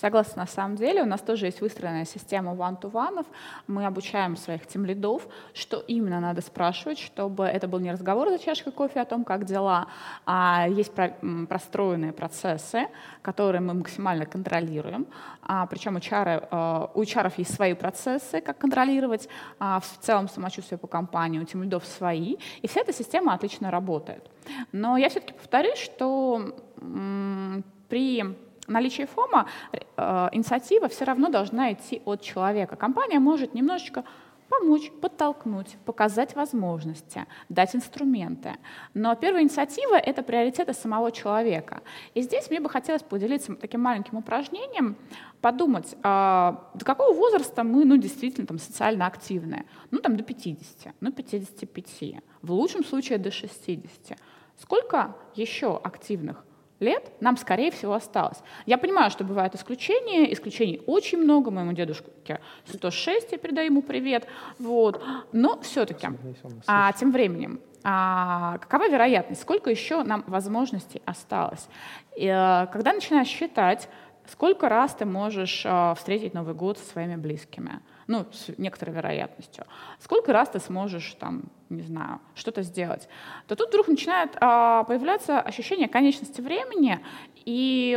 Согласна, 0.00 0.42
на 0.42 0.46
самом 0.46 0.76
деле. 0.76 1.02
У 1.02 1.06
нас 1.06 1.20
тоже 1.20 1.44
есть 1.44 1.60
выстроенная 1.60 2.06
система 2.06 2.52
one-to-one. 2.52 3.26
Мы 3.66 3.84
обучаем 3.84 4.34
своих 4.36 4.66
тимлидов, 4.66 5.28
что 5.52 5.84
именно 5.88 6.20
надо 6.20 6.40
спрашивать, 6.40 6.98
чтобы 6.98 7.44
это 7.44 7.68
был 7.68 7.80
не 7.80 7.92
разговор 7.92 8.30
за 8.30 8.38
чашкой 8.38 8.72
кофе 8.72 9.00
о 9.00 9.04
том, 9.04 9.24
как 9.24 9.44
дела, 9.44 9.88
а 10.24 10.66
есть 10.70 10.94
про 10.94 11.14
простроенные 11.46 12.12
процессы, 12.14 12.88
которые 13.20 13.60
мы 13.60 13.74
максимально 13.74 14.24
контролируем. 14.24 15.06
А, 15.42 15.66
причем 15.66 15.96
у 15.96 15.98
HR, 15.98 16.48
э, 16.50 16.86
у 16.94 17.02
HR 17.02 17.32
есть 17.36 17.54
свои 17.54 17.74
процессы, 17.74 18.40
как 18.40 18.56
контролировать 18.56 19.28
а, 19.58 19.80
в 19.80 19.98
целом 19.98 20.30
самочувствие 20.30 20.78
по 20.78 20.86
компании, 20.86 21.40
у 21.40 21.44
тимлидов 21.44 21.84
свои. 21.84 22.36
И 22.62 22.68
вся 22.68 22.80
эта 22.80 22.94
система 22.94 23.34
отлично 23.34 23.70
работает. 23.70 24.30
Но 24.72 24.96
я 24.96 25.10
все-таки 25.10 25.34
повторюсь, 25.34 25.78
что 25.78 26.54
при 27.90 28.24
наличии 28.70 29.04
ФОМа 29.04 29.46
э, 29.72 30.28
инициатива 30.32 30.88
все 30.88 31.04
равно 31.04 31.28
должна 31.28 31.72
идти 31.72 32.02
от 32.04 32.22
человека. 32.22 32.76
Компания 32.76 33.18
может 33.18 33.54
немножечко 33.54 34.04
помочь, 34.50 34.90
подтолкнуть, 35.00 35.76
показать 35.84 36.34
возможности, 36.34 37.26
дать 37.48 37.74
инструменты. 37.74 38.56
Но 38.94 39.14
первая 39.14 39.42
инициатива— 39.42 39.94
это 39.96 40.22
приоритеты 40.22 40.72
самого 40.74 41.12
человека. 41.12 41.82
И 42.14 42.22
здесь 42.22 42.50
мне 42.50 42.60
бы 42.60 42.68
хотелось 42.68 43.02
поделиться 43.02 43.54
таким 43.54 43.80
маленьким 43.80 44.18
упражнением, 44.18 44.96
подумать, 45.40 45.94
а, 46.02 46.68
до 46.74 46.84
какого 46.84 47.14
возраста 47.14 47.62
мы 47.62 47.84
ну, 47.84 47.96
действительно 47.96 48.46
там, 48.46 48.58
социально 48.58 49.06
активные. 49.06 49.64
Ну, 49.90 50.00
там 50.00 50.16
до 50.16 50.24
50, 50.24 50.94
ну, 51.00 51.12
55, 51.12 52.22
в 52.42 52.52
лучшем 52.52 52.84
случае 52.84 53.18
до 53.18 53.30
60. 53.30 54.18
Сколько 54.56 55.16
еще 55.36 55.80
активных 55.82 56.44
лет 56.80 57.12
нам, 57.20 57.36
скорее 57.36 57.70
всего, 57.70 57.94
осталось. 57.94 58.38
Я 58.66 58.78
понимаю, 58.78 59.10
что 59.10 59.22
бывают 59.22 59.54
исключения, 59.54 60.32
исключений 60.32 60.82
очень 60.86 61.18
много, 61.18 61.50
моему 61.50 61.72
дедушке 61.72 62.40
106, 62.66 63.32
я 63.32 63.38
передаю 63.38 63.66
ему 63.66 63.82
привет, 63.82 64.26
вот, 64.58 65.02
но 65.32 65.60
все-таки, 65.60 66.08
а, 66.66 66.92
тем 66.92 67.12
временем, 67.12 67.60
а, 67.82 68.58
какова 68.58 68.88
вероятность, 68.88 69.42
сколько 69.42 69.70
еще 69.70 70.02
нам 70.02 70.24
возможностей 70.26 71.02
осталось? 71.04 71.68
И, 72.16 72.28
а, 72.28 72.66
когда 72.66 72.92
начинаешь 72.92 73.28
считать, 73.28 73.88
сколько 74.26 74.68
раз 74.68 74.94
ты 74.94 75.04
можешь 75.04 75.62
а, 75.64 75.94
встретить 75.94 76.34
Новый 76.34 76.54
год 76.54 76.78
со 76.78 76.84
своими 76.84 77.16
близкими, 77.16 77.80
ну, 78.10 78.26
с 78.32 78.48
некоторой 78.58 78.92
вероятностью. 78.92 79.64
Сколько 80.00 80.32
раз 80.32 80.48
ты 80.48 80.58
сможешь, 80.58 81.14
там, 81.20 81.44
не 81.68 81.82
знаю, 81.82 82.18
что-то 82.34 82.62
сделать? 82.62 83.08
То 83.46 83.54
тут 83.54 83.68
вдруг 83.68 83.86
начинает 83.86 84.36
а, 84.40 84.82
появляться 84.82 85.40
ощущение 85.40 85.88
конечности 85.88 86.40
времени, 86.40 86.98
и 87.44 87.96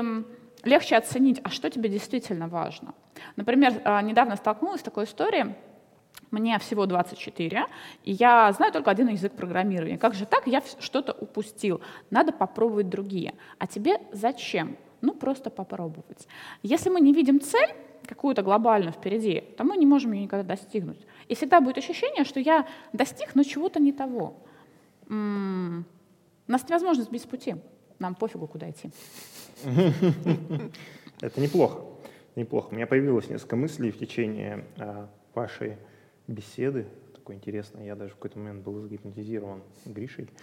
легче 0.63 0.97
оценить, 0.97 1.41
а 1.43 1.49
что 1.49 1.67
тебе 1.71 1.89
действительно 1.89 2.47
важно. 2.47 2.93
Например, 3.37 3.81
а, 3.85 4.03
недавно 4.03 4.35
столкнулась 4.35 4.81
с 4.81 4.83
такой 4.83 5.05
историей, 5.05 5.55
мне 6.29 6.59
всего 6.59 6.85
24, 6.85 7.65
и 8.03 8.11
я 8.11 8.51
знаю 8.51 8.71
только 8.71 8.91
один 8.91 9.07
язык 9.07 9.33
программирования. 9.33 9.97
Как 9.97 10.13
же 10.13 10.27
так? 10.27 10.45
Я 10.45 10.61
что-то 10.79 11.13
упустил. 11.13 11.81
Надо 12.11 12.31
попробовать 12.31 12.87
другие. 12.87 13.33
А 13.57 13.65
тебе 13.65 13.97
зачем? 14.11 14.77
Ну, 15.01 15.13
просто 15.13 15.49
попробовать. 15.49 16.27
Если 16.61 16.91
мы 16.91 17.01
не 17.01 17.13
видим 17.13 17.41
цель, 17.41 17.75
какую-то 18.07 18.41
глобальную 18.41 18.91
впереди, 18.93 19.41
то 19.57 19.63
мы 19.63 19.77
не 19.77 19.85
можем 19.85 20.11
ее 20.13 20.23
никогда 20.23 20.55
достигнуть. 20.55 20.99
И 21.27 21.35
всегда 21.35 21.61
будет 21.61 21.77
ощущение, 21.77 22.23
что 22.25 22.39
я 22.39 22.67
достиг, 22.93 23.35
но 23.35 23.43
чего-то 23.43 23.79
не 23.79 23.91
того. 23.91 24.37
М-м- 25.09 25.85
нас 26.47 26.67
невозможно 26.67 27.03
сбить 27.03 27.27
пути. 27.27 27.55
Нам 27.99 28.15
пофигу, 28.15 28.47
куда 28.47 28.69
идти. 28.69 28.89
Это 31.21 31.39
неплохо. 31.41 31.81
Неплохо. 32.35 32.69
У 32.71 32.75
меня 32.75 32.87
появилось 32.87 33.29
несколько 33.29 33.55
мыслей 33.55 33.91
в 33.91 33.97
течение 33.99 34.65
э, 34.77 35.07
вашей 35.35 35.77
беседы 36.27 36.87
такое 37.23 37.37
интересное. 37.37 37.85
Я 37.85 37.95
даже 37.95 38.11
в 38.11 38.15
какой-то 38.15 38.37
момент 38.37 38.63
был 38.63 38.81
загипнотизирован 38.81 39.63
Гришей. 39.85 40.29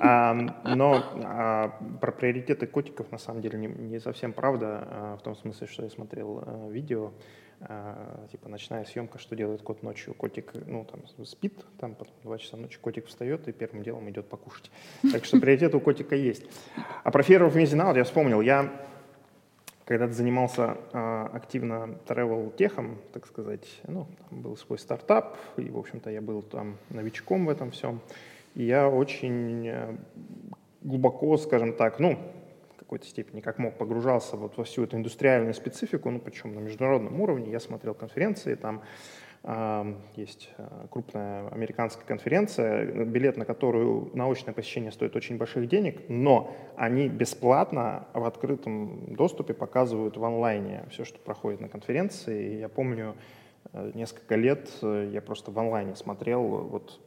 А, 0.00 0.34
но 0.64 1.02
а, 1.14 1.78
про 2.00 2.12
приоритеты 2.12 2.66
котиков 2.66 3.10
на 3.10 3.18
самом 3.18 3.42
деле 3.42 3.58
не, 3.58 3.66
не 3.66 4.00
совсем 4.00 4.32
правда, 4.32 4.86
а, 4.86 5.16
в 5.16 5.22
том 5.22 5.36
смысле, 5.36 5.66
что 5.66 5.82
я 5.82 5.90
смотрел 5.90 6.42
а, 6.44 6.68
видео, 6.68 7.12
а, 7.60 8.26
типа 8.30 8.48
ночная 8.48 8.84
съемка, 8.84 9.18
что 9.18 9.34
делает 9.36 9.62
кот 9.62 9.82
ночью. 9.82 10.14
Котик, 10.14 10.52
ну, 10.66 10.84
там, 10.84 11.26
спит, 11.26 11.64
там, 11.78 11.94
потом 11.94 12.14
два 12.22 12.38
часа 12.38 12.56
ночи 12.56 12.78
котик 12.80 13.06
встает 13.06 13.48
и 13.48 13.52
первым 13.52 13.82
делом 13.82 14.08
идет 14.08 14.28
покушать. 14.28 14.70
Так 15.10 15.24
что 15.24 15.40
приоритет 15.40 15.74
у 15.74 15.80
котика 15.80 16.14
есть. 16.14 16.44
А 17.02 17.10
про 17.10 17.22
of 17.22 17.54
Missing 17.54 17.82
Out 17.82 17.96
я 17.96 18.04
вспомнил. 18.04 18.40
Я 18.40 18.72
когда 19.92 20.06
ты 20.06 20.14
занимался 20.14 20.78
э, 20.94 21.26
активно 21.34 21.98
travel 22.06 22.56
техом, 22.56 22.96
так 23.12 23.26
сказать, 23.26 23.68
ну, 23.86 24.06
был 24.30 24.56
свой 24.56 24.78
стартап, 24.78 25.36
и, 25.58 25.68
в 25.68 25.76
общем-то, 25.76 26.08
я 26.08 26.22
был 26.22 26.40
там 26.40 26.78
новичком 26.88 27.44
в 27.44 27.50
этом 27.50 27.72
всем, 27.72 28.00
и 28.54 28.64
я 28.64 28.88
очень 28.88 29.68
э, 29.68 29.96
глубоко, 30.80 31.36
скажем 31.36 31.74
так, 31.74 31.98
ну, 31.98 32.18
в 32.74 32.78
какой-то 32.78 33.06
степени, 33.06 33.42
как 33.42 33.58
мог, 33.58 33.76
погружался 33.76 34.38
вот 34.38 34.56
во 34.56 34.64
всю 34.64 34.84
эту 34.84 34.96
индустриальную 34.96 35.52
специфику, 35.52 36.08
ну, 36.08 36.20
причем 36.20 36.54
на 36.54 36.60
международном 36.60 37.20
уровне, 37.20 37.50
я 37.50 37.60
смотрел 37.60 37.92
конференции, 37.92 38.54
там, 38.54 38.80
есть 40.14 40.50
э, 40.56 40.86
крупная 40.88 41.48
американская 41.48 42.06
конференция, 42.06 43.04
билет 43.04 43.36
на 43.36 43.44
которую 43.44 44.10
научное 44.14 44.54
посещение 44.54 44.92
стоит 44.92 45.16
очень 45.16 45.36
больших 45.36 45.68
денег, 45.68 46.00
но 46.08 46.54
они 46.76 47.08
бесплатно 47.08 48.06
в 48.14 48.24
открытом 48.24 49.16
доступе 49.16 49.52
показывают 49.52 50.16
в 50.16 50.24
онлайне 50.24 50.84
все, 50.90 51.04
что 51.04 51.18
проходит 51.18 51.60
на 51.60 51.68
конференции. 51.68 52.54
И 52.54 52.58
я 52.60 52.68
помню, 52.68 53.16
э, 53.72 53.90
несколько 53.94 54.36
лет 54.36 54.70
э, 54.80 55.10
я 55.12 55.20
просто 55.20 55.50
в 55.50 55.58
онлайне 55.58 55.96
смотрел 55.96 56.42
вот 56.42 57.00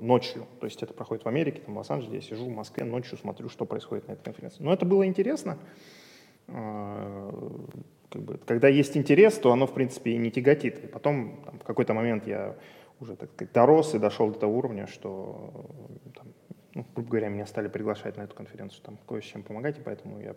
ночью, 0.00 0.46
то 0.60 0.66
есть 0.66 0.80
это 0.84 0.94
проходит 0.94 1.24
в 1.24 1.28
Америке, 1.28 1.60
там 1.60 1.74
в 1.74 1.78
Лос-Анджелесе, 1.78 2.14
я 2.14 2.22
сижу 2.22 2.44
в 2.44 2.54
Москве, 2.54 2.84
ночью 2.84 3.18
смотрю, 3.18 3.48
что 3.48 3.64
происходит 3.64 4.06
на 4.06 4.12
этой 4.12 4.22
конференции. 4.22 4.62
Но 4.62 4.72
это 4.72 4.86
было 4.86 5.04
интересно, 5.04 5.58
как 8.14 8.22
бы, 8.22 8.38
когда 8.46 8.68
есть 8.68 8.96
интерес, 8.96 9.34
то 9.38 9.52
оно, 9.52 9.66
в 9.66 9.74
принципе, 9.74 10.12
и 10.12 10.16
не 10.16 10.30
тяготит. 10.30 10.84
И 10.84 10.86
потом 10.86 11.42
там, 11.44 11.58
в 11.58 11.64
какой-то 11.64 11.94
момент 11.94 12.26
я 12.28 12.54
уже, 13.00 13.16
так 13.16 13.32
сказать, 13.32 13.52
дорос 13.52 13.94
и 13.94 13.98
дошел 13.98 14.30
до 14.30 14.38
того 14.38 14.56
уровня, 14.56 14.86
что, 14.86 15.50
там, 16.14 16.28
ну, 16.74 16.86
грубо 16.94 17.10
говоря, 17.10 17.28
меня 17.28 17.44
стали 17.46 17.66
приглашать 17.66 18.16
на 18.16 18.22
эту 18.22 18.36
конференцию, 18.36 18.82
там, 18.84 18.98
кое 19.08 19.20
с 19.20 19.24
чем 19.24 19.42
помогать, 19.42 19.78
и 19.78 19.82
поэтому 19.82 20.20
я, 20.20 20.36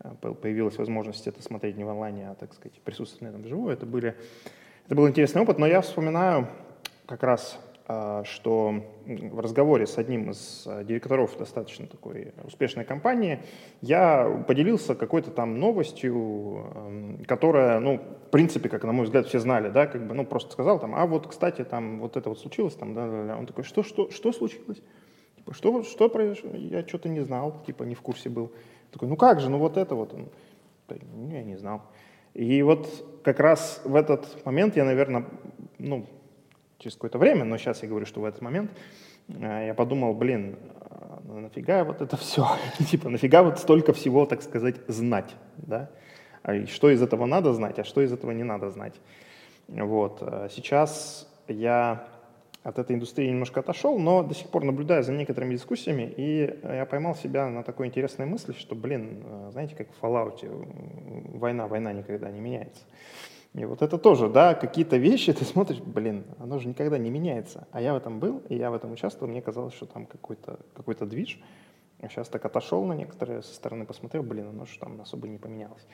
э, 0.00 0.32
появилась 0.34 0.78
возможность 0.78 1.26
это 1.26 1.42
смотреть 1.42 1.76
не 1.76 1.84
в 1.84 1.90
онлайне, 1.90 2.30
а, 2.30 2.34
так 2.34 2.54
сказать, 2.54 2.80
присутствовать 2.80 3.22
на 3.22 3.28
этом 3.28 3.42
вживую. 3.42 3.74
Это, 3.74 3.84
были, 3.84 4.16
это 4.86 4.94
был 4.94 5.06
интересный 5.06 5.42
опыт, 5.42 5.58
но 5.58 5.66
я 5.66 5.82
вспоминаю 5.82 6.48
как 7.04 7.22
раз 7.22 7.60
что 7.88 8.84
в 9.06 9.40
разговоре 9.40 9.86
с 9.86 9.96
одним 9.96 10.30
из 10.30 10.64
а, 10.66 10.84
директоров 10.84 11.38
достаточно 11.38 11.86
такой 11.86 12.34
успешной 12.44 12.84
компании 12.84 13.42
я 13.80 14.44
поделился 14.46 14.94
какой-то 14.94 15.30
там 15.30 15.58
новостью, 15.58 17.22
которая, 17.26 17.80
ну, 17.80 17.96
в 18.26 18.30
принципе, 18.30 18.68
как 18.68 18.84
на 18.84 18.92
мой 18.92 19.06
взгляд, 19.06 19.26
все 19.26 19.38
знали, 19.38 19.70
да, 19.70 19.86
как 19.86 20.06
бы, 20.06 20.14
ну, 20.14 20.26
просто 20.26 20.52
сказал 20.52 20.78
там, 20.78 20.94
а 20.94 21.06
вот, 21.06 21.28
кстати, 21.28 21.64
там 21.64 22.00
вот 22.00 22.18
это 22.18 22.28
вот 22.28 22.38
случилось, 22.38 22.74
там, 22.74 22.92
да, 22.92 23.08
да, 23.08 23.24
да. 23.24 23.38
Он 23.38 23.46
такой, 23.46 23.64
что, 23.64 23.82
что, 23.82 24.10
что 24.10 24.32
случилось? 24.32 24.82
Типа, 25.36 25.54
что, 25.54 25.82
что 25.82 26.10
произошло? 26.10 26.50
Я 26.52 26.86
что-то 26.86 27.08
не 27.08 27.20
знал, 27.20 27.62
типа, 27.66 27.84
не 27.84 27.94
в 27.94 28.02
курсе 28.02 28.28
был. 28.28 28.52
Такой, 28.90 29.08
ну 29.08 29.16
как 29.16 29.40
же, 29.40 29.48
ну 29.48 29.56
вот 29.56 29.78
это 29.78 29.94
вот. 29.94 30.12
Он, 30.12 30.28
ну, 30.88 31.30
я 31.30 31.42
не 31.42 31.56
знал. 31.56 31.82
И 32.34 32.60
вот 32.62 32.86
как 33.24 33.40
раз 33.40 33.80
в 33.84 33.94
этот 33.94 34.44
момент 34.44 34.76
я, 34.76 34.84
наверное, 34.84 35.24
ну, 35.78 36.06
через 36.78 36.94
какое-то 36.94 37.18
время, 37.18 37.44
но 37.44 37.56
сейчас 37.58 37.82
я 37.82 37.88
говорю, 37.88 38.06
что 38.06 38.20
в 38.20 38.24
этот 38.24 38.40
момент 38.40 38.70
э, 39.28 39.66
я 39.66 39.74
подумал, 39.74 40.14
блин, 40.14 40.56
а 40.80 41.20
нафига 41.26 41.84
вот 41.84 42.00
это 42.00 42.16
все? 42.16 42.46
типа, 42.90 43.08
нафига 43.08 43.42
вот 43.42 43.58
столько 43.58 43.92
всего, 43.92 44.26
так 44.26 44.42
сказать, 44.42 44.76
знать, 44.86 45.34
да? 45.56 45.90
А 46.42 46.66
что 46.66 46.90
из 46.90 47.02
этого 47.02 47.26
надо 47.26 47.52
знать, 47.52 47.78
а 47.78 47.84
что 47.84 48.00
из 48.00 48.12
этого 48.12 48.30
не 48.30 48.44
надо 48.44 48.70
знать? 48.70 48.94
Вот. 49.66 50.18
А 50.22 50.48
сейчас 50.48 51.28
я 51.48 52.06
от 52.62 52.78
этой 52.78 52.96
индустрии 52.96 53.28
немножко 53.28 53.60
отошел, 53.60 53.98
но 53.98 54.22
до 54.22 54.34
сих 54.34 54.48
пор 54.48 54.64
наблюдаю 54.64 55.02
за 55.02 55.12
некоторыми 55.12 55.54
дискуссиями, 55.54 56.12
и 56.16 56.58
я 56.62 56.86
поймал 56.86 57.14
себя 57.14 57.48
на 57.48 57.62
такой 57.62 57.86
интересной 57.86 58.26
мысли, 58.26 58.52
что, 58.52 58.74
блин, 58.74 59.24
э, 59.24 59.48
знаете, 59.52 59.74
как 59.74 59.88
в 59.90 60.02
Fallout, 60.02 60.38
война, 61.38 61.66
война 61.66 61.92
никогда 61.92 62.30
не 62.30 62.40
меняется. 62.40 62.82
И 63.58 63.64
вот 63.64 63.82
это 63.82 63.98
тоже, 63.98 64.28
да, 64.28 64.54
какие-то 64.54 64.96
вещи 64.96 65.32
ты 65.38 65.44
смотришь, 65.44 65.80
блин, 65.80 66.24
оно 66.38 66.58
же 66.58 66.68
никогда 66.68 66.96
не 66.96 67.10
меняется. 67.10 67.66
А 67.72 67.80
я 67.80 67.92
в 67.92 67.96
этом 67.96 68.20
был, 68.20 68.42
и 68.48 68.56
я 68.56 68.70
в 68.70 68.74
этом 68.74 68.92
участвовал, 68.92 69.30
мне 69.30 69.42
казалось, 69.42 69.74
что 69.74 69.86
там 69.86 70.06
какой-то 70.06 70.60
какой 70.74 70.94
движ. 70.94 71.40
Я 72.00 72.08
сейчас 72.08 72.28
так 72.28 72.44
отошел 72.44 72.84
на 72.84 72.92
некоторые 72.92 73.42
со 73.42 73.52
стороны, 73.52 73.84
посмотрел, 73.84 74.22
блин, 74.22 74.48
оно 74.48 74.64
же 74.66 74.78
там 74.78 75.00
особо 75.00 75.26
не 75.26 75.38
поменялось. 75.38 75.84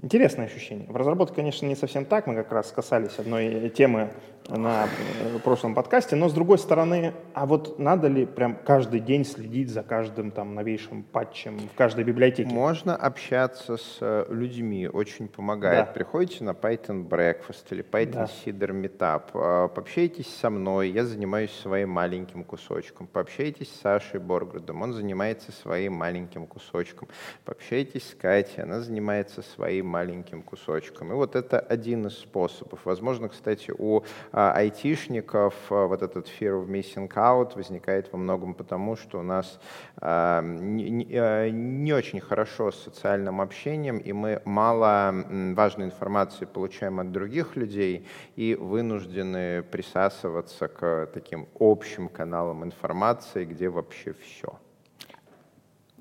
Интересное 0.00 0.46
ощущение. 0.46 0.88
В 0.88 0.96
разработке, 0.96 1.34
конечно, 1.34 1.66
не 1.66 1.74
совсем 1.74 2.04
так. 2.04 2.26
Мы 2.26 2.36
как 2.36 2.52
раз 2.52 2.70
касались 2.70 3.18
одной 3.18 3.68
темы 3.70 4.10
на 4.48 4.86
э, 4.86 5.38
прошлом 5.44 5.74
подкасте. 5.74 6.16
Но 6.16 6.28
с 6.28 6.32
другой 6.32 6.58
стороны, 6.58 7.12
а 7.34 7.46
вот 7.46 7.78
надо 7.78 8.08
ли 8.08 8.24
прям 8.26 8.56
каждый 8.56 9.00
день 9.00 9.24
следить 9.24 9.70
за 9.70 9.82
каждым 9.82 10.30
там 10.30 10.54
новейшим 10.54 11.02
патчем 11.02 11.58
в 11.58 11.76
каждой 11.76 12.04
библиотеке? 12.04 12.48
Можно 12.48 12.96
общаться 12.96 13.76
с 13.76 13.98
э, 14.00 14.26
людьми, 14.30 14.88
очень 14.88 15.28
помогает. 15.28 15.86
Да. 15.86 15.92
Приходите 15.92 16.44
на 16.44 16.50
Python 16.50 17.06
Breakfast 17.06 17.66
или 17.70 17.84
Python 17.84 18.12
да. 18.12 18.24
Cider 18.24 18.70
Meetup, 18.70 19.22
э, 19.34 19.68
пообщайтесь 19.68 20.34
со 20.34 20.50
мной, 20.50 20.90
я 20.90 21.04
занимаюсь 21.04 21.52
своим 21.52 21.90
маленьким 21.90 22.44
кусочком. 22.44 23.06
Пообщайтесь 23.06 23.68
с 23.68 23.80
Сашей 23.80 24.20
Борградом, 24.20 24.82
он 24.82 24.92
занимается 24.92 25.52
своим 25.52 25.94
маленьким 25.94 26.46
кусочком. 26.46 27.08
Пообщайтесь 27.44 28.08
с 28.10 28.14
Катей, 28.14 28.62
она 28.62 28.80
занимается 28.80 29.42
своим 29.42 29.86
маленьким 29.86 30.42
кусочком. 30.42 31.12
И 31.12 31.14
вот 31.14 31.36
это 31.36 31.58
один 31.58 32.06
из 32.06 32.18
способов. 32.18 32.80
Возможно, 32.84 33.28
кстати, 33.28 33.72
у 33.76 34.02
айтишников 34.38 35.54
а, 35.70 35.86
вот 35.86 36.02
этот 36.02 36.28
fear 36.28 36.62
of 36.62 36.68
missing 36.68 37.08
out 37.08 37.56
возникает 37.56 38.12
во 38.12 38.18
многом 38.18 38.54
потому, 38.54 38.96
что 38.96 39.18
у 39.18 39.22
нас 39.22 39.58
а, 39.96 40.40
а, 40.40 41.50
не 41.50 41.92
очень 41.92 42.20
хорошо 42.20 42.70
с 42.70 42.76
социальным 42.84 43.40
общением, 43.40 43.98
и 43.98 44.12
мы 44.12 44.40
мало 44.44 45.12
важной 45.54 45.86
информации 45.86 46.44
получаем 46.44 47.00
от 47.00 47.10
других 47.10 47.56
людей 47.56 48.06
и 48.36 48.54
вынуждены 48.54 49.62
присасываться 49.64 50.68
к 50.68 51.06
таким 51.12 51.48
общим 51.58 52.08
каналам 52.08 52.64
информации, 52.64 53.44
где 53.44 53.68
вообще 53.68 54.12
все 54.12 54.56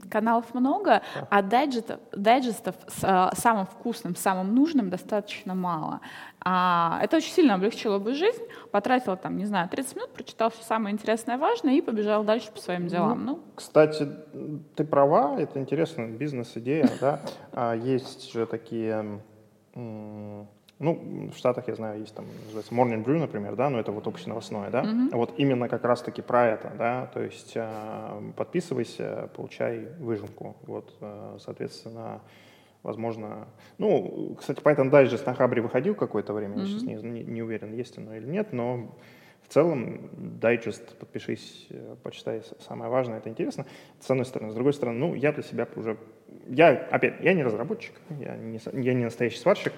каналов 0.09 0.53
много, 0.53 1.01
а 1.29 1.41
дайджестов, 1.41 1.99
дайджестов 2.11 2.75
с 2.87 3.03
а, 3.03 3.31
самым 3.35 3.65
вкусным, 3.65 4.15
самым 4.15 4.55
нужным 4.55 4.89
достаточно 4.89 5.55
мало. 5.55 6.01
А, 6.39 6.99
это 7.03 7.17
очень 7.17 7.31
сильно 7.31 7.55
облегчило 7.55 7.99
бы 7.99 8.13
жизнь. 8.13 8.43
Потратила 8.71 9.17
там, 9.17 9.37
не 9.37 9.45
знаю, 9.45 9.69
30 9.69 9.95
минут, 9.95 10.09
прочитал 10.11 10.49
все 10.49 10.63
самое 10.63 10.93
интересное, 10.93 11.37
важное 11.37 11.73
и 11.73 11.81
побежал 11.81 12.23
дальше 12.23 12.51
по 12.51 12.59
своим 12.59 12.87
делам. 12.87 13.25
Ну, 13.25 13.31
ну. 13.33 13.39
Кстати, 13.55 14.07
ты 14.75 14.83
права, 14.83 15.39
это 15.39 15.59
интересная 15.59 16.07
бизнес-идея. 16.07 16.89
Да? 17.01 17.19
А, 17.51 17.73
есть 17.73 18.31
же 18.31 18.45
такие 18.45 19.21
ну, 20.79 21.29
в 21.33 21.37
Штатах, 21.37 21.67
я 21.67 21.75
знаю, 21.75 21.99
есть 21.99 22.13
там, 22.13 22.25
называется 22.45 22.73
Morning 22.73 23.03
Brew, 23.03 23.17
например, 23.19 23.55
да, 23.55 23.69
но 23.69 23.79
это 23.79 23.91
вот 23.91 24.07
общеновостное, 24.07 24.69
да, 24.69 24.83
mm-hmm. 24.83 25.15
вот 25.15 25.33
именно 25.37 25.67
как 25.69 25.83
раз-таки 25.83 26.21
про 26.21 26.47
это, 26.47 26.71
да, 26.77 27.07
то 27.07 27.21
есть 27.21 27.53
э, 27.55 28.31
подписывайся, 28.35 29.29
получай 29.35 29.87
выжимку, 29.99 30.55
вот, 30.63 30.95
э, 31.01 31.37
соответственно, 31.39 32.21
возможно, 32.83 33.47
ну, 33.79 34.35
кстати, 34.39 34.61
Python 34.61 34.91
Digest 34.91 35.25
на 35.25 35.33
Хабре 35.33 35.61
выходил 35.61 35.95
какое-то 35.95 36.33
время, 36.33 36.57
mm-hmm. 36.57 36.61
я 36.61 36.67
сейчас 36.67 36.83
не, 36.83 36.95
не, 36.95 37.23
не 37.23 37.41
уверен, 37.41 37.73
есть 37.73 37.97
оно 37.97 38.15
или 38.15 38.27
нет, 38.27 38.53
но 38.53 38.95
в 39.47 39.53
целом, 39.53 40.09
дайджест, 40.39 40.97
подпишись, 40.97 41.67
э, 41.69 41.95
почитай, 42.03 42.43
самое 42.59 42.91
важное, 42.91 43.17
это 43.17 43.29
интересно, 43.29 43.65
с 43.99 44.11
одной 44.11 44.25
стороны. 44.25 44.51
С 44.51 44.55
другой 44.55 44.73
стороны, 44.73 44.99
ну, 44.99 45.15
я 45.15 45.31
для 45.31 45.41
себя 45.41 45.67
уже 45.75 45.97
я, 46.49 46.69
опять, 46.91 47.15
я 47.21 47.33
не 47.33 47.43
разработчик, 47.43 47.93
я 48.19 48.35
не, 48.35 48.59
я 48.73 48.93
не 48.93 49.03
настоящий 49.03 49.37
сварщик, 49.39 49.73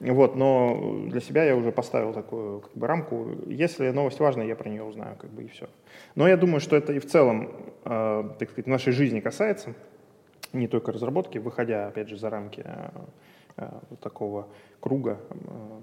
вот, 0.00 0.36
но 0.36 1.04
для 1.06 1.20
себя 1.20 1.44
я 1.44 1.56
уже 1.56 1.72
поставил 1.72 2.12
такую 2.12 2.60
как 2.60 2.72
бы, 2.74 2.86
рамку. 2.86 3.28
Если 3.46 3.90
новость 3.90 4.20
важная, 4.20 4.46
я 4.46 4.56
про 4.56 4.68
нее 4.68 4.82
узнаю, 4.82 5.16
как 5.16 5.30
бы, 5.30 5.44
и 5.44 5.48
все. 5.48 5.68
Но 6.14 6.28
я 6.28 6.36
думаю, 6.36 6.60
что 6.60 6.76
это 6.76 6.92
и 6.92 6.98
в 6.98 7.06
целом, 7.06 7.50
э, 7.84 8.30
так 8.38 8.50
сказать, 8.50 8.66
нашей 8.66 8.92
жизни 8.92 9.20
касается, 9.20 9.74
не 10.52 10.66
только 10.66 10.92
разработки, 10.92 11.38
выходя, 11.38 11.86
опять 11.88 12.08
же, 12.08 12.16
за 12.16 12.30
рамки 12.30 12.62
э, 12.64 12.90
э, 13.56 13.68
вот 13.90 14.00
такого 14.00 14.48
круга 14.80 15.18
э, 15.30 15.36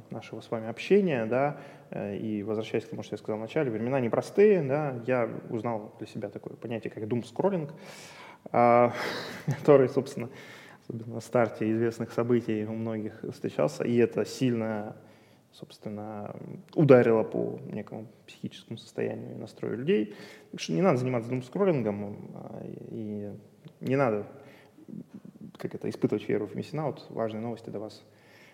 нашего 0.09 0.41
с 0.41 0.49
вами 0.49 0.67
общения, 0.67 1.25
да, 1.25 1.57
э, 1.91 2.17
и 2.17 2.43
возвращаясь 2.43 2.85
к 2.85 2.89
тому, 2.89 3.03
что 3.03 3.13
я 3.13 3.17
сказал 3.17 3.37
вначале, 3.37 3.71
времена 3.71 3.99
непростые, 3.99 4.61
да, 4.63 4.95
я 5.05 5.29
узнал 5.49 5.93
для 5.99 6.07
себя 6.07 6.29
такое 6.29 6.55
понятие, 6.55 6.91
как 6.91 7.03
doom-скроллинг, 7.03 7.71
а, 7.71 7.75
который, 8.51 9.89
собственно, 9.89 10.29
особенно 10.83 11.15
на 11.15 11.21
старте 11.21 11.71
известных 11.71 12.11
событий 12.11 12.65
у 12.65 12.73
многих 12.73 13.23
встречался, 13.31 13.83
и 13.83 13.95
это 13.97 14.25
сильно, 14.25 14.95
собственно, 15.51 16.35
ударило 16.73 17.23
по 17.23 17.59
некому 17.65 18.07
психическому 18.27 18.77
состоянию 18.77 19.33
и 19.33 19.37
настрою 19.37 19.77
людей. 19.77 20.15
Так 20.51 20.59
что 20.59 20.73
не 20.73 20.81
надо 20.81 20.97
заниматься 20.97 21.29
думскроллингом, 21.29 22.31
а, 22.35 22.61
и 22.91 23.31
не 23.81 23.95
надо 23.95 24.25
как 25.57 25.75
это, 25.75 25.89
испытывать 25.89 26.27
веру 26.27 26.45
в 26.45 26.55
миссинаут. 26.55 27.05
Важные 27.09 27.41
новости 27.41 27.69
до 27.69 27.79
вас 27.79 28.03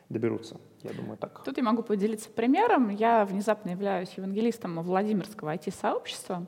доберутся, 0.10 0.58
я 0.84 0.92
думаю, 0.94 1.18
так. 1.18 1.44
Тут 1.44 1.58
я 1.58 1.64
могу 1.64 1.84
поделиться 1.84 2.30
примером. 2.30 2.89
Я 2.89 3.26
внезапно 3.26 3.70
являюсь 3.70 4.12
евангелистом 4.18 4.82
Владимирского 4.82 5.54
IT-сообщества. 5.56 6.46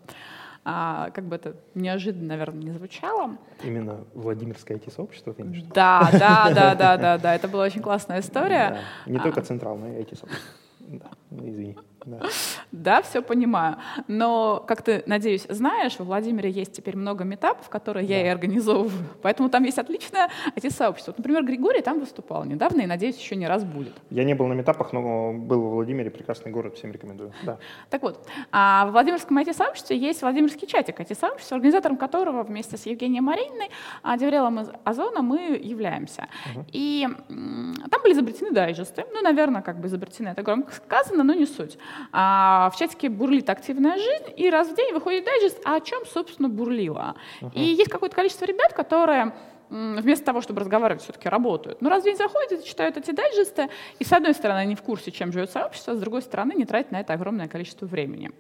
А, 0.66 1.10
как 1.12 1.26
бы 1.26 1.36
это 1.36 1.56
неожиданно, 1.76 2.28
наверное, 2.28 2.64
не 2.64 2.72
звучало. 2.72 3.38
Именно 3.64 4.06
Владимирское 4.14 4.78
IT-сообщество, 4.78 5.34
ты 5.34 5.42
имеешь 5.42 5.64
Да, 5.74 6.10
да, 6.12 6.52
да, 6.54 6.76
да, 6.76 6.98
да, 6.98 7.18
да, 7.18 7.36
это 7.36 7.50
была 7.50 7.66
очень 7.66 7.82
классная 7.82 8.22
история. 8.22 8.80
Не 9.06 9.20
только 9.20 9.42
а. 9.42 9.44
центральное 9.44 10.00
IT-сообщество. 10.02 10.40
Да, 11.34 11.50
извини. 11.50 11.76
Да. 12.06 12.20
да, 12.72 13.02
все 13.02 13.22
понимаю. 13.22 13.78
Но, 14.08 14.64
как 14.68 14.82
ты, 14.82 15.04
надеюсь, 15.06 15.46
знаешь, 15.50 15.96
в 15.96 16.04
Владимире 16.04 16.50
есть 16.50 16.74
теперь 16.74 16.96
много 16.96 17.24
метапов, 17.24 17.70
которые 17.70 18.08
да. 18.08 18.14
я 18.14 18.26
и 18.26 18.28
организовываю. 18.28 18.92
Поэтому 19.22 19.50
там 19.50 19.64
есть 19.64 19.80
отличное 19.80 20.30
IT-сообщество. 20.56 21.12
Вот, 21.12 21.18
например, 21.18 21.44
Григорий 21.44 21.82
там 21.82 22.00
выступал 22.00 22.46
недавно 22.46 22.82
и, 22.82 22.86
надеюсь, 22.86 23.18
еще 23.18 23.36
не 23.36 23.48
раз 23.48 23.64
будет. 23.64 23.94
Я 24.10 24.24
не 24.24 24.34
был 24.34 24.48
на 24.48 24.54
метапах, 24.54 24.94
но 24.94 25.34
был 25.34 25.62
в 25.62 25.72
Владимире. 25.72 26.12
Прекрасный 26.12 26.52
город, 26.52 26.76
всем 26.76 26.92
рекомендую. 26.92 27.34
Да. 27.44 27.58
Так 27.90 28.02
вот, 28.02 28.28
а 28.52 28.86
в 28.88 28.92
Владимирском 28.92 29.38
IT-сообществе 29.40 29.98
есть 29.98 30.22
Владимирский 30.22 30.68
чатик 30.68 31.00
IT-сообщества, 31.00 31.56
организатором 31.56 31.98
которого 31.98 32.44
вместе 32.44 32.78
с 32.78 32.86
Евгением 32.86 33.26
Марининой, 33.26 33.70
а, 34.02 34.18
Деврелом 34.18 34.60
из 34.60 34.70
Озона 34.84 35.22
мы 35.22 35.60
являемся. 35.62 36.28
Угу. 36.54 36.66
И 36.72 37.08
там 37.28 38.02
были 38.02 38.14
изобретены 38.14 38.52
дайджесты. 38.52 39.06
Ну, 39.12 39.22
наверное, 39.22 39.62
как 39.62 39.80
бы 39.80 39.88
изобретены, 39.88 40.30
это 40.30 40.44
громко 40.44 40.74
сказано, 40.74 41.23
но 41.24 41.34
не 41.34 41.46
суть. 41.46 41.78
А 42.12 42.70
в 42.74 42.78
чатике 42.78 43.10
бурлит 43.10 43.50
активная 43.50 43.98
жизнь, 43.98 44.34
и 44.38 44.50
раз 44.50 44.70
в 44.70 44.76
день 44.76 44.94
выходит 44.94 45.26
дайджест, 45.26 45.62
а 45.66 45.76
о 45.76 45.82
чем, 45.82 46.06
собственно, 46.06 46.50
бурлило. 46.50 47.16
Uh-huh. 47.42 47.52
И 47.54 47.62
есть 47.62 47.90
какое-то 47.90 48.16
количество 48.16 48.46
ребят, 48.46 48.74
которые 48.74 49.34
вместо 49.70 50.26
того, 50.26 50.42
чтобы 50.42 50.60
разговаривать, 50.60 51.02
все-таки 51.02 51.28
работают. 51.30 51.82
Но 51.82 51.90
раз 51.90 52.04
в 52.04 52.06
день 52.06 52.16
заходят 52.16 52.52
и 52.52 52.64
читают 52.64 52.98
эти 52.98 53.12
дайджесты, 53.12 53.70
и 53.98 54.04
с 54.04 54.14
одной 54.14 54.34
стороны 54.34 54.60
они 54.60 54.76
в 54.76 54.84
курсе, 54.84 55.12
чем 55.12 55.32
живет 55.32 55.50
сообщество, 55.50 55.94
а 55.94 55.96
с 55.96 56.00
другой 56.00 56.22
стороны 56.22 56.54
не 56.54 56.66
тратят 56.66 56.92
на 56.92 57.00
это 57.00 57.14
огромное 57.14 57.48
количество 57.48 57.86
времени. 57.88 58.32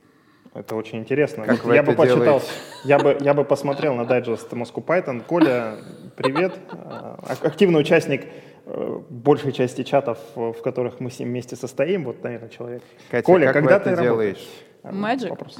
Это 0.53 0.75
очень 0.75 0.99
интересно. 0.99 1.45
Как 1.45 1.63
вот 1.63 1.73
я 1.73 1.81
бы 1.81 1.93
почитал, 1.93 2.41
я 2.83 2.99
бы, 2.99 3.17
я 3.21 3.33
бы 3.33 3.43
посмотрел 3.43 3.95
на 3.95 4.05
дайджест 4.05 4.53
Moscow 4.53 4.85
Python. 4.85 5.23
Коля, 5.25 5.77
привет. 6.15 6.53
А, 6.71 7.17
активный 7.41 7.81
участник 7.81 8.27
большей 8.65 9.51
части 9.51 9.83
чатов, 9.83 10.17
в 10.35 10.61
которых 10.61 10.99
мы 10.99 11.11
с 11.11 11.19
ним 11.19 11.29
вместе 11.29 11.55
состоим, 11.55 12.05
вот, 12.05 12.23
наверное, 12.23 12.49
человек. 12.49 12.83
Катя, 13.11 13.25
Коля, 13.25 13.45
как 13.47 13.53
когда 13.55 13.79
ты 13.79 13.89
это 13.91 14.01
делаешь? 14.01 14.49
Magic. 14.83 15.29
Вопрос. 15.29 15.57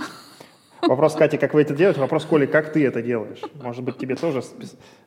Вопрос, 0.88 1.16
Катя, 1.16 1.38
как 1.38 1.54
вы 1.54 1.62
это 1.62 1.74
делаете? 1.74 2.00
Вопрос, 2.02 2.26
Коля, 2.26 2.48
как 2.48 2.72
ты 2.72 2.86
это 2.86 3.02
делаешь? 3.02 3.42
Может 3.62 3.84
быть, 3.84 3.98
тебе 3.98 4.16
тоже 4.16 4.42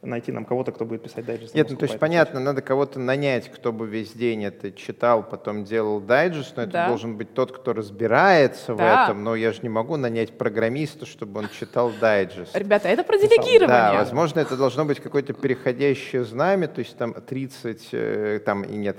найти 0.03 0.33
нам 0.33 0.45
кого-то, 0.45 0.73
кто 0.73 0.85
будет 0.85 1.03
писать 1.03 1.25
дайджест? 1.25 1.55
Нет, 1.55 1.71
ну 1.71 1.77
то 1.77 1.85
есть 1.85 1.99
понятно, 1.99 2.41
надо 2.41 2.63
кого-то 2.63 2.99
нанять, 2.99 3.51
кто 3.51 3.73
бы 3.73 3.87
весь 3.87 4.13
день 4.13 4.45
это 4.45 4.73
читал, 4.73 5.23
потом 5.23 5.65
делал 5.65 6.01
дайджест, 6.01 6.57
но 6.57 6.63
это 6.63 6.73
да. 6.73 6.89
должен 6.89 7.17
быть 7.17 7.35
тот, 7.35 7.53
кто 7.53 7.73
разбирается 7.73 8.75
да. 8.75 8.75
в 8.75 9.05
этом. 9.05 9.25
Но 9.25 9.35
я 9.35 9.53
же 9.53 9.61
не 9.63 9.69
могу 9.69 9.97
нанять 9.97 10.37
программиста, 10.39 11.07
чтобы 11.07 11.41
он 11.41 11.49
читал 11.49 11.93
дайджест. 12.01 12.57
Ребята, 12.57 12.89
это 12.89 13.05
про 13.05 13.19
делегирование. 13.19 13.67
Да, 13.67 13.95
возможно, 13.95 14.41
это 14.41 14.57
должно 14.57 14.85
быть 14.85 15.01
какое-то 15.01 15.33
переходящее 15.33 16.25
знамя, 16.25 16.69
то 16.69 16.81
есть 16.81 16.97
там 16.97 17.13
30, 17.15 17.89
э, 17.93 18.41
там, 18.45 18.63
и 18.63 18.77
нет, 18.77 18.97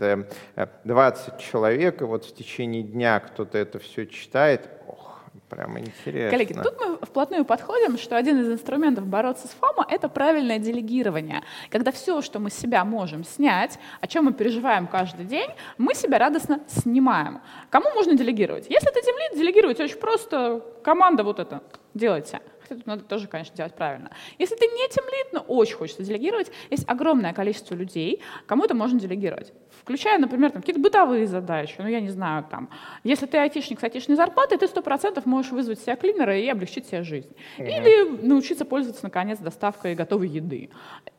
20 0.84 1.28
э, 1.28 1.42
человек, 1.42 2.02
и 2.02 2.06
вот 2.06 2.26
в 2.26 2.36
течение 2.36 2.84
дня 2.84 3.20
кто-то 3.20 3.58
это 3.58 3.80
все 3.80 4.06
читает, 4.06 4.70
Прямо 5.50 5.80
интересно. 5.80 6.30
Коллеги, 6.30 6.54
тут 6.54 6.78
мы 6.80 6.98
вплотную 6.98 7.46
подходим, 7.46 7.98
что 7.98 8.18
один 8.18 8.42
из 8.42 8.52
инструментов 8.52 9.08
бороться 9.08 9.48
с 9.48 9.52
ФОМО— 9.52 9.86
это 9.90 10.10
правильное 10.10 10.60
делегирование. 10.60 11.42
Когда 11.70 11.92
все, 11.92 12.22
что 12.22 12.40
мы 12.40 12.50
с 12.50 12.54
себя 12.54 12.84
можем 12.84 13.24
снять, 13.24 13.80
о 14.02 14.08
чем 14.08 14.26
мы 14.26 14.34
переживаем 14.34 14.88
каждый 14.88 15.26
день, 15.26 15.50
мы 15.78 15.96
себя 15.96 16.20
радостно 16.20 16.60
снимаем. 16.68 17.40
Кому 17.70 17.90
можно 17.92 18.14
делегировать? 18.14 18.66
Если 18.70 18.90
ты 18.90 19.02
темлит, 19.02 19.38
делегировать 19.38 19.80
очень 19.80 19.98
просто. 19.98 20.62
Команда 20.84 21.24
вот 21.24 21.40
это 21.40 21.64
делайте. 21.94 22.42
Хотя 22.62 22.76
тут 22.76 22.86
надо 22.86 23.04
тоже, 23.04 23.28
конечно, 23.28 23.56
делать 23.56 23.74
правильно. 23.74 24.12
Если 24.38 24.56
ты 24.56 24.66
не 24.66 24.90
темлит, 24.90 25.32
но 25.32 25.40
очень 25.40 25.78
хочется 25.78 26.04
делегировать, 26.04 26.52
есть 26.70 26.84
огромное 26.90 27.34
количество 27.34 27.74
людей, 27.74 28.22
кому 28.46 28.66
это 28.66 28.76
можно 28.76 29.00
делегировать. 29.00 29.54
Включая, 29.88 30.18
например, 30.20 30.52
там, 30.52 30.62
какие-то 30.62 30.82
бытовые 30.82 31.28
задачи, 31.28 31.76
ну, 31.78 31.88
я 31.88 32.02
не 32.02 32.10
знаю, 32.10 32.44
там, 32.52 32.68
если 33.06 33.26
ты 33.26 33.38
айтишник 33.38 33.80
с 33.80 33.84
айтишной 33.86 34.18
зарплатой, 34.18 34.58
ты 34.58 34.68
сто 34.68 34.82
процентов 34.82 35.26
можешь 35.26 35.54
вызвать 35.54 35.80
себя 35.80 35.96
клинера 35.96 36.38
и 36.38 36.46
облегчить 36.50 36.88
себе 36.88 37.04
жизнь. 37.04 37.30
Mm-hmm. 37.58 37.68
Или 37.70 38.28
научиться 38.28 38.66
пользоваться, 38.66 39.06
наконец, 39.06 39.40
доставкой 39.40 39.96
готовой 39.96 40.28
еды. 40.28 40.72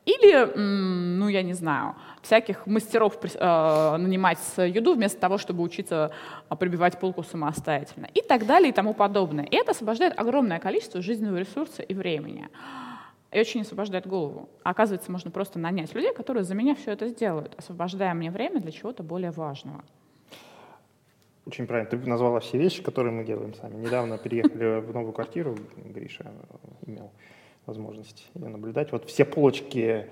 Или, 0.04 0.52
ну, 0.54 1.28
я 1.28 1.42
не 1.42 1.54
знаю, 1.54 1.96
всяких 2.20 2.66
мастеров 2.66 3.18
э, 3.22 3.96
нанимать 3.96 4.38
с 4.38 4.62
еду 4.62 4.94
вместо 4.94 5.18
того, 5.18 5.38
чтобы 5.38 5.62
учиться 5.62 6.10
а, 6.50 6.54
прибивать 6.54 7.00
полку 7.00 7.22
самостоятельно. 7.22 8.10
И 8.12 8.20
так 8.20 8.44
далее 8.44 8.68
и 8.68 8.72
тому 8.72 8.92
подобное. 8.92 9.44
И 9.44 9.56
это 9.56 9.70
освобождает 9.70 10.12
огромное 10.20 10.58
количество 10.58 11.00
жизненного 11.00 11.38
ресурса 11.38 11.80
и 11.82 11.94
времени. 11.94 12.50
И 13.30 13.38
очень 13.38 13.60
освобождает 13.60 14.06
голову. 14.06 14.48
А 14.62 14.70
оказывается, 14.70 15.12
можно 15.12 15.30
просто 15.30 15.58
нанять 15.58 15.94
людей, 15.94 16.14
которые 16.14 16.44
за 16.44 16.54
меня 16.54 16.74
все 16.74 16.92
это 16.92 17.08
сделают, 17.08 17.54
освобождая 17.58 18.14
мне 18.14 18.30
время 18.30 18.60
для 18.60 18.72
чего-то 18.72 19.02
более 19.02 19.30
важного. 19.30 19.84
Очень 21.44 21.66
правильно. 21.66 21.90
Ты 21.90 21.96
назвала 21.96 22.40
все 22.40 22.58
вещи, 22.58 22.82
которые 22.82 23.12
мы 23.12 23.24
делаем 23.24 23.54
сами. 23.54 23.76
Недавно 23.76 24.18
переехали 24.18 24.80
в 24.80 24.92
новую 24.92 25.12
квартиру, 25.12 25.56
Гриша 25.76 26.30
имел 26.86 27.10
возможность 27.66 28.30
ее 28.34 28.48
наблюдать. 28.48 28.92
Вот 28.92 29.04
все 29.06 29.24
полочки 29.24 30.06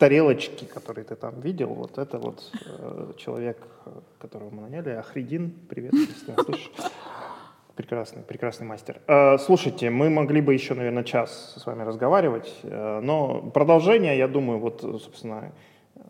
тарелочки, 0.00 0.64
которые 0.64 1.04
ты 1.04 1.14
там 1.14 1.40
видел, 1.40 1.68
вот 1.68 1.98
это 1.98 2.18
вот 2.18 2.50
э, 2.64 3.12
человек, 3.18 3.58
которого 4.18 4.48
мы 4.48 4.62
наняли, 4.62 4.90
Ахридин, 4.90 5.50
привет, 5.68 5.92
если 5.92 6.32
ты 6.32 6.42
слышишь. 6.42 6.70
Прекрасный, 7.80 8.22
прекрасный 8.22 8.66
мастер. 8.66 9.00
Э, 9.06 9.38
слушайте, 9.38 9.88
мы 9.88 10.10
могли 10.10 10.42
бы 10.42 10.52
еще, 10.52 10.74
наверное, 10.74 11.02
час 11.02 11.54
с 11.56 11.64
вами 11.64 11.82
разговаривать, 11.82 12.60
э, 12.62 13.00
но 13.02 13.40
продолжение, 13.54 14.18
я 14.18 14.28
думаю, 14.28 14.58
вот, 14.58 14.82
собственно, 14.82 15.52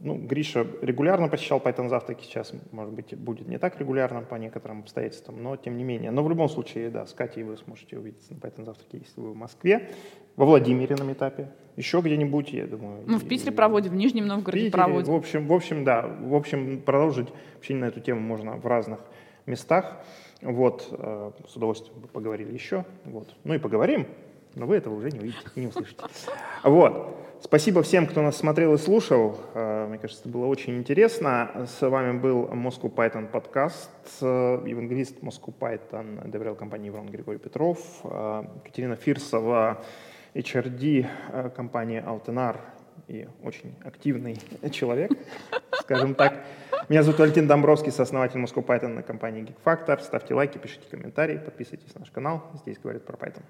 ну, 0.00 0.16
Гриша 0.16 0.66
регулярно 0.82 1.28
посещал 1.28 1.60
Python 1.60 1.88
завтраки, 1.88 2.24
сейчас, 2.24 2.52
может 2.72 2.92
быть, 2.92 3.16
будет 3.16 3.46
не 3.46 3.56
так 3.58 3.78
регулярно 3.78 4.22
по 4.22 4.34
некоторым 4.34 4.80
обстоятельствам, 4.80 5.40
но 5.44 5.54
тем 5.54 5.76
не 5.76 5.84
менее. 5.84 6.10
Но 6.10 6.24
в 6.24 6.28
любом 6.28 6.48
случае, 6.48 6.90
да, 6.90 7.06
с 7.06 7.12
Катей 7.12 7.44
вы 7.44 7.56
сможете 7.56 7.98
увидеться 7.98 8.34
на 8.34 8.38
Python 8.38 8.64
завтраке, 8.64 8.98
если 9.06 9.20
вы 9.20 9.30
в 9.30 9.36
Москве, 9.36 9.90
во 10.34 10.46
Владимире 10.46 10.96
на 10.96 11.12
этапе, 11.12 11.50
еще 11.76 12.00
где-нибудь, 12.00 12.52
я 12.52 12.66
думаю. 12.66 13.04
Ну, 13.06 13.18
в 13.18 13.28
Питере 13.28 13.52
и, 13.52 13.54
проводим, 13.54 13.92
в 13.92 13.94
Нижнем 13.94 14.26
Новгороде 14.26 14.64
Питере, 14.64 14.72
проводим. 14.72 15.12
В 15.12 15.16
общем, 15.16 15.46
в 15.46 15.52
общем, 15.52 15.84
да, 15.84 16.02
в 16.02 16.34
общем, 16.34 16.80
продолжить 16.80 17.28
общение 17.56 17.84
на 17.84 17.88
эту 17.90 18.00
тему 18.00 18.18
можно 18.18 18.56
в 18.56 18.66
разных 18.66 18.98
местах. 19.46 20.02
Вот, 20.42 20.88
э, 20.90 21.32
с 21.46 21.56
удовольствием 21.56 22.00
поговорили 22.12 22.52
еще. 22.52 22.84
Вот. 23.04 23.28
Ну 23.44 23.54
и 23.54 23.58
поговорим, 23.58 24.06
но 24.54 24.66
вы 24.66 24.76
этого 24.76 24.94
уже 24.94 25.10
не 25.10 25.20
увидите 25.20 25.42
не 25.54 25.66
услышите. 25.66 26.02
Вот. 26.62 27.16
Спасибо 27.42 27.82
всем, 27.82 28.06
кто 28.06 28.20
нас 28.20 28.36
смотрел 28.36 28.74
и 28.74 28.78
слушал. 28.78 29.38
Э, 29.54 29.86
мне 29.88 29.98
кажется, 29.98 30.22
это 30.22 30.30
было 30.30 30.46
очень 30.46 30.78
интересно. 30.78 31.66
С 31.66 31.86
вами 31.86 32.18
был 32.18 32.46
Moscow 32.46 32.92
Python 32.92 33.28
подкаст, 33.28 33.90
э, 34.22 34.62
евангелист 34.66 35.22
Moscow 35.22 35.52
Python, 35.58 36.26
доверял 36.28 36.54
компании 36.54 36.88
Иван 36.88 37.06
Григорий 37.06 37.38
Петров, 37.38 37.78
Екатерина 38.04 38.96
Фирсова, 38.96 39.82
HRD 40.34 41.06
компании 41.54 42.02
Altenar 42.02 42.56
и 43.10 43.28
очень 43.42 43.74
активный 43.84 44.38
человек, 44.70 45.10
скажем 45.80 46.14
так. 46.14 46.44
Меня 46.88 47.02
зовут 47.02 47.18
Валентин 47.18 47.48
Домбровский, 47.48 47.90
сооснователь 47.90 48.40
Moscow 48.40 48.64
Python 48.64 48.88
на 48.88 49.02
компании 49.02 49.42
Geek 49.42 49.56
Factor. 49.64 50.00
Ставьте 50.00 50.34
лайки, 50.34 50.58
пишите 50.58 50.88
комментарии, 50.88 51.38
подписывайтесь 51.38 51.92
на 51.94 52.00
наш 52.00 52.10
канал. 52.10 52.50
Здесь 52.62 52.78
говорят 52.78 53.04
про 53.04 53.16
Python. 53.16 53.42